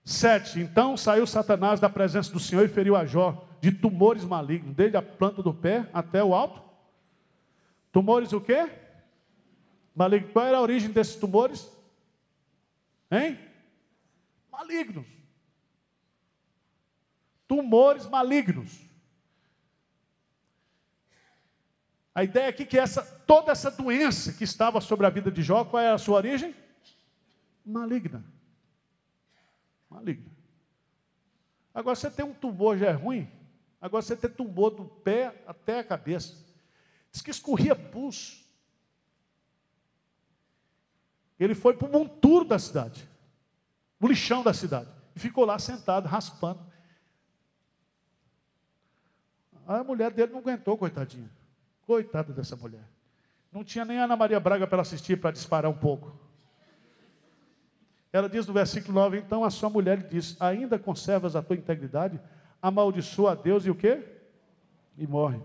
7. 0.05 0.61
Então 0.61 0.97
saiu 0.97 1.27
Satanás 1.27 1.81
da 1.81 1.89
presença 1.89 2.33
do 2.33 2.41
Senhor 2.41 2.65
e 2.65 2.69
feriu 2.69 2.97
a 2.97 3.05
Jó 3.05 3.47
de 3.61 3.73
tumores 3.73 4.25
malignos, 4.25 4.75
desde 4.75 4.97
a 4.97 5.03
planta 5.03 5.43
do 5.43 5.53
pé 5.53 5.89
até 5.93 6.23
o 6.23 6.35
alto. 6.35 6.63
Tumores 7.91 8.33
o 8.33 8.41
quê? 8.41 8.71
Malignos. 9.95 10.33
Qual 10.33 10.47
era 10.47 10.59
a 10.59 10.63
origem 10.63 10.91
desses 10.91 11.17
tumores? 11.17 11.71
Hein? 13.11 13.39
Malignos. 14.51 15.07
Tumores 17.49 18.07
malignos. 18.07 18.81
A 22.15 22.25
ideia 22.25 22.49
aqui 22.49 22.63
é 22.63 22.67
que 22.67 22.79
essa, 22.79 23.03
toda 23.27 23.53
essa 23.53 23.71
doença 23.71 24.33
que 24.33 24.45
estava 24.45 24.81
sobre 24.81 25.07
a 25.07 25.11
vida 25.11 25.31
de 25.31 25.43
Jó, 25.43 25.65
qual 25.65 25.83
era 25.83 25.95
a 25.95 25.99
sua 25.99 26.17
origem? 26.17 26.55
Maligna. 27.67 28.25
Maligna. 29.91 30.31
Agora 31.75 31.97
você 31.97 32.09
tem 32.09 32.25
um 32.25 32.33
tumor 32.33 32.79
já 32.79 32.87
é 32.87 32.93
ruim. 32.93 33.29
Agora 33.81 34.03
você 34.03 34.17
tem 34.17 34.31
tumor 34.31 34.71
do 34.71 34.85
pé 34.85 35.43
até 35.47 35.81
a 35.81 35.85
cabeça. 35.85 36.47
Diz 37.11 37.21
que 37.21 37.31
escorria 37.31 37.75
pulso. 37.75 38.47
Ele 41.39 41.55
foi 41.55 41.77
para 41.77 41.87
o 41.89 41.93
monturo 41.93 42.47
da 42.47 42.59
cidade, 42.59 43.07
o 44.01 44.09
lixão 44.09 44.43
da 44.43 44.55
cidade, 44.55 44.89
e 45.15 45.19
ficou 45.19 45.45
lá 45.45 45.59
sentado, 45.59 46.07
raspando. 46.07 46.65
A 49.67 49.85
mulher 49.85 50.11
dele 50.13 50.33
não 50.33 50.39
aguentou, 50.39 50.79
coitadinha. 50.79 51.31
Coitada 51.83 52.33
dessa 52.33 52.57
mulher. 52.57 52.89
Não 53.53 53.63
tinha 53.63 53.85
nem 53.85 53.99
Ana 53.99 54.17
Maria 54.17 54.41
Braga 54.41 54.67
para 54.67 54.81
assistir, 54.81 55.21
para 55.21 55.31
disparar 55.31 55.71
um 55.71 55.77
pouco. 55.77 56.26
Ela 58.13 58.29
diz 58.29 58.47
no 58.47 58.55
versículo 58.55 58.95
9: 58.95 59.19
Então 59.19 59.45
a 59.45 59.51
sua 59.51 59.71
mulher 59.71 59.99
lhe 59.99 60.09
diz: 60.09 60.37
Ainda 60.41 60.79
conservas 60.79 61.37
a 61.37 61.43
tua 61.43 61.57
integridade? 61.57 62.21
Amaldiçoa 62.61 63.33
a 63.33 63.35
Deus 63.35 63.67
e 63.67 63.71
o 63.71 63.75
quê? 63.75 64.03
E 64.97 65.07
morre. 65.07 65.41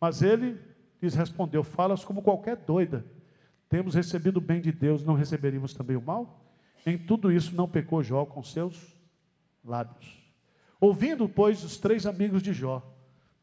Mas 0.00 0.22
ele 0.22 0.60
lhes 1.00 1.14
respondeu: 1.14 1.62
Falas 1.62 2.04
como 2.04 2.22
qualquer 2.22 2.56
doida. 2.56 3.04
Temos 3.68 3.94
recebido 3.94 4.38
o 4.38 4.40
bem 4.40 4.60
de 4.60 4.72
Deus, 4.72 5.04
não 5.04 5.14
receberíamos 5.14 5.72
também 5.72 5.96
o 5.96 6.02
mal? 6.02 6.44
Em 6.84 6.98
tudo 6.98 7.30
isso 7.30 7.54
não 7.54 7.68
pecou 7.68 8.02
Jó 8.02 8.24
com 8.24 8.42
seus 8.42 8.96
lábios. 9.64 10.18
Ouvindo, 10.80 11.28
pois, 11.28 11.62
os 11.62 11.76
três 11.76 12.06
amigos 12.06 12.42
de 12.42 12.52
Jó, 12.52 12.82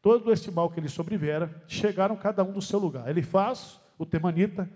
todo 0.02 0.32
este 0.32 0.50
mal 0.50 0.70
que 0.70 0.80
lhe 0.80 0.88
sobreviera, 0.88 1.62
chegaram 1.66 2.16
cada 2.16 2.42
um 2.44 2.52
do 2.52 2.60
seu 2.60 2.78
lugar. 2.78 3.08
Ele 3.08 3.22
faz 3.22 3.80
o 3.96 4.04
temanita, 4.04 4.68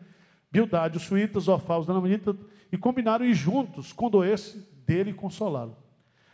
Bildade, 0.51 0.97
os 0.97 1.05
suítas, 1.05 1.49
Ofal, 1.49 1.81
os 1.81 1.87
danamita, 1.87 2.37
e 2.73 2.79
combinaram 2.79 3.25
ir 3.27 3.35
juntos, 3.35 3.93
condoer-se 3.93 4.67
dele 4.87 5.11
e 5.11 5.15
consolá-lo. 5.15 5.77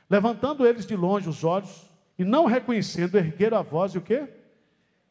Levantando 0.09 0.65
eles 0.65 0.87
de 0.87 0.95
longe 0.95 1.29
os 1.29 1.43
olhos, 1.43 1.91
e 2.17 2.25
não 2.25 2.47
reconhecendo, 2.47 3.17
ergueram 3.17 3.59
a 3.59 3.63
voz 3.63 3.93
e 3.93 3.99
o 3.99 4.01
quê? 4.01 4.29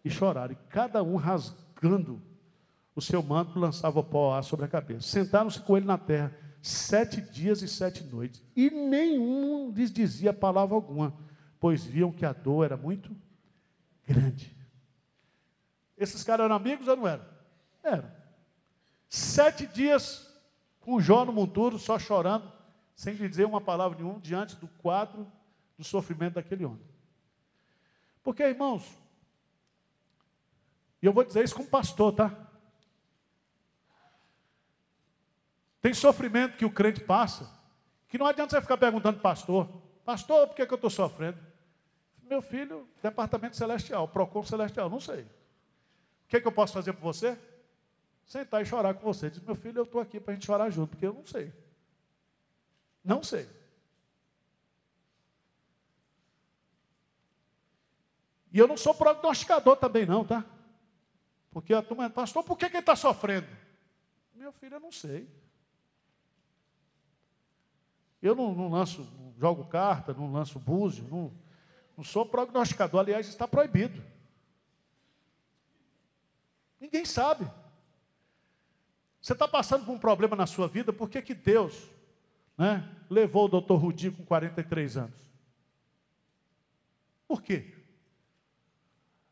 E 0.03 0.09
choraram. 0.09 0.53
E 0.53 0.57
cada 0.69 1.03
um 1.03 1.17
rasgando 1.17 2.21
o 2.95 3.01
seu 3.01 3.21
manto, 3.21 3.59
lançava 3.59 3.99
o 3.99 4.03
pó 4.03 4.41
sobre 4.41 4.65
a 4.65 4.67
cabeça. 4.67 5.07
Sentaram-se 5.07 5.59
com 5.61 5.77
ele 5.77 5.85
na 5.85 5.97
terra 5.97 6.35
sete 6.61 7.21
dias 7.21 7.61
e 7.61 7.67
sete 7.67 8.03
noites. 8.03 8.41
E 8.55 8.69
nenhum 8.69 9.71
lhes 9.71 9.91
dizia 9.91 10.33
palavra 10.33 10.75
alguma, 10.75 11.13
pois 11.59 11.85
viam 11.85 12.11
que 12.11 12.25
a 12.25 12.33
dor 12.33 12.65
era 12.65 12.75
muito 12.75 13.15
grande. 14.05 14.55
Esses 15.97 16.23
caras 16.23 16.45
eram 16.45 16.55
amigos 16.55 16.87
ou 16.87 16.95
não 16.95 17.07
eram? 17.07 17.25
Eram. 17.83 18.11
Sete 19.07 19.65
dias 19.67 20.26
com 20.87 21.01
Jó 21.01 21.25
no 21.25 21.33
monturo, 21.33 21.77
só 21.77 21.99
chorando, 21.99 22.49
sem 22.95 23.13
lhe 23.13 23.27
dizer 23.27 23.43
uma 23.43 23.59
palavra 23.59 23.97
nenhuma, 23.97 24.21
diante 24.21 24.55
do 24.55 24.69
quadro 24.69 25.29
do 25.77 25.83
sofrimento 25.83 26.35
daquele 26.35 26.63
homem. 26.63 26.81
Porque, 28.23 28.41
irmãos, 28.41 28.89
e 31.01 31.05
eu 31.05 31.11
vou 31.11 31.25
dizer 31.25 31.43
isso 31.43 31.55
como 31.55 31.67
pastor, 31.67 32.13
tá? 32.13 32.33
Tem 35.81 35.93
sofrimento 35.93 36.55
que 36.55 36.63
o 36.63 36.71
crente 36.71 37.01
passa, 37.01 37.51
que 38.07 38.17
não 38.17 38.25
adianta 38.25 38.51
você 38.51 38.61
ficar 38.61 38.77
perguntando, 38.77 39.19
pastor, 39.19 39.67
pastor, 40.05 40.47
por 40.47 40.55
que, 40.55 40.65
que 40.65 40.73
eu 40.73 40.77
estou 40.77 40.89
sofrendo? 40.89 41.37
Meu 42.23 42.41
filho, 42.41 42.87
departamento 43.03 43.57
celestial, 43.57 44.07
PROCON 44.07 44.43
celestial, 44.43 44.89
não 44.89 45.01
sei. 45.01 45.23
O 45.23 46.29
que, 46.29 46.37
é 46.37 46.39
que 46.39 46.47
eu 46.47 46.51
posso 46.53 46.71
fazer 46.71 46.93
por 46.93 47.01
você? 47.01 47.37
Sentar 48.27 48.61
e 48.61 48.65
chorar 48.65 48.93
com 48.93 49.01
você. 49.01 49.29
Diz, 49.29 49.41
meu 49.41 49.55
filho, 49.55 49.79
eu 49.79 49.83
estou 49.85 50.01
aqui 50.01 50.19
para 50.19 50.33
a 50.33 50.35
gente 50.35 50.45
chorar 50.45 50.69
junto, 50.69 50.89
porque 50.89 51.07
eu 51.07 51.13
não 51.13 51.25
sei. 51.25 51.53
Não 53.03 53.23
sei. 53.23 53.49
E 58.51 58.59
eu 58.59 58.67
não 58.67 58.75
sou 58.75 58.93
prognosticador 58.93 59.77
também, 59.77 60.05
não, 60.05 60.25
tá? 60.25 60.45
Porque 61.51 61.73
a 61.73 61.81
turma, 61.81 62.09
pastor, 62.09 62.43
por 62.43 62.57
que, 62.57 62.69
que 62.69 62.75
ele 62.75 62.81
está 62.81 62.97
sofrendo? 62.97 63.47
Meu 64.35 64.51
filho, 64.51 64.75
eu 64.75 64.79
não 64.79 64.91
sei. 64.91 65.29
Eu 68.21 68.35
não, 68.35 68.53
não 68.53 68.69
lanço, 68.69 69.01
não 69.17 69.33
jogo 69.37 69.65
carta, 69.65 70.13
não 70.13 70.33
lanço 70.33 70.59
búzio, 70.59 71.07
não, 71.09 71.33
não 71.95 72.03
sou 72.03 72.25
prognosticador, 72.25 72.99
aliás, 72.99 73.27
está 73.27 73.47
proibido. 73.47 74.03
Ninguém 76.79 77.05
sabe. 77.05 77.49
Você 79.21 79.33
está 79.33 79.47
passando 79.47 79.85
por 79.85 79.91
um 79.91 79.99
problema 79.99 80.35
na 80.35 80.45
sua 80.45 80.67
vida, 80.67 80.93
por 80.93 81.09
que, 81.09 81.21
que 81.21 81.33
Deus 81.33 81.89
né, 82.57 82.87
levou 83.09 83.45
o 83.45 83.49
doutor 83.49 83.77
Rudi 83.77 84.11
com 84.11 84.25
43 84.25 84.97
anos? 84.97 85.27
Por 87.27 87.41
quê? 87.41 87.73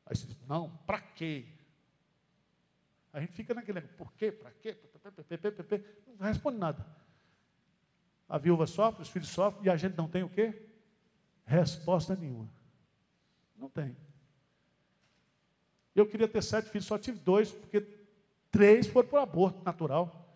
Aí 0.05 0.15
você 0.15 0.27
diz, 0.27 0.37
não, 0.47 0.69
para 0.85 0.99
quê? 0.99 1.45
A 3.13 3.21
gente 3.21 3.31
fica 3.31 3.53
naquele, 3.53 3.81
por 3.81 4.11
quê, 4.13 4.31
para 4.31 4.51
quê? 4.51 4.77
Não 6.19 6.27
responde 6.27 6.57
nada. 6.57 6.85
A 8.27 8.37
viúva 8.37 8.67
sofre, 8.67 9.03
os 9.03 9.09
filhos 9.09 9.29
sofrem, 9.29 9.65
e 9.65 9.69
a 9.69 9.77
gente 9.77 9.95
não 9.95 10.07
tem 10.07 10.23
o 10.23 10.29
quê? 10.29 10.67
Resposta 11.45 12.15
nenhuma. 12.15 12.49
Não 13.55 13.69
tem. 13.69 13.95
Eu 15.95 16.05
queria 16.05 16.27
ter 16.27 16.43
sete 16.43 16.69
filhos, 16.69 16.85
só 16.85 16.97
tive 16.97 17.19
dois, 17.19 17.51
porque 17.51 17.79
três 18.55 18.87
foram 18.87 19.09
por 19.09 19.19
aborto 19.19 19.61
natural. 19.65 20.33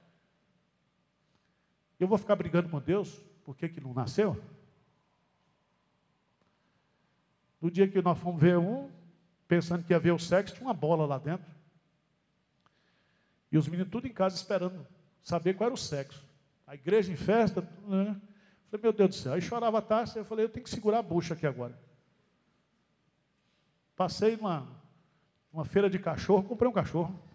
Eu 1.97 2.05
vou 2.05 2.17
ficar 2.17 2.35
brigando 2.35 2.67
com 2.67 2.81
Deus, 2.81 3.17
por 3.45 3.55
que, 3.55 3.69
que 3.69 3.79
não 3.79 3.93
nasceu? 3.93 4.37
No 7.61 7.71
dia 7.71 7.87
que 7.87 8.01
nós 8.01 8.19
fomos 8.19 8.41
ver 8.41 8.57
um, 8.57 8.91
pensando 9.47 9.85
que 9.85 9.93
ia 9.93 9.99
ver 9.99 10.11
o 10.11 10.19
sexo, 10.19 10.53
tinha 10.53 10.67
uma 10.67 10.73
bola 10.73 11.05
lá 11.05 11.17
dentro. 11.17 11.49
E 13.49 13.57
os 13.57 13.67
meninos 13.69 13.91
tudo 13.91 14.05
em 14.05 14.13
casa 14.13 14.35
esperando 14.35 14.85
saber 15.23 15.55
qual 15.55 15.67
era 15.67 15.73
o 15.73 15.77
sexo. 15.77 16.23
A 16.67 16.75
igreja 16.75 17.11
em 17.13 17.15
festa, 17.15 17.61
né? 17.87 18.19
Falei, 18.69 18.83
meu 18.83 18.93
Deus 18.93 19.09
do 19.09 19.15
céu. 19.15 19.33
Aí 19.33 19.41
chorava 19.41 19.79
a 19.79 19.81
taça, 19.81 20.19
eu 20.19 20.25
falei, 20.25 20.45
eu 20.45 20.49
tenho 20.49 20.63
que 20.63 20.69
segurar 20.69 20.99
a 20.99 21.03
bucha 21.03 21.33
aqui 21.33 21.47
agora. 21.47 21.77
Passei 23.95 24.35
numa, 24.35 24.67
numa 25.51 25.65
feira 25.65 25.89
de 25.89 25.97
cachorro, 25.99 26.43
comprei 26.43 26.69
um 26.69 26.73
cachorro. 26.73 27.28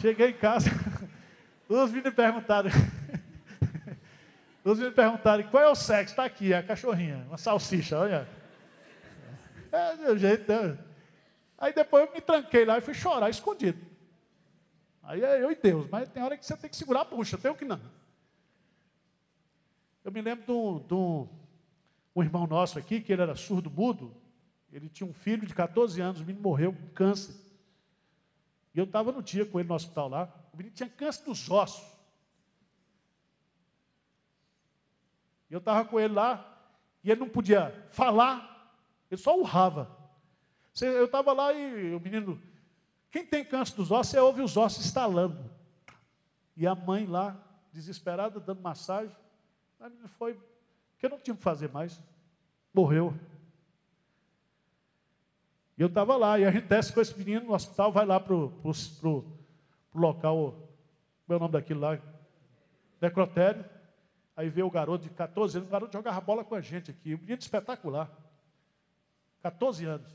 Cheguei 0.00 0.28
em 0.28 0.34
casa, 0.34 0.70
os 1.68 1.90
meninos 1.90 2.14
perguntaram, 2.14 2.70
os 4.64 4.78
meninos 4.78 4.94
perguntaram, 4.94 5.42
qual 5.50 5.64
é 5.64 5.68
o 5.68 5.74
sexo? 5.74 6.12
Está 6.12 6.24
aqui, 6.24 6.52
é 6.52 6.58
a 6.58 6.62
cachorrinha, 6.62 7.24
uma 7.26 7.36
salsicha, 7.36 7.98
olha. 7.98 8.28
É, 9.72 9.96
meu 9.96 10.16
jeito, 10.16 10.50
né? 10.52 10.78
Aí 11.58 11.74
depois 11.74 12.06
eu 12.06 12.14
me 12.14 12.20
tranquei 12.20 12.64
lá 12.64 12.78
e 12.78 12.80
fui 12.80 12.94
chorar 12.94 13.28
escondido. 13.28 13.84
Aí 15.02 15.20
é 15.20 15.42
eu 15.42 15.50
e 15.50 15.56
Deus, 15.56 15.88
mas 15.90 16.08
tem 16.08 16.22
hora 16.22 16.36
que 16.36 16.46
você 16.46 16.56
tem 16.56 16.70
que 16.70 16.76
segurar 16.76 17.00
a 17.00 17.04
bucha, 17.04 17.36
tem 17.36 17.50
o 17.50 17.56
que 17.56 17.64
não. 17.64 17.80
Eu 20.04 20.12
me 20.12 20.22
lembro 20.22 20.44
de 20.44 20.52
um, 20.52 20.78
de 20.78 20.94
um, 20.94 21.28
um 22.14 22.22
irmão 22.22 22.46
nosso 22.46 22.78
aqui, 22.78 23.00
que 23.00 23.12
ele 23.12 23.22
era 23.22 23.34
surdo 23.34 23.68
mudo, 23.68 24.14
ele 24.72 24.88
tinha 24.88 25.08
um 25.08 25.12
filho 25.12 25.44
de 25.44 25.54
14 25.54 26.00
anos, 26.00 26.20
o 26.20 26.24
menino 26.24 26.40
morreu 26.40 26.72
com 26.72 26.86
câncer. 26.90 27.47
Eu 28.78 28.84
estava 28.84 29.10
no 29.10 29.20
dia 29.20 29.44
com 29.44 29.58
ele 29.58 29.68
no 29.68 29.74
hospital 29.74 30.08
lá, 30.08 30.32
o 30.52 30.56
menino 30.56 30.74
tinha 30.74 30.88
câncer 30.88 31.24
dos 31.24 31.50
ossos. 31.50 31.84
E 35.50 35.54
eu 35.54 35.58
estava 35.58 35.84
com 35.84 35.98
ele 35.98 36.14
lá, 36.14 36.56
e 37.02 37.10
ele 37.10 37.18
não 37.18 37.28
podia 37.28 37.88
falar, 37.90 38.72
ele 39.10 39.20
só 39.20 39.36
urrava. 39.36 39.90
Eu 40.80 41.06
estava 41.06 41.32
lá 41.32 41.52
e 41.52 41.92
o 41.92 41.98
menino, 41.98 42.40
quem 43.10 43.26
tem 43.26 43.44
câncer 43.44 43.74
dos 43.74 43.90
ossos, 43.90 44.12
você 44.12 44.20
ouve 44.20 44.42
os 44.42 44.56
ossos 44.56 44.84
estalando. 44.84 45.50
E 46.56 46.64
a 46.64 46.74
mãe 46.74 47.04
lá, 47.04 47.36
desesperada, 47.72 48.38
dando 48.38 48.60
massagem. 48.60 49.14
Menina 49.80 50.06
foi, 50.06 50.38
porque 50.92 51.08
não 51.08 51.18
tinha 51.18 51.34
o 51.34 51.36
que 51.36 51.42
fazer 51.42 51.68
mais. 51.72 52.00
Morreu. 52.72 53.12
E 55.78 55.82
eu 55.82 55.86
estava 55.86 56.16
lá, 56.16 56.36
e 56.40 56.44
a 56.44 56.50
gente 56.50 56.66
desce 56.66 56.92
com 56.92 57.00
esse 57.00 57.16
menino 57.16 57.46
no 57.46 57.54
hospital, 57.54 57.92
vai 57.92 58.04
lá 58.04 58.18
para 58.18 58.34
o 58.34 59.24
local, 59.94 60.68
qual 61.24 61.34
é 61.34 61.36
o 61.36 61.38
nome 61.38 61.52
daquilo 61.52 61.80
lá? 61.80 62.00
Necrotério. 63.00 63.64
Aí 64.36 64.48
vê 64.48 64.62
o 64.64 64.70
garoto 64.70 65.04
de 65.04 65.10
14 65.10 65.58
anos, 65.58 65.68
o 65.68 65.72
garoto 65.72 65.92
jogava 65.92 66.20
bola 66.20 66.44
com 66.44 66.56
a 66.56 66.60
gente 66.60 66.90
aqui, 66.90 67.14
um 67.14 67.18
menino 67.18 67.38
espetacular. 67.38 68.10
14 69.40 69.84
anos. 69.84 70.12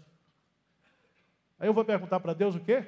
Aí 1.57 1.69
eu 1.69 1.73
vou 1.73 1.85
perguntar 1.85 2.19
para 2.19 2.33
Deus 2.33 2.55
o 2.55 2.59
quê? 2.59 2.85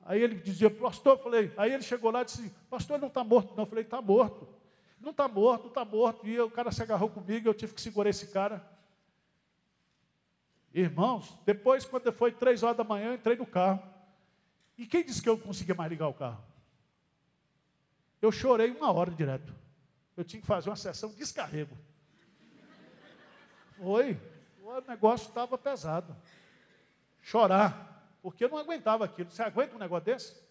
Aí 0.00 0.22
ele 0.22 0.36
dizia, 0.36 0.70
pastor, 0.70 1.18
eu 1.18 1.22
falei, 1.22 1.52
aí 1.58 1.74
ele 1.74 1.82
chegou 1.82 2.10
lá 2.10 2.22
e 2.22 2.24
disse, 2.24 2.50
pastor, 2.70 2.94
ele 2.94 3.02
não 3.02 3.08
está 3.08 3.22
morto, 3.22 3.54
não. 3.54 3.64
Eu 3.64 3.68
falei, 3.68 3.84
está 3.84 4.00
morto. 4.00 4.48
Não 4.98 5.10
está 5.10 5.28
morto, 5.28 5.62
não 5.64 5.68
está 5.68 5.84
morto. 5.84 6.26
E 6.26 6.40
o 6.40 6.50
cara 6.50 6.72
se 6.72 6.82
agarrou 6.82 7.10
comigo, 7.10 7.46
eu 7.46 7.54
tive 7.54 7.74
que 7.74 7.82
segurar 7.82 8.08
esse 8.08 8.28
cara. 8.28 8.66
Irmãos, 10.74 11.38
depois, 11.46 11.84
quando 11.84 12.12
foi 12.12 12.32
três 12.32 12.64
horas 12.64 12.76
da 12.76 12.82
manhã, 12.82 13.06
eu 13.06 13.14
entrei 13.14 13.36
no 13.36 13.46
carro. 13.46 13.80
E 14.76 14.84
quem 14.86 15.04
disse 15.04 15.22
que 15.22 15.28
eu 15.28 15.38
conseguia 15.38 15.74
mais 15.74 15.88
ligar 15.88 16.08
o 16.08 16.14
carro? 16.14 16.42
Eu 18.20 18.32
chorei 18.32 18.72
uma 18.72 18.92
hora 18.92 19.12
direto. 19.12 19.54
Eu 20.16 20.24
tinha 20.24 20.40
que 20.40 20.46
fazer 20.46 20.68
uma 20.68 20.76
sessão 20.76 21.10
de 21.10 21.16
descarrego. 21.16 21.76
Foi. 23.76 24.20
O 24.60 24.80
negócio 24.88 25.28
estava 25.28 25.56
pesado. 25.56 26.16
Chorar. 27.22 28.16
Porque 28.20 28.44
eu 28.44 28.48
não 28.48 28.58
aguentava 28.58 29.04
aquilo. 29.04 29.30
Você 29.30 29.42
aguenta 29.42 29.76
um 29.76 29.78
negócio 29.78 30.06
desse? 30.06 30.42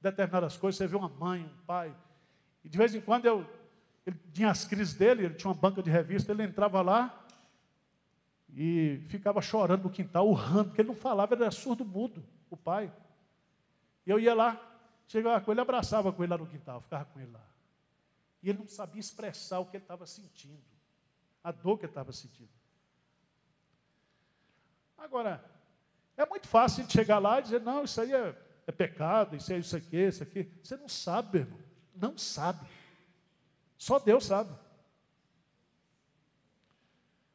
Determinadas 0.00 0.56
coisas, 0.56 0.78
você 0.78 0.86
vê 0.86 0.94
uma 0.94 1.08
mãe, 1.08 1.42
um 1.42 1.64
pai. 1.64 1.92
E 2.62 2.68
de 2.68 2.78
vez 2.78 2.94
em 2.94 3.00
quando 3.00 3.26
eu. 3.26 3.44
Ele 4.06 4.16
tinha 4.32 4.50
as 4.50 4.64
crises 4.64 4.94
dele, 4.94 5.24
ele 5.24 5.34
tinha 5.34 5.50
uma 5.50 5.58
banca 5.58 5.82
de 5.82 5.90
revista, 5.90 6.30
ele 6.30 6.44
entrava 6.44 6.80
lá, 6.80 7.25
e 8.58 9.02
ficava 9.08 9.42
chorando 9.42 9.82
no 9.82 9.90
quintal, 9.90 10.26
urrando, 10.26 10.70
porque 10.70 10.80
ele 10.80 10.88
não 10.88 10.96
falava, 10.96 11.34
ele 11.34 11.42
era 11.42 11.50
surdo 11.50 11.84
mudo, 11.84 12.24
o 12.48 12.56
pai. 12.56 12.90
Eu 14.06 14.18
ia 14.18 14.34
lá, 14.34 14.58
chegava 15.06 15.44
com 15.44 15.52
ele, 15.52 15.60
abraçava 15.60 16.10
com 16.10 16.22
ele 16.22 16.30
lá 16.30 16.38
no 16.38 16.46
quintal, 16.46 16.80
ficava 16.80 17.04
com 17.04 17.20
ele 17.20 17.30
lá. 17.30 17.46
E 18.42 18.48
ele 18.48 18.58
não 18.58 18.66
sabia 18.66 18.98
expressar 18.98 19.58
o 19.58 19.66
que 19.66 19.76
ele 19.76 19.84
estava 19.84 20.06
sentindo, 20.06 20.64
a 21.44 21.52
dor 21.52 21.76
que 21.76 21.84
ele 21.84 21.90
estava 21.90 22.12
sentindo. 22.12 22.48
Agora, 24.96 25.44
é 26.16 26.24
muito 26.24 26.48
fácil 26.48 26.82
de 26.84 26.94
chegar 26.94 27.18
lá 27.18 27.40
e 27.40 27.42
dizer, 27.42 27.60
não, 27.60 27.84
isso 27.84 28.00
aí 28.00 28.10
é, 28.10 28.34
é 28.66 28.72
pecado, 28.72 29.36
isso 29.36 29.52
é 29.52 29.58
isso 29.58 29.76
aqui, 29.76 29.98
isso 29.98 30.22
aqui. 30.22 30.50
Você 30.62 30.78
não 30.78 30.88
sabe, 30.88 31.40
irmão. 31.40 31.58
Não 31.94 32.16
sabe. 32.16 32.66
Só 33.76 33.98
Deus 33.98 34.24
sabe. 34.24 34.50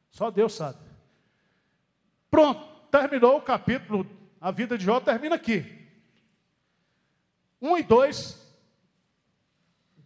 Só 0.10 0.32
Deus 0.32 0.54
sabe. 0.54 0.91
Pronto, 2.32 2.66
terminou 2.90 3.38
o 3.38 3.42
capítulo, 3.42 4.08
a 4.40 4.52
vida 4.52 4.78
de 4.78 4.86
Jó 4.86 5.02
termina 5.02 5.36
aqui. 5.36 5.80
Um 7.62 7.78
e 7.78 7.84
dois, 7.84 8.42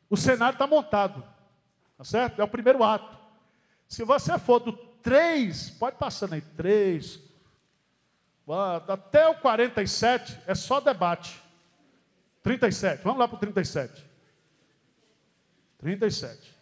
o 0.09 0.17
cenário 0.17 0.55
está 0.55 0.65
montado, 0.65 1.23
tá 1.95 2.03
certo? 2.03 2.41
É 2.41 2.43
o 2.43 2.47
primeiro 2.47 2.83
ato. 2.83 3.15
Se 3.87 4.03
você 4.03 4.37
for 4.39 4.59
do 4.59 4.73
3, 4.73 5.69
pode 5.71 5.97
passando 5.97 6.33
aí, 6.33 6.41
3, 6.41 7.21
até 8.87 9.27
o 9.27 9.35
47 9.35 10.41
é 10.47 10.55
só 10.55 10.79
debate. 10.79 11.39
37, 12.41 13.03
vamos 13.03 13.19
lá 13.19 13.27
para 13.27 13.37
o 13.37 13.39
37. 13.39 14.03
37. 15.77 16.55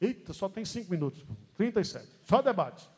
Eita, 0.00 0.32
só 0.32 0.48
tem 0.48 0.64
5 0.64 0.90
minutos. 0.90 1.22
37, 1.56 2.08
só 2.24 2.40
debate. 2.40 2.88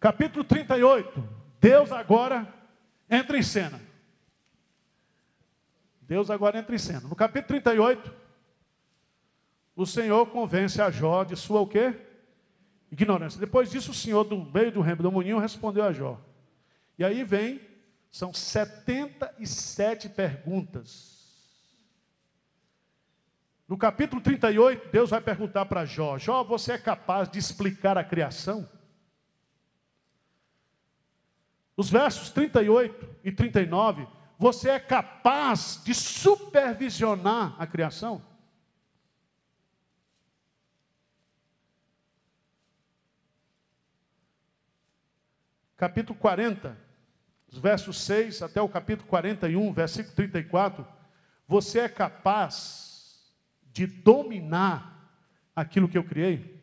Capítulo 0.00 0.44
38. 0.44 1.28
Deus 1.60 1.90
agora 1.90 2.46
entra 3.10 3.36
em 3.36 3.42
cena. 3.42 3.80
Deus 6.02 6.30
agora 6.30 6.58
entra 6.58 6.74
em 6.74 6.78
cena. 6.78 7.00
No 7.00 7.16
capítulo 7.16 7.48
38, 7.48 8.14
o 9.74 9.84
Senhor 9.84 10.26
convence 10.26 10.80
a 10.80 10.90
Jó 10.90 11.24
de 11.24 11.36
sua 11.36 11.60
o 11.60 11.66
quê? 11.66 11.94
Ignorância. 12.90 13.40
Depois 13.40 13.70
disso, 13.70 13.90
o 13.90 13.94
Senhor, 13.94 14.24
do 14.24 14.38
meio 14.38 14.72
do 14.72 14.80
redemoinho, 14.80 15.38
respondeu 15.38 15.84
a 15.84 15.92
Jó. 15.92 16.18
E 16.98 17.04
aí 17.04 17.24
vem, 17.24 17.60
são 18.10 18.32
77 18.32 20.08
perguntas. 20.08 21.18
No 23.68 23.76
capítulo 23.76 24.22
38, 24.22 24.90
Deus 24.90 25.10
vai 25.10 25.20
perguntar 25.20 25.66
para 25.66 25.84
Jó: 25.84 26.16
Jó, 26.16 26.42
você 26.42 26.72
é 26.72 26.78
capaz 26.78 27.28
de 27.28 27.38
explicar 27.38 27.98
a 27.98 28.04
criação? 28.04 28.66
Os 31.78 31.88
versos 31.88 32.30
38 32.30 33.08
e 33.22 33.30
39, 33.30 34.04
você 34.36 34.70
é 34.70 34.80
capaz 34.80 35.80
de 35.84 35.94
supervisionar 35.94 37.54
a 37.56 37.68
criação? 37.68 38.20
Capítulo 45.76 46.18
40, 46.18 46.76
os 47.46 47.58
versos 47.58 48.00
6 48.00 48.42
até 48.42 48.60
o 48.60 48.68
capítulo 48.68 49.08
41, 49.08 49.72
versículo 49.72 50.16
34, 50.16 50.84
você 51.46 51.78
é 51.78 51.88
capaz 51.88 53.32
de 53.72 53.86
dominar 53.86 55.16
aquilo 55.54 55.88
que 55.88 55.96
eu 55.96 56.02
criei? 56.02 56.60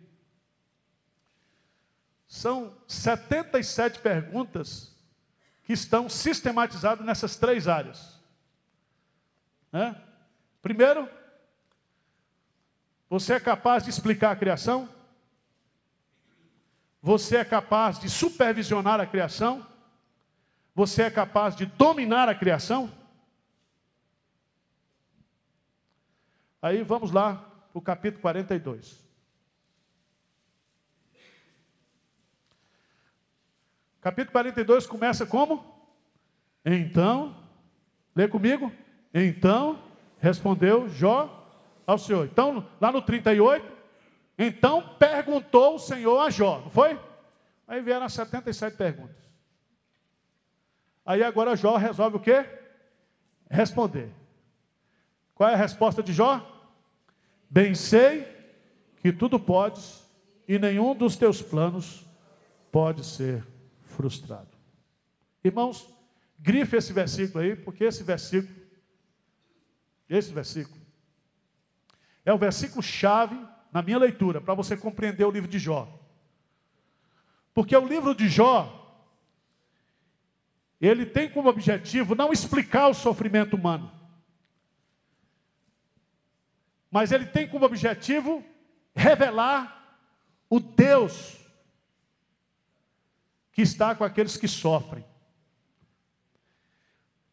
São 2.28 2.78
77 2.86 3.99
perguntas 3.99 4.93
que 5.66 5.74
estão 5.74 6.07
sistematizados 6.07 7.05
nessas 7.05 7.36
três 7.36 7.68
áreas. 7.68 8.22
Né? 9.72 9.99
Primeiro, 10.61 11.09
você 13.09 13.34
é 13.34 13.39
capaz 13.39 13.84
de 13.84 13.89
explicar 13.89 14.32
a 14.32 14.36
criação? 14.36 14.88
Você 17.01 17.38
é 17.38 17.45
capaz 17.45 17.99
de 17.99 18.09
supervisionar 18.09 18.99
a 18.99 19.05
criação? 19.05 19.66
Você 20.74 21.03
é 21.03 21.09
capaz 21.09 21.55
de 21.55 21.66
dominar 21.66 22.30
a 22.30 22.36
criação? 22.36 22.91
Aí 26.61 26.84
vamos 26.84 27.11
lá 27.11 27.36
para 27.72 27.80
o 27.80 27.82
capítulo 27.82 28.22
42. 28.22 29.05
Capítulo 34.06 34.34
42 34.34 34.86
começa 34.86 35.26
como? 35.26 35.66
Então, 36.64 37.36
lê 38.16 38.28
comigo. 38.28 38.72
Então, 39.12 39.82
respondeu 40.20 40.88
Jó 40.88 41.28
ao 41.88 41.97
Senhor. 41.97 42.28
Então, 42.28 42.70
lá 42.80 42.91
no 42.91 43.01
38, 43.01 43.66
então 44.38 44.95
perguntou 44.99 45.74
o 45.74 45.80
Senhor 45.80 46.20
a 46.20 46.30
Jó, 46.30 46.60
não 46.60 46.70
foi? 46.70 46.99
Aí 47.68 47.82
vieram 47.82 48.06
as 48.06 48.14
77 48.14 48.78
perguntas. 48.78 49.18
Aí 51.03 51.24
agora 51.24 51.56
Jó 51.56 51.76
resolve 51.76 52.18
o 52.18 52.20
quê? 52.20 52.45
Responder. 53.49 54.12
Qual 55.34 55.49
é 55.49 55.56
a 55.56 55.58
resposta 55.58 56.03
de 56.03 56.14
Jó? 56.14 56.47
Bem 57.49 57.74
sei 57.74 58.28
que 58.97 59.12
tudo 59.12 59.39
podes 59.39 60.08
e 60.47 60.60
nenhum 60.60 60.93
dos 60.93 61.16
teus 61.16 61.41
planos 61.41 62.06
pode 62.72 63.03
ser 63.03 63.55
frustrado. 63.96 64.50
Irmãos, 65.43 65.89
grife 66.39 66.76
esse 66.76 66.93
versículo 66.93 67.43
aí, 67.43 67.56
porque 67.56 67.84
esse 67.84 68.04
versículo, 68.04 68.54
esse 70.10 70.32
versículo, 70.34 70.80
é 72.24 72.34
o 72.34 72.38
versículo 72.38 72.84
chave 72.84 73.39
na 73.72 73.82
minha 73.82 73.98
leitura, 73.98 74.39
para 74.39 74.54
você 74.54 74.78
compreender 74.78 75.26
o 75.26 75.32
livro 75.32 75.50
de 75.50 75.60
Jó. 75.60 75.88
Porque 77.54 77.76
o 77.76 77.88
livro 77.88 78.16
de 78.16 78.28
Jó, 78.30 78.82
ele 80.80 81.06
tem 81.06 81.30
como 81.30 81.50
objetivo 81.50 82.16
não 82.16 82.32
explicar 82.32 82.88
o 82.88 82.93
sofrimento 82.93 83.56
humano, 83.56 83.91
mas 86.89 87.12
ele 87.12 87.26
tem 87.26 87.48
como 87.48 87.66
objetivo 87.66 88.43
revelar 88.96 90.00
o 90.50 90.60
Deus 90.60 91.35
que 93.56 93.62
está 93.62 93.95
com 93.95 94.03
aqueles 94.03 94.36
que 94.36 94.49
sofrem. 94.49 95.06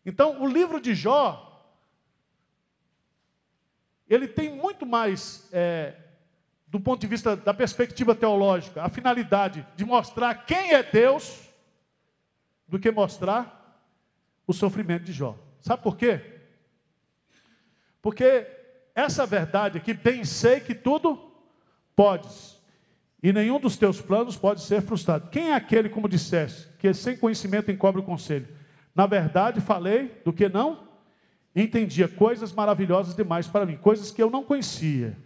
Então, 0.07 0.41
o 0.41 0.47
livro 0.47 0.81
de 0.81 0.95
Jó, 0.95 1.69
ele 4.09 4.29
tem 4.29 4.55
muito 4.55 4.87
mais, 4.87 5.49
é, 5.53 5.97
do 6.69 6.79
ponto 6.79 7.01
de 7.01 7.09
vista 7.09 7.35
da 7.35 7.53
perspectiva 7.53 8.15
teológica, 8.15 8.85
a 8.85 8.89
finalidade 8.89 9.67
de 9.75 9.85
mostrar 9.85 10.47
quem 10.47 10.73
é 10.73 10.81
Deus, 10.81 11.49
do 12.69 12.79
que 12.79 12.93
mostrar 12.93 13.85
o 14.47 14.53
sofrimento 14.53 15.03
de 15.03 15.13
Jó. 15.13 15.37
Sabe 15.61 15.83
por 15.83 15.97
quê? 15.97 16.41
Porque 18.01 18.47
essa 18.95 19.27
verdade 19.27 19.79
aqui, 19.79 19.93
bem 19.93 20.25
sei 20.25 20.61
que 20.61 20.73
tudo 20.75 21.33
podes, 21.97 22.62
e 23.23 23.33
nenhum 23.33 23.61
dos 23.61 23.77
teus 23.77 24.01
planos 24.01 24.37
pode 24.37 24.63
ser 24.63 24.83
frustrado. 24.83 25.31
Quem 25.31 25.51
é 25.51 25.55
aquele, 25.55 25.89
como 25.89 26.09
disseste, 26.09 26.69
que 26.79 26.93
sem 26.93 27.17
conhecimento 27.17 27.71
encobre 27.71 28.01
o 28.01 28.05
conselho? 28.05 28.49
Na 28.95 29.07
verdade, 29.07 29.61
falei 29.61 30.21
do 30.25 30.33
que 30.33 30.49
não 30.49 30.89
entendia, 31.55 32.09
coisas 32.09 32.53
maravilhosas 32.53 33.15
demais 33.15 33.47
para 33.47 33.67
mim, 33.67 33.77
coisas 33.77 34.11
que 34.11 34.23
eu 34.23 34.31
não 34.31 34.43
conhecia. 34.43 35.17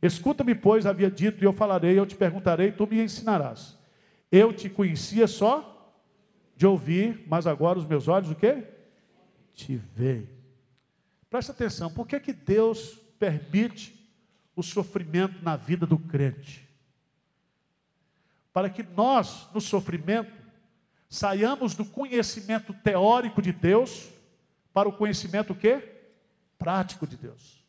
Escuta-me, 0.00 0.54
pois, 0.54 0.86
havia 0.86 1.10
dito, 1.10 1.42
e 1.42 1.44
eu 1.44 1.52
falarei, 1.52 1.98
eu 1.98 2.06
te 2.06 2.14
perguntarei, 2.14 2.72
tu 2.72 2.86
me 2.86 3.02
ensinarás. 3.02 3.76
Eu 4.32 4.52
te 4.52 4.70
conhecia 4.70 5.26
só 5.26 5.94
de 6.56 6.66
ouvir, 6.66 7.24
mas 7.26 7.46
agora 7.46 7.78
os 7.78 7.84
meus 7.84 8.08
olhos 8.08 8.30
o 8.30 8.34
quê? 8.34 8.64
Te 9.52 9.76
veem. 9.76 10.28
Presta 11.28 11.52
atenção, 11.52 11.90
por 11.90 12.06
que, 12.06 12.18
que 12.18 12.32
Deus 12.32 12.98
permite 13.18 13.94
o 14.56 14.62
sofrimento 14.62 15.42
na 15.42 15.56
vida 15.56 15.84
do 15.84 15.98
crente? 15.98 16.69
Para 18.52 18.68
que 18.68 18.82
nós, 18.82 19.48
no 19.54 19.60
sofrimento, 19.60 20.32
saiamos 21.08 21.74
do 21.74 21.84
conhecimento 21.84 22.72
teórico 22.72 23.40
de 23.42 23.52
Deus 23.52 24.08
para 24.72 24.88
o 24.88 24.92
conhecimento 24.92 25.52
o 25.52 25.56
quê? 25.56 25.82
Prático 26.58 27.06
de 27.06 27.16
Deus. 27.16 27.64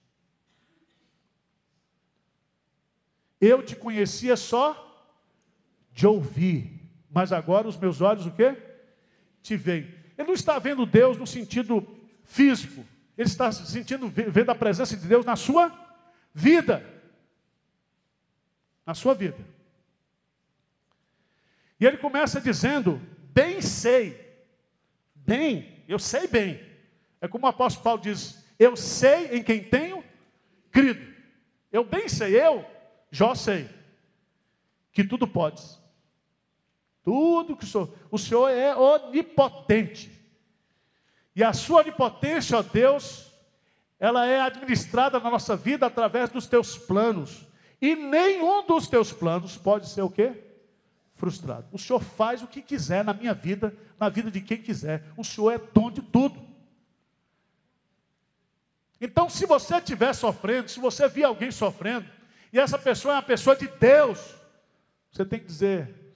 Eu 3.40 3.64
te 3.64 3.76
conhecia 3.76 4.38
só 4.38 4.88
de 5.92 6.06
ouvir, 6.06 6.80
mas 7.10 7.32
agora 7.32 7.68
os 7.68 7.78
meus 7.78 8.00
olhos 8.02 8.26
o 8.28 8.32
quê? 8.32 8.56
Te 9.42 9.58
veem. 9.58 9.84
Ele 10.16 10.28
não 10.28 10.36
está 10.36 10.60
vendo 10.60 10.86
Deus 10.86 11.18
no 11.18 11.26
sentido 11.26 11.86
físico, 12.24 12.86
ele 13.18 13.28
está 13.28 13.52
sentindo, 13.52 14.08
vendo 14.08 14.52
a 14.52 14.56
presença 14.56 14.96
de 14.96 15.08
Deus 15.08 15.26
na 15.26 15.36
sua 15.36 15.72
vida. 16.34 16.86
Na 18.86 18.94
sua 18.94 19.16
vida. 19.16 19.38
E 21.82 21.86
ele 21.86 21.98
começa 21.98 22.40
dizendo: 22.40 23.02
Bem 23.34 23.60
sei, 23.60 24.40
bem, 25.16 25.84
eu 25.88 25.98
sei 25.98 26.28
bem. 26.28 26.64
É 27.20 27.28
como 27.28 27.48
o 27.48 27.50
apóstolo 27.50 27.84
Paulo 27.84 28.02
diz: 28.02 28.46
Eu 28.60 28.78
sei 28.78 29.36
em 29.36 29.42
quem 29.42 29.64
tenho 29.64 30.04
crido. 30.72 31.12
Eu 31.72 31.84
bem 31.84 32.08
sei, 32.08 32.40
eu, 32.40 32.64
já 33.10 33.34
sei, 33.34 33.68
que 34.92 35.04
tudo 35.04 35.28
podes. 35.28 35.82
Tudo 37.04 37.58
que 37.58 37.66
sou. 37.66 37.92
O 38.12 38.18
Senhor 38.20 38.50
é 38.50 38.76
onipotente. 38.76 40.12
E 41.36 41.44
a 41.44 41.52
sua 41.52 41.80
onipotência, 41.80 42.60
ó 42.60 42.62
Deus, 42.62 43.32
ela 44.00 44.28
é 44.28 44.40
administrada 44.40 45.20
na 45.20 45.32
nossa 45.32 45.56
vida 45.56 45.88
através 45.88 46.30
dos 46.30 46.46
teus 46.46 46.78
planos. 46.78 47.48
E 47.82 47.96
nenhum 47.96 48.68
dos 48.68 48.88
teus 48.88 49.12
planos 49.12 49.58
pode 49.58 49.90
ser 49.90 50.04
o 50.04 50.10
quê? 50.10 50.51
Frustrado. 51.22 51.68
O 51.72 51.78
Senhor 51.78 52.00
faz 52.00 52.42
o 52.42 52.48
que 52.48 52.64
quiser 52.64 53.06
na 53.06 53.14
minha 53.14 53.32
vida, 53.32 53.78
na 54.00 54.10
vida 54.10 54.32
de 54.32 54.42
quem 54.42 54.60
quiser. 54.60 55.04
O 55.16 55.24
Senhor 55.24 55.52
é 55.52 55.60
dono 55.60 55.92
de 55.92 56.02
tudo. 56.02 56.42
Então, 59.00 59.30
se 59.30 59.46
você 59.46 59.78
estiver 59.78 60.14
sofrendo, 60.14 60.70
se 60.70 60.80
você 60.80 61.08
vir 61.08 61.24
alguém 61.24 61.52
sofrendo, 61.52 62.10
e 62.52 62.60
essa 62.60 62.78
pessoa 62.78 63.14
é 63.14 63.18
uma 63.18 63.22
pessoa 63.22 63.56
de 63.56 63.68
Deus, 63.68 64.36
você 65.12 65.24
tem 65.24 65.40
que 65.40 65.46
dizer: 65.46 66.16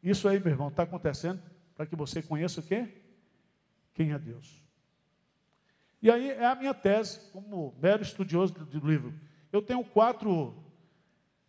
Isso 0.00 0.28
aí, 0.28 0.38
meu 0.38 0.52
irmão, 0.52 0.68
está 0.68 0.84
acontecendo 0.84 1.42
para 1.74 1.86
que 1.86 1.96
você 1.96 2.22
conheça 2.22 2.60
o 2.60 2.62
quê? 2.62 2.86
Quem 3.94 4.12
é 4.12 4.18
Deus. 4.18 4.62
E 6.00 6.08
aí 6.08 6.30
é 6.30 6.46
a 6.46 6.54
minha 6.54 6.72
tese, 6.72 7.18
como 7.32 7.76
mero 7.82 8.02
estudioso 8.02 8.54
do 8.54 8.86
livro. 8.86 9.12
Eu 9.50 9.60
tenho 9.60 9.82
quatro 9.82 10.54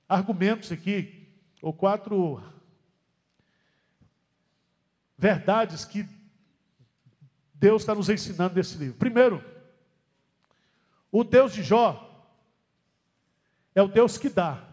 argumentos 0.10 0.72
aqui 0.72 1.17
ou 1.62 1.74
quatro 1.74 2.42
verdades 5.18 5.84
que 5.84 6.08
Deus 7.54 7.82
está 7.82 7.96
nos 7.96 8.10
ensinando 8.10 8.56
nesse 8.56 8.78
livro. 8.78 8.98
Primeiro, 8.98 9.44
o 11.12 11.24
Deus 11.24 11.54
de 11.54 11.64
Jó 11.64 12.04
é 13.74 13.82
o 13.82 13.88
Deus 13.88 14.18
que 14.18 14.30
dá. 14.30 14.64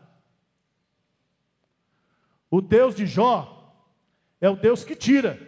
O 2.50 2.60
Deus 2.60 2.94
de 2.94 3.06
Jó 3.06 3.74
é 4.40 4.48
o 4.48 4.56
Deus 4.56 4.84
que 4.84 4.94
tira. 4.94 5.40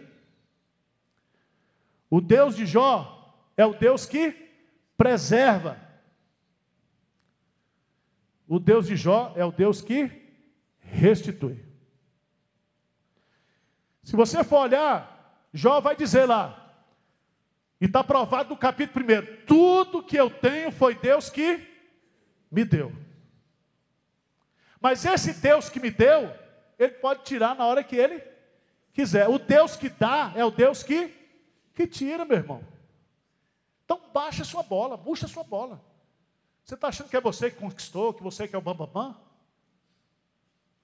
O 2.09 2.19
Deus 2.19 2.55
de 2.55 2.65
Jó 2.65 3.35
é 3.55 3.65
o 3.65 3.73
Deus 3.73 4.05
que 4.05 4.31
preserva. 4.97 5.79
O 8.47 8.59
Deus 8.59 8.87
de 8.87 8.95
Jó 8.95 9.33
é 9.35 9.45
o 9.45 9.51
Deus 9.51 9.81
que 9.81 10.26
restitui. 10.87 11.63
Se 14.03 14.15
você 14.15 14.43
for 14.43 14.59
olhar, 14.59 15.47
Jó 15.53 15.79
vai 15.81 15.95
dizer 15.95 16.25
lá, 16.25 16.67
e 17.79 17.85
está 17.85 18.03
provado 18.03 18.49
no 18.49 18.57
capítulo 18.57 19.05
1: 19.05 19.45
tudo 19.45 20.03
que 20.03 20.17
eu 20.17 20.29
tenho 20.29 20.71
foi 20.71 20.95
Deus 20.95 21.29
que 21.29 21.67
me 22.49 22.63
deu. 22.63 22.91
Mas 24.79 25.05
esse 25.05 25.33
Deus 25.33 25.69
que 25.69 25.79
me 25.79 25.91
deu, 25.91 26.33
Ele 26.79 26.93
pode 26.93 27.23
tirar 27.23 27.55
na 27.55 27.65
hora 27.65 27.83
que 27.83 27.95
Ele 27.95 28.23
quiser. 28.93 29.27
O 29.27 29.37
Deus 29.37 29.75
que 29.75 29.89
dá 29.89 30.31
é 30.35 30.45
o 30.45 30.51
Deus 30.51 30.83
que, 30.83 31.13
que 31.73 31.85
tira, 31.85 32.25
meu 32.25 32.37
irmão. 32.37 32.63
Então 33.85 34.01
baixa 34.13 34.43
sua 34.43 34.63
bola, 34.63 34.97
puxa 34.97 35.27
sua 35.27 35.43
bola. 35.43 35.83
Você 36.63 36.75
está 36.75 36.87
achando 36.87 37.09
que 37.09 37.15
é 37.15 37.21
você 37.21 37.49
que 37.49 37.57
conquistou, 37.57 38.13
que 38.13 38.23
você 38.23 38.47
que 38.47 38.55
é 38.55 38.57
o 38.57 38.61
bambambam? 38.61 38.87
Bam, 38.93 39.13
bam? 39.13 39.26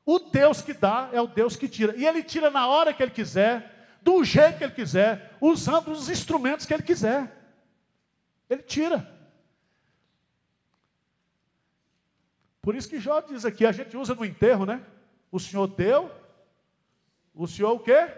O 0.06 0.20
Deus 0.20 0.62
que 0.62 0.74
dá 0.74 1.10
é 1.14 1.22
o 1.22 1.28
Deus 1.28 1.56
que 1.56 1.68
tira. 1.68 1.96
E 1.96 2.06
Ele 2.06 2.24
tira 2.24 2.52
na 2.52 2.68
hora 2.68 2.94
que 2.94 3.02
Ele 3.02 3.12
quiser, 3.12 3.98
do 4.02 4.24
jeito 4.24 4.58
que 4.58 4.64
Ele 4.64 4.74
quiser, 4.74 5.36
usando 5.40 5.92
os 5.92 6.10
instrumentos 6.10 6.66
que 6.66 6.74
Ele 6.74 6.84
quiser. 6.84 7.32
Ele 8.50 8.62
tira. 8.62 9.10
Por 12.62 12.76
isso 12.76 12.90
que 12.90 13.00
Jó 13.00 13.20
diz 13.22 13.46
aqui, 13.46 13.66
a 13.66 13.72
gente 13.72 13.96
usa 13.96 14.14
no 14.16 14.26
enterro, 14.26 14.66
né? 14.66 14.82
O 15.32 15.40
Senhor 15.40 15.68
deu, 15.68 16.12
o 17.34 17.48
Senhor 17.48 17.72
o 17.74 17.80
quê? 17.80 18.10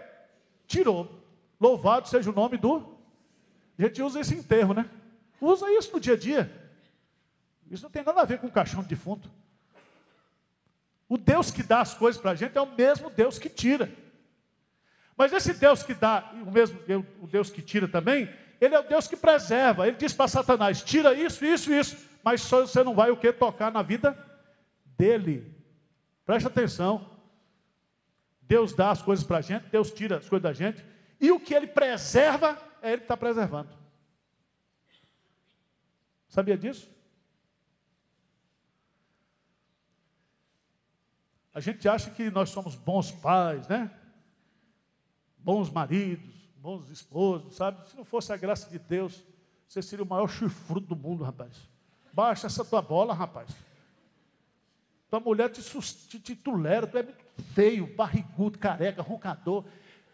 Tirou. 0.66 1.22
Louvado 1.58 2.08
seja 2.08 2.30
o 2.30 2.34
nome 2.34 2.56
do. 2.56 2.96
A 3.78 3.82
gente 3.82 4.02
usa 4.02 4.20
esse 4.20 4.34
enterro, 4.34 4.74
né? 4.74 4.88
Usa 5.40 5.70
isso 5.72 5.92
no 5.92 6.00
dia 6.00 6.14
a 6.14 6.16
dia. 6.16 6.50
Isso 7.70 7.82
não 7.82 7.90
tem 7.90 8.04
nada 8.04 8.20
a 8.20 8.24
ver 8.24 8.38
com 8.38 8.50
caixão 8.50 8.82
de 8.82 8.88
defunto. 8.88 9.30
O 11.08 11.16
Deus 11.16 11.50
que 11.50 11.62
dá 11.62 11.80
as 11.80 11.94
coisas 11.94 12.20
para 12.20 12.32
a 12.32 12.34
gente 12.34 12.56
é 12.56 12.60
o 12.60 12.74
mesmo 12.74 13.10
Deus 13.10 13.38
que 13.38 13.48
tira. 13.48 13.90
Mas 15.16 15.32
esse 15.32 15.54
Deus 15.54 15.82
que 15.82 15.94
dá, 15.94 16.32
o 16.46 16.50
mesmo 16.50 16.78
o 17.20 17.26
Deus 17.26 17.48
que 17.48 17.62
tira 17.62 17.88
também, 17.88 18.28
ele 18.60 18.74
é 18.74 18.80
o 18.80 18.88
Deus 18.88 19.06
que 19.06 19.16
preserva. 19.16 19.86
Ele 19.86 19.96
diz 19.96 20.12
para 20.12 20.28
Satanás: 20.28 20.82
tira 20.82 21.14
isso, 21.14 21.44
isso, 21.44 21.72
isso. 21.72 21.96
Mas 22.22 22.42
só 22.42 22.60
você 22.60 22.82
não 22.82 22.94
vai 22.94 23.10
o 23.10 23.16
que? 23.16 23.32
Tocar 23.32 23.70
na 23.70 23.82
vida 23.82 24.16
dele. 24.96 25.54
Preste 26.24 26.46
atenção. 26.46 27.08
Deus 28.42 28.72
dá 28.72 28.90
as 28.90 29.02
coisas 29.02 29.24
para 29.24 29.38
a 29.38 29.40
gente, 29.40 29.66
Deus 29.68 29.90
tira 29.90 30.18
as 30.18 30.28
coisas 30.28 30.42
da 30.42 30.52
gente. 30.52 30.84
E 31.20 31.32
o 31.32 31.40
que 31.40 31.54
ele 31.54 31.66
preserva, 31.66 32.58
é 32.80 32.90
ele 32.90 32.98
que 32.98 33.04
está 33.04 33.16
preservando. 33.16 33.70
Sabia 36.28 36.56
disso? 36.56 36.88
A 41.56 41.60
gente 41.60 41.88
acha 41.88 42.10
que 42.10 42.30
nós 42.30 42.50
somos 42.50 42.76
bons 42.76 43.10
pais, 43.10 43.66
né? 43.66 43.90
Bons 45.38 45.70
maridos, 45.70 46.30
bons 46.58 46.90
esposos, 46.90 47.56
sabe? 47.56 47.88
Se 47.88 47.96
não 47.96 48.04
fosse 48.04 48.30
a 48.30 48.36
graça 48.36 48.68
de 48.68 48.78
Deus, 48.78 49.24
você 49.66 49.80
seria 49.80 50.04
o 50.04 50.06
maior 50.06 50.28
chifrudo 50.28 50.88
do 50.88 50.94
mundo, 50.94 51.24
rapaz. 51.24 51.56
Baixa 52.12 52.46
essa 52.46 52.62
tua 52.62 52.82
bola, 52.82 53.14
rapaz. 53.14 53.48
Tua 55.08 55.18
mulher 55.18 55.48
te, 55.48 55.62
te, 55.62 56.20
te 56.20 56.36
tu 56.36 56.66
é 56.66 57.08
feio, 57.54 57.86
barrigudo, 57.86 58.58
careca, 58.58 59.00
roncador. 59.00 59.64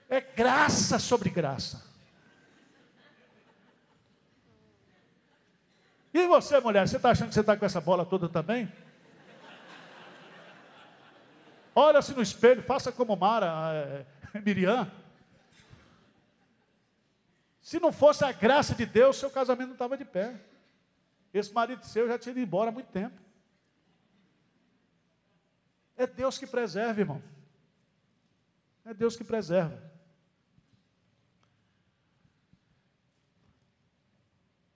É 0.08 0.20
graça 0.20 0.96
sobre 1.00 1.28
graça. 1.28 1.84
E 6.14 6.24
você, 6.28 6.60
mulher, 6.60 6.86
você 6.86 6.98
está 6.98 7.10
achando 7.10 7.30
que 7.30 7.34
você 7.34 7.40
está 7.40 7.56
com 7.56 7.66
essa 7.66 7.80
bola 7.80 8.06
toda 8.06 8.28
também? 8.28 8.70
Olha-se 11.74 12.12
no 12.12 12.22
espelho, 12.22 12.62
faça 12.62 12.92
como 12.92 13.16
Mara, 13.16 14.06
é, 14.34 14.40
Miriam. 14.40 14.90
Se 17.60 17.80
não 17.80 17.92
fosse 17.92 18.24
a 18.24 18.32
graça 18.32 18.74
de 18.74 18.84
Deus, 18.84 19.16
seu 19.16 19.30
casamento 19.30 19.68
não 19.68 19.74
estava 19.74 19.96
de 19.96 20.04
pé. 20.04 20.38
Esse 21.32 21.52
marido 21.52 21.84
seu 21.86 22.06
já 22.06 22.18
tinha 22.18 22.32
ido 22.32 22.40
embora 22.40 22.70
há 22.70 22.72
muito 22.72 22.88
tempo. 22.88 23.18
É 25.96 26.06
Deus 26.06 26.36
que 26.36 26.46
preserva, 26.46 27.00
irmão. 27.00 27.22
É 28.84 28.92
Deus 28.92 29.16
que 29.16 29.24
preserva. 29.24 29.90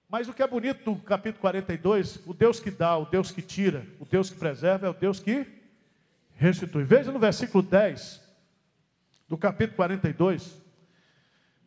Mas 0.09 0.28
o 0.28 0.32
que 0.32 0.42
é 0.42 0.47
bonito 0.47 0.88
no 0.88 1.01
capítulo 1.01 1.40
42, 1.40 2.24
o 2.26 2.32
Deus 2.32 2.61
que 2.61 2.70
dá, 2.70 2.97
o 2.97 3.05
Deus 3.05 3.32
que 3.32 3.42
tira, 3.42 3.86
o 3.99 4.05
Deus 4.05 4.30
que 4.30 4.38
preserva, 4.38 4.86
é 4.86 4.90
o 4.90 4.94
Deus 4.94 5.18
que 5.18 5.65
restitui. 6.37 6.84
Veja 6.84 7.11
no 7.11 7.18
versículo 7.18 7.62
10 7.62 8.22
do 9.28 9.37
capítulo 9.37 9.76
42, 9.76 10.62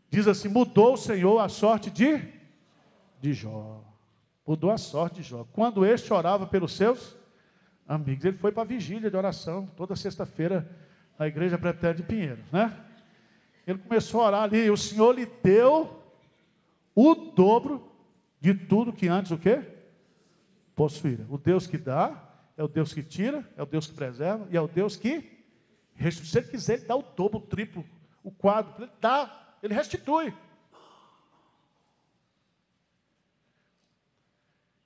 diz 0.10 0.28
assim: 0.28 0.48
Mudou 0.48 0.94
o 0.94 0.98
Senhor 0.98 1.40
a 1.40 1.50
sorte 1.50 1.90
de, 1.90 2.22
de 3.20 3.34
Jó. 3.34 3.84
Mudou 4.48 4.72
a 4.72 4.78
sorte 4.78 5.22
de 5.22 5.28
Jó. 5.28 5.46
Quando 5.52 5.86
este 5.86 6.14
orava 6.14 6.48
pelos 6.48 6.76
seus 6.76 7.16
amigos, 7.88 8.24
ele 8.24 8.38
foi 8.38 8.52
para 8.52 8.64
a 8.64 8.66
vigília 8.66 9.10
de 9.10 9.18
oração, 9.18 9.66
toda 9.76 9.96
sexta-feira, 9.96 10.70
na 11.18 11.28
igreja 11.28 11.58
Pretéria 11.58 11.96
de 11.96 12.04
Pinheiros, 12.04 12.50
né? 12.52 12.74
Ele 13.68 13.78
começou 13.80 14.22
a 14.22 14.28
orar 14.28 14.44
ali, 14.44 14.70
o 14.70 14.78
Senhor 14.78 15.14
lhe 15.14 15.26
deu 15.44 16.02
o 16.96 17.14
dobro 17.14 17.92
de 18.40 18.54
tudo 18.54 18.94
que 18.94 19.08
antes 19.08 19.32
o 19.32 19.38
quê? 19.38 19.62
Possuíra. 20.76 21.26
O 21.30 21.38
Deus 21.38 21.68
que 21.68 21.78
dá, 21.78 22.29
é 22.60 22.64
o 22.64 22.68
Deus 22.68 22.94
que 22.94 23.02
tira, 23.02 23.50
é 23.56 23.64
o 23.64 23.66
Deus 23.66 23.88
que 23.88 23.94
preserva 23.94 24.46
e 24.52 24.58
é 24.58 24.60
o 24.60 24.68
Deus 24.68 24.98
que 24.98 25.48
restitui. 25.96 26.30
Se 26.30 26.40
ele 26.40 26.48
quiser, 26.50 26.74
ele 26.74 26.86
dá 26.88 26.94
o 26.94 27.02
dobro, 27.02 27.38
o 27.38 27.42
triplo, 27.42 27.86
o 28.22 28.30
quadro, 28.30 28.84
ele 28.84 28.92
dá, 29.00 29.56
ele 29.64 29.74
restitui. 29.74 30.34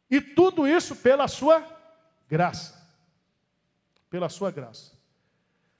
E 0.08 0.22
tudo 0.22 0.68
isso 0.68 0.96
pela 0.96 1.28
sua 1.28 1.68
graça. 2.30 2.80
Pela 4.08 4.30
sua 4.30 4.52
graça. 4.52 4.96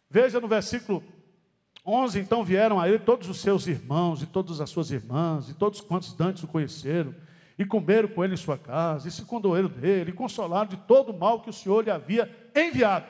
Veja 0.10 0.42
no 0.42 0.48
versículo 0.48 1.04
11: 1.86 2.20
então 2.22 2.44
vieram 2.44 2.82
a 2.82 2.90
ele 2.90 2.98
todos 2.98 3.30
os 3.30 3.40
seus 3.40 3.68
irmãos 3.68 4.24
e 4.24 4.26
todas 4.26 4.60
as 4.60 4.72
suas 4.72 4.90
irmãs, 4.90 5.48
e 5.48 5.54
todos 5.54 5.80
quantos 5.80 6.20
antes 6.20 6.42
o 6.42 6.48
conheceram 6.48 7.14
e 7.58 7.66
comeram 7.66 8.10
com 8.10 8.24
ele 8.24 8.34
em 8.34 8.38
sua 8.38 8.58
casa, 8.58 9.08
e 9.08 9.12
se 9.12 9.24
condoeram 9.26 9.70
dele, 9.70 10.12
e 10.12 10.14
consolaram 10.14 10.70
de 10.70 10.78
todo 10.78 11.12
o 11.12 11.18
mal 11.18 11.42
que 11.42 11.50
o 11.50 11.54
Senhor 11.54 11.84
lhe 11.84 11.92
havia 11.92 12.30
enviado. 12.56 13.08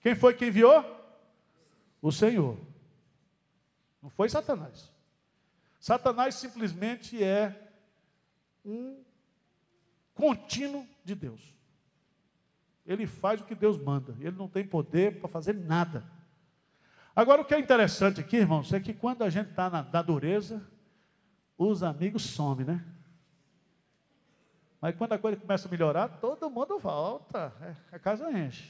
Quem 0.00 0.14
foi 0.14 0.34
que 0.34 0.46
enviou? 0.46 0.84
O 2.00 2.10
Senhor. 2.10 2.58
Não 4.02 4.10
foi 4.10 4.28
Satanás. 4.28 4.90
Satanás 5.78 6.34
simplesmente 6.36 7.22
é 7.22 7.70
um 8.64 9.02
contínuo 10.14 10.86
de 11.04 11.14
Deus. 11.14 11.40
Ele 12.86 13.06
faz 13.06 13.40
o 13.40 13.44
que 13.44 13.54
Deus 13.54 13.78
manda. 13.78 14.14
Ele 14.20 14.36
não 14.36 14.48
tem 14.48 14.64
poder 14.64 15.20
para 15.20 15.28
fazer 15.28 15.54
nada. 15.54 16.04
Agora, 17.14 17.42
o 17.42 17.44
que 17.44 17.54
é 17.54 17.58
interessante 17.58 18.20
aqui, 18.20 18.36
irmãos, 18.36 18.72
é 18.72 18.80
que 18.80 18.92
quando 18.92 19.22
a 19.22 19.30
gente 19.30 19.50
está 19.50 19.68
na, 19.68 19.82
na 19.82 20.02
dureza, 20.02 20.62
os 21.58 21.82
amigos 21.82 22.22
somem, 22.22 22.66
né? 22.66 22.84
Mas 24.82 24.96
quando 24.96 25.12
a 25.12 25.18
coisa 25.18 25.36
começa 25.36 25.68
a 25.68 25.70
melhorar, 25.70 26.08
todo 26.08 26.50
mundo 26.50 26.76
volta, 26.80 27.52
é, 27.60 27.76
a 27.94 28.00
casa 28.00 28.28
enche. 28.32 28.68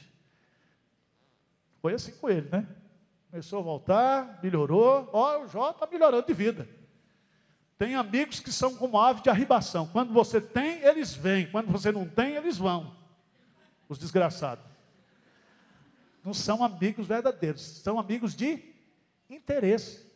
Foi 1.81 1.95
assim 1.95 2.11
com 2.11 2.29
ele, 2.29 2.47
né? 2.51 2.67
Começou 3.31 3.57
a 3.57 3.63
voltar, 3.63 4.39
melhorou. 4.43 5.09
Ó, 5.11 5.41
o 5.41 5.47
Jó 5.47 5.71
está 5.71 5.87
melhorando 5.87 6.27
de 6.27 6.33
vida. 6.33 6.69
Tem 7.79 7.95
amigos 7.95 8.39
que 8.39 8.51
são 8.51 8.75
como 8.75 9.01
ave 9.01 9.23
de 9.23 9.29
arribação. 9.31 9.87
Quando 9.87 10.13
você 10.13 10.39
tem, 10.39 10.83
eles 10.83 11.15
vêm. 11.15 11.49
Quando 11.49 11.71
você 11.71 11.91
não 11.91 12.07
tem, 12.07 12.35
eles 12.35 12.59
vão. 12.59 12.95
Os 13.89 13.97
desgraçados. 13.97 14.63
Não 16.23 16.31
são 16.33 16.63
amigos 16.63 17.07
verdadeiros, 17.07 17.61
são 17.61 17.99
amigos 17.99 18.35
de 18.35 18.63
interesse. 19.27 20.12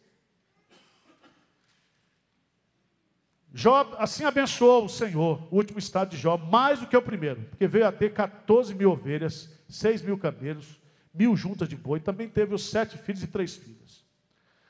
Jó, 3.60 3.96
assim 3.98 4.24
abençoou 4.24 4.86
o 4.86 4.90
Senhor, 4.90 5.42
o 5.50 5.56
último 5.56 5.80
estado 5.80 6.12
de 6.12 6.18
Jó, 6.18 6.38
mais 6.38 6.80
do 6.80 6.86
que 6.86 6.96
o 6.96 7.02
primeiro, 7.02 7.42
porque 7.46 7.68
veio 7.68 7.88
a 7.88 7.92
ter 7.92 8.14
14 8.14 8.76
mil 8.76 8.92
ovelhas, 8.92 9.52
6 9.68 10.04
mil 10.04 10.16
camelos, 10.16 10.80
mil 11.12 11.36
juntas 11.36 11.68
de 11.68 11.76
boi, 11.76 12.00
também 12.00 12.30
teve 12.30 12.54
os 12.54 12.70
sete 12.70 13.00
filhos 13.00 13.24
e 13.24 13.28
três 13.28 13.56
filhas. 13.56 14.06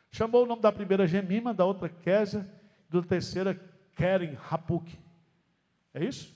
Chamou 0.09 0.45
o 0.45 0.45
nome 0.45 0.61
da 0.61 0.71
primeira 0.71 1.05
Gemima, 1.05 1.53
da 1.53 1.65
outra 1.65 1.89
Késia, 1.89 2.49
da 2.89 3.01
terceira 3.01 3.59
Keren 3.93 4.35
Rapuk. 4.35 4.97
É 5.93 6.05
isso? 6.05 6.33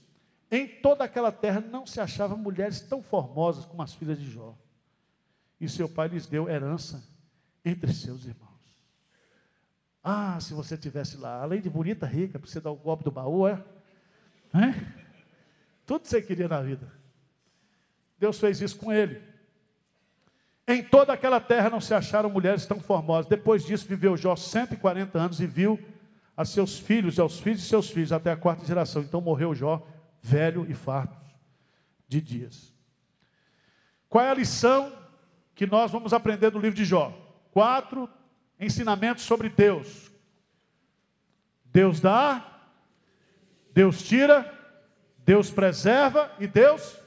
Em 0.52 0.68
toda 0.68 1.06
aquela 1.06 1.32
terra 1.32 1.62
não 1.62 1.86
se 1.86 2.02
achavam 2.02 2.38
mulheres 2.38 2.82
tão 2.82 3.02
formosas 3.02 3.64
como 3.64 3.82
as 3.82 3.93
filhas 3.93 4.20
de 4.20 4.30
Jó. 4.30 4.58
E 5.58 5.70
seu 5.70 5.88
pai 5.88 6.10
lhes 6.10 6.28
deu 6.28 6.49
herança 6.49 7.02
entre 7.64 7.93
seus 7.93 8.26
irmãos. 8.26 8.51
Ah, 10.04 10.39
se 10.39 10.54
você 10.54 10.78
tivesse 10.78 11.18
lá, 11.18 11.41
além 11.41 11.62
de 11.62 11.70
bonita, 11.70 12.06
rica, 12.06 12.39
para 12.39 12.49
você 12.49 12.60
dar 12.60 12.72
o 12.72 12.76
golpe 12.76 13.04
do 13.04 13.12
baú, 13.12 13.47
é? 13.47 13.64
é? 14.54 14.74
Tudo 15.86 16.02
que 16.02 16.10
você 16.10 16.22
queria 16.22 16.47
na 16.47 16.62
vida. 16.62 16.91
Deus 18.18 18.39
fez 18.39 18.62
isso 18.62 18.78
com 18.78 18.91
ele. 18.91 19.22
Em 20.68 20.84
toda 20.84 21.12
aquela 21.14 21.39
terra 21.39 21.70
não 21.70 21.82
se 21.82 21.93
acharam 21.93 22.30
mulheres 22.30 22.66
tão 22.66 22.80
formosas. 22.80 23.26
Depois 23.28 23.66
disso, 23.66 23.88
viveu 23.88 24.16
Jó 24.16 24.36
140 24.36 25.20
anos 25.20 25.39
e 25.41 25.45
viu 25.45 25.80
a 26.36 26.45
seus 26.45 26.80
filhos 26.80 27.18
e 27.18 27.22
aos 27.22 27.39
filhos 27.39 27.62
de 27.62 27.68
seus 27.68 27.89
filhos 27.89 28.12
até 28.12 28.32
a 28.32 28.38
quarta 28.38 28.66
geração. 28.66 29.02
Então 29.02 29.22
morreu 29.22 29.54
Jó, 29.54 29.86
velho 30.22 30.66
e 30.70 30.74
farto 30.74 31.18
de 32.08 32.22
dias. 32.22 32.74
Qual 34.08 34.24
é 34.24 34.30
a 34.30 34.34
lição 34.34 34.91
que 35.56 35.66
nós 35.66 35.91
vamos 35.91 36.14
aprender 36.14 36.52
do 36.52 36.60
livro 36.60 36.76
de 36.76 36.86
Jó? 36.86 37.12
Quatro 37.52 38.10
ensinamentos 38.62 39.24
sobre 39.24 39.49
Deus. 39.49 40.12
Deus 41.66 41.99
dá, 41.99 42.62
Deus 43.74 44.03
tira, 44.03 44.53
Deus 45.18 45.49
preserva 45.49 46.32
e 46.39 46.45
Deus 46.45 46.97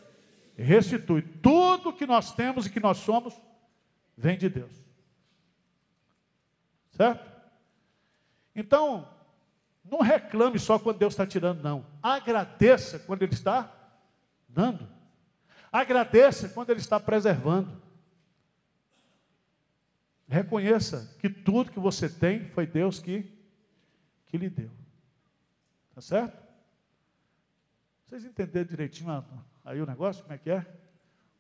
restitui. 0.57 1.23
Tudo 1.23 1.93
que 1.93 2.07
nós 2.07 2.35
temos 2.35 2.67
e 2.67 2.71
que 2.71 2.81
nós 2.81 2.99
somos 2.99 3.35
vem 4.17 4.37
de 4.37 4.49
Deus. 4.49 4.73
Certo? 6.91 7.33
Então, 8.55 9.09
não 9.85 10.01
reclame 10.01 10.59
só 10.59 10.79
quando 10.79 10.99
Deus 10.99 11.13
está 11.13 11.27
tirando, 11.27 11.63
não. 11.63 11.85
Agradeça 12.03 12.99
quando 12.99 13.23
Ele 13.23 13.35
está 13.35 13.71
dando. 14.49 14.89
Agradeça 15.71 16.49
quando 16.49 16.71
Ele 16.71 16.81
está 16.81 16.99
preservando. 16.99 17.84
Reconheça 20.29 21.15
que 21.19 21.29
tudo 21.29 21.71
que 21.71 21.79
você 21.79 22.09
tem 22.09 22.49
foi 22.49 22.67
Deus 22.67 22.99
que, 22.99 23.31
que 24.27 24.39
lhe 24.39 24.49
deu. 24.49 24.71
Tá 25.95 26.01
certo? 26.01 26.43
Vocês 28.07 28.25
entenderam 28.25 28.67
direitinho 28.67 29.25
aí 29.65 29.81
o 29.81 29.87
negócio, 29.87 30.23
como 30.23 30.35
é 30.35 30.39
que 30.39 30.51
é? 30.51 30.67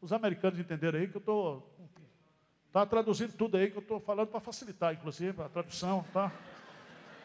Os 0.00 0.12
americanos 0.12 0.58
entenderam 0.58 0.98
aí 0.98 1.08
que 1.08 1.16
eu 1.16 1.20
estou. 1.20 1.74
Está 2.66 2.84
traduzindo 2.84 3.32
tudo 3.32 3.56
aí 3.56 3.70
que 3.70 3.76
eu 3.76 3.82
estou 3.82 4.00
falando 4.00 4.28
para 4.28 4.40
facilitar, 4.40 4.92
inclusive, 4.92 5.40
a 5.40 5.48
tradução, 5.48 6.04
tá? 6.12 6.32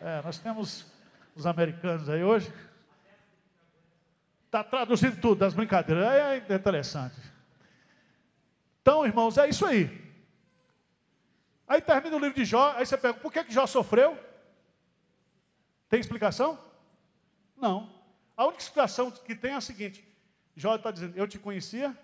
É, 0.01 0.22
nós 0.22 0.39
temos 0.39 0.86
os 1.36 1.45
americanos 1.45 2.07
aí 2.07 2.24
hoje. 2.24 2.53
Está 4.45 4.64
traduzindo 4.64 5.20
tudo 5.20 5.39
das 5.39 5.53
brincadeiras. 5.53 6.05
É 6.05 6.55
interessante. 6.55 7.20
Então, 8.82 9.05
irmãos, 9.05 9.38
é 9.38 9.49
isso 9.49 9.66
aí. 9.66 10.09
Aí 11.70 11.80
termina 11.80 12.15
o 12.15 12.20
livro 12.20 12.36
de 12.36 12.43
Jó, 12.43 12.74
aí 12.76 12.84
você 12.84 12.97
pergunta, 12.97 13.22
por 13.22 13.32
que, 13.32 13.43
que 13.43 13.53
Jó 13.53 13.67
sofreu? 13.67 14.17
Tem 15.88 15.99
explicação? 15.99 16.57
Não. 17.55 17.93
A 18.36 18.45
única 18.45 18.63
explicação 18.63 19.11
que 19.11 19.36
tem 19.36 19.51
é 19.51 19.55
a 19.55 19.61
seguinte: 19.61 20.03
Jó 20.55 20.76
está 20.76 20.89
dizendo, 20.89 21.15
eu 21.15 21.28
te 21.28 21.38
conhecia, 21.38 21.95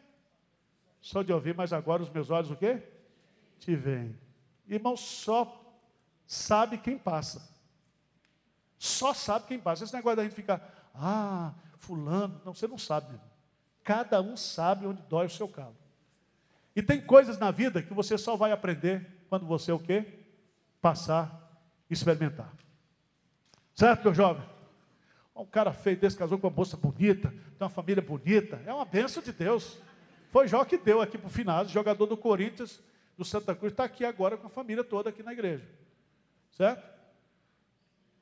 só 1.01 1.23
de 1.23 1.33
ouvir, 1.33 1.55
mas 1.55 1.73
agora 1.73 2.03
os 2.03 2.11
meus 2.11 2.29
olhos 2.29 2.51
o 2.51 2.55
quê? 2.55 2.83
Te 3.57 3.75
veem. 3.75 4.15
Irmão, 4.67 4.95
só 4.95 5.59
sabe 6.27 6.77
quem 6.77 6.95
passa. 6.95 7.51
Só 8.77 9.15
sabe 9.15 9.47
quem 9.47 9.59
passa. 9.59 9.83
Esse 9.83 9.95
negócio 9.95 10.17
da 10.17 10.23
gente 10.23 10.35
ficar, 10.35 10.91
ah, 10.93 11.55
fulano, 11.79 12.39
não, 12.45 12.53
você 12.53 12.67
não 12.67 12.77
sabe. 12.77 13.07
Irmão. 13.07 13.31
Cada 13.83 14.21
um 14.21 14.37
sabe 14.37 14.85
onde 14.85 15.01
dói 15.03 15.25
o 15.25 15.29
seu 15.29 15.47
calo. 15.47 15.75
E 16.75 16.83
tem 16.83 17.01
coisas 17.01 17.39
na 17.39 17.49
vida 17.49 17.81
que 17.81 17.95
você 17.95 18.15
só 18.15 18.35
vai 18.35 18.51
aprender 18.51 19.14
quando 19.29 19.45
você 19.45 19.71
o 19.71 19.79
quê? 19.79 20.05
Passar, 20.81 21.59
experimentar. 21.89 22.51
Certo, 23.73 24.03
meu 24.03 24.13
jovem? 24.13 24.43
Um 25.35 25.45
cara 25.45 25.73
feio 25.73 25.97
desse 25.97 26.15
casou 26.15 26.37
com 26.37 26.47
uma 26.47 26.55
moça 26.55 26.77
bonita, 26.77 27.29
tem 27.29 27.41
uma 27.59 27.69
família 27.69 28.01
bonita, 28.01 28.61
é 28.65 28.73
uma 28.73 28.85
bênção 28.85 29.21
de 29.21 29.33
Deus. 29.33 29.77
Foi 30.31 30.47
Jó 30.47 30.63
que 30.63 30.77
deu 30.77 31.01
aqui 31.01 31.17
para 31.17 31.27
o 31.27 31.29
final, 31.29 31.65
jogador 31.65 32.05
do 32.05 32.15
Corinthians, 32.15 32.81
do 33.17 33.25
Santa 33.25 33.53
Cruz, 33.55 33.73
está 33.73 33.83
aqui 33.83 34.05
agora 34.05 34.37
com 34.37 34.47
a 34.47 34.49
família 34.49 34.83
toda 34.83 35.09
aqui 35.09 35.23
na 35.23 35.33
igreja. 35.33 35.67
Certo? 36.51 36.83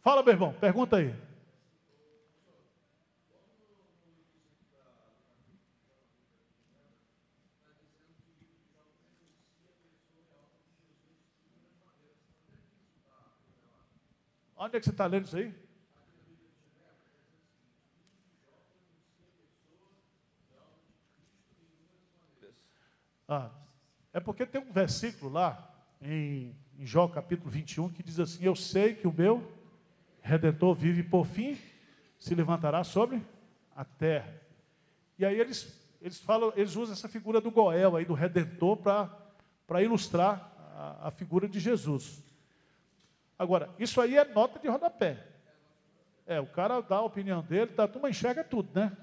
Fala, 0.01 0.24
meu 0.24 0.34
irmão, 0.34 0.54
pergunta 0.54 0.97
aí. 0.97 1.14
Onde 14.64 14.78
é 14.78 14.80
que 14.80 14.86
você 14.86 14.91
está 14.91 15.05
lendo 15.05 15.26
isso 15.26 15.36
aí? 15.36 15.53
Ah, 23.28 23.51
é 24.14 24.22
porque 24.22 24.45
tem 24.45 24.61
um 24.61 24.72
versículo 24.72 25.30
lá, 25.34 25.70
em, 26.01 26.55
em 26.78 26.86
Jó 26.86 27.09
capítulo 27.09 27.51
21, 27.51 27.89
que 27.89 28.01
diz 28.01 28.22
assim: 28.22 28.45
Eu 28.45 28.55
sei 28.55 28.95
que 28.95 29.05
o 29.05 29.11
meu 29.11 29.45
redentor 30.22 30.74
vive 30.74 31.03
por 31.03 31.26
fim, 31.26 31.59
se 32.18 32.34
levantará 32.34 32.86
sobre 32.86 33.22
a 33.76 33.84
terra. 33.84 34.34
E 35.20 35.26
aí 35.26 35.38
eles, 35.38 35.78
eles 36.01 36.22
falam, 36.22 36.53
eles 36.55 36.78
usam 36.78 36.93
essa 36.93 37.09
figura 37.09 37.41
do 37.41 37.51
Goel 37.51 37.97
aí, 37.97 38.05
do 38.05 38.14
redentor, 38.14 38.78
para 38.78 39.84
ilustrar 39.84 40.53
a, 40.74 41.09
a 41.09 41.11
figura 41.11 41.49
de 41.49 41.59
Jesus. 41.59 42.24
Agora, 43.38 43.70
isso 43.80 44.00
aí 44.00 44.18
é 44.18 44.26
nota 44.26 44.60
de 44.60 44.68
rodapé. 44.68 45.18
É, 46.26 46.40
o 46.40 46.46
cara 46.46 46.82
dá 46.82 46.98
a 46.98 47.02
opinião 47.02 47.42
dele, 47.42 47.68
tá, 47.68 47.84
a 47.84 47.88
turma 47.88 48.10
enxerga 48.10 48.44
tudo, 48.44 48.70
né? 48.74 48.96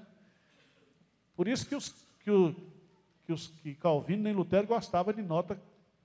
Por 1.35 1.47
isso 1.47 1.67
que 1.67 1.75
os, 1.75 1.89
que, 2.23 2.31
o, 2.31 2.55
que, 3.25 3.33
os, 3.33 3.47
que 3.47 3.75
Calvino 3.75 4.23
nem 4.23 4.33
Lutero 4.33 4.67
gostava 4.67 5.13
de 5.13 5.21
nota, 5.21 5.59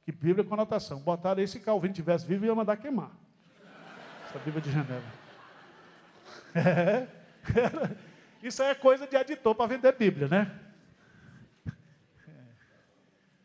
que 0.05 0.13
Bíblia 0.13 0.45
com 0.45 0.55
anotação. 0.55 1.01
Botaram 1.01 1.41
aí, 1.41 1.49
se 1.49 1.61
Calvino 1.61 1.95
tivesse 1.95 2.27
vivo, 2.27 2.45
ia 2.45 2.55
mandar 2.55 2.77
queimar. 2.77 3.11
Essa 4.29 4.39
Bíblia 4.39 4.63
de 4.63 4.71
Genebra. 4.71 5.03
É, 6.57 7.07
isso 8.43 8.63
aí 8.63 8.71
é 8.71 8.75
coisa 8.75 9.07
de 9.07 9.15
editor 9.15 9.55
para 9.55 9.67
vender 9.67 9.93
Bíblia, 9.93 10.27
né? 10.27 10.59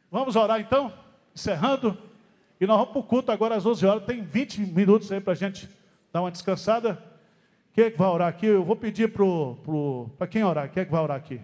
Vamos 0.09 0.35
orar 0.35 0.61
então? 0.61 0.93
Encerrando. 1.35 2.10
E 2.61 2.67
nós 2.67 2.77
vamos 2.77 2.91
para 2.91 2.99
o 2.99 3.03
culto 3.03 3.31
agora 3.31 3.55
às 3.55 3.65
11 3.65 3.85
horas. 3.87 4.05
Tem 4.05 4.23
20 4.23 4.61
minutos 4.67 5.11
aí 5.11 5.19
para 5.19 5.33
a 5.33 5.35
gente 5.35 5.67
dar 6.13 6.21
uma 6.21 6.29
descansada. 6.29 7.03
Quem 7.73 7.85
é 7.85 7.89
que 7.89 7.97
vai 7.97 8.07
orar 8.07 8.27
aqui? 8.27 8.45
Eu 8.45 8.63
vou 8.63 8.75
pedir 8.75 9.07
para 9.07 9.17
pro, 9.17 9.55
pro, 10.15 10.27
quem 10.27 10.43
orar. 10.43 10.71
Quem 10.71 10.81
é 10.81 10.85
que 10.85 10.91
vai 10.91 11.01
orar 11.01 11.17
aqui? 11.17 11.41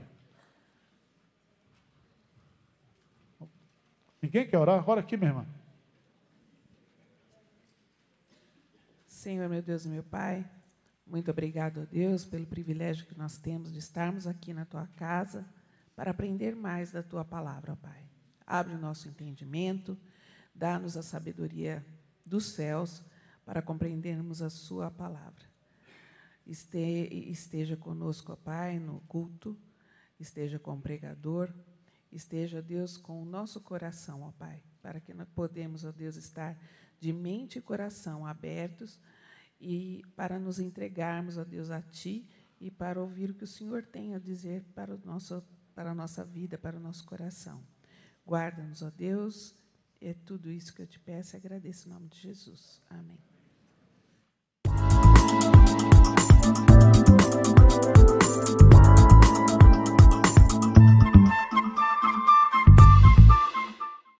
Ninguém 4.21 4.47
quer 4.47 4.59
orar? 4.59 4.87
Ora 4.87 5.01
aqui, 5.01 5.17
minha 5.17 5.31
irmã. 5.31 5.47
Senhor, 9.07 9.49
meu 9.49 9.63
Deus 9.63 9.87
meu 9.87 10.03
Pai, 10.03 10.45
muito 11.07 11.31
obrigado 11.31 11.81
a 11.81 11.85
Deus 11.85 12.25
pelo 12.25 12.45
privilégio 12.45 13.07
que 13.07 13.17
nós 13.17 13.39
temos 13.39 13.73
de 13.73 13.79
estarmos 13.79 14.27
aqui 14.27 14.53
na 14.53 14.65
tua 14.65 14.85
casa 14.95 15.43
para 15.95 16.11
aprender 16.11 16.55
mais 16.55 16.91
da 16.91 17.01
tua 17.01 17.25
palavra, 17.25 17.75
Pai. 17.75 18.03
Abre 18.45 18.75
o 18.75 18.79
nosso 18.79 19.07
entendimento, 19.07 19.97
dá-nos 20.57 20.97
a 20.97 21.03
sabedoria 21.03 21.85
dos 22.25 22.47
céus 22.47 23.03
para 23.45 23.61
compreendermos 23.61 24.41
a 24.41 24.49
sua 24.49 24.89
palavra. 24.91 25.45
Esteja 26.45 27.77
conosco, 27.77 28.33
ó 28.33 28.35
Pai, 28.35 28.79
no 28.79 29.01
culto, 29.01 29.57
esteja 30.19 30.57
com 30.57 30.73
o 30.73 30.81
pregador, 30.81 31.53
esteja, 32.11 32.61
Deus, 32.61 32.97
com 32.97 33.21
o 33.21 33.25
nosso 33.25 33.61
coração, 33.61 34.23
ó 34.23 34.31
Pai, 34.31 34.61
para 34.81 34.99
que 34.99 35.13
nós 35.13 35.27
podemos, 35.29 35.85
ó 35.85 35.91
Deus, 35.91 36.15
estar 36.15 36.57
de 36.99 37.13
mente 37.13 37.59
e 37.59 37.61
coração 37.61 38.25
abertos 38.25 38.99
e 39.59 40.03
para 40.15 40.39
nos 40.39 40.59
entregarmos, 40.59 41.37
ó 41.37 41.43
Deus, 41.43 41.69
a 41.69 41.81
Ti 41.81 42.27
e 42.59 42.71
para 42.71 42.99
ouvir 42.99 43.29
o 43.29 43.33
que 43.33 43.43
o 43.43 43.47
Senhor 43.47 43.83
tem 43.83 44.15
a 44.15 44.19
dizer 44.19 44.63
para, 44.73 44.95
o 44.95 44.99
nosso, 45.05 45.43
para 45.75 45.91
a 45.91 45.95
nossa 45.95 46.23
vida, 46.23 46.57
para 46.57 46.77
o 46.77 46.79
nosso 46.79 47.05
coração. 47.05 47.61
Guarda-nos, 48.25 48.81
ó 48.81 48.89
Deus, 48.89 49.53
é 50.01 50.13
tudo 50.13 50.51
isso 50.51 50.73
que 50.73 50.81
eu 50.81 50.87
te 50.87 50.99
peço 50.99 51.35
e 51.35 51.37
agradeço 51.37 51.87
em 51.87 51.91
nome 51.91 52.07
de 52.07 52.19
Jesus. 52.19 52.81
Amém. 52.89 53.19
Música 58.47 58.76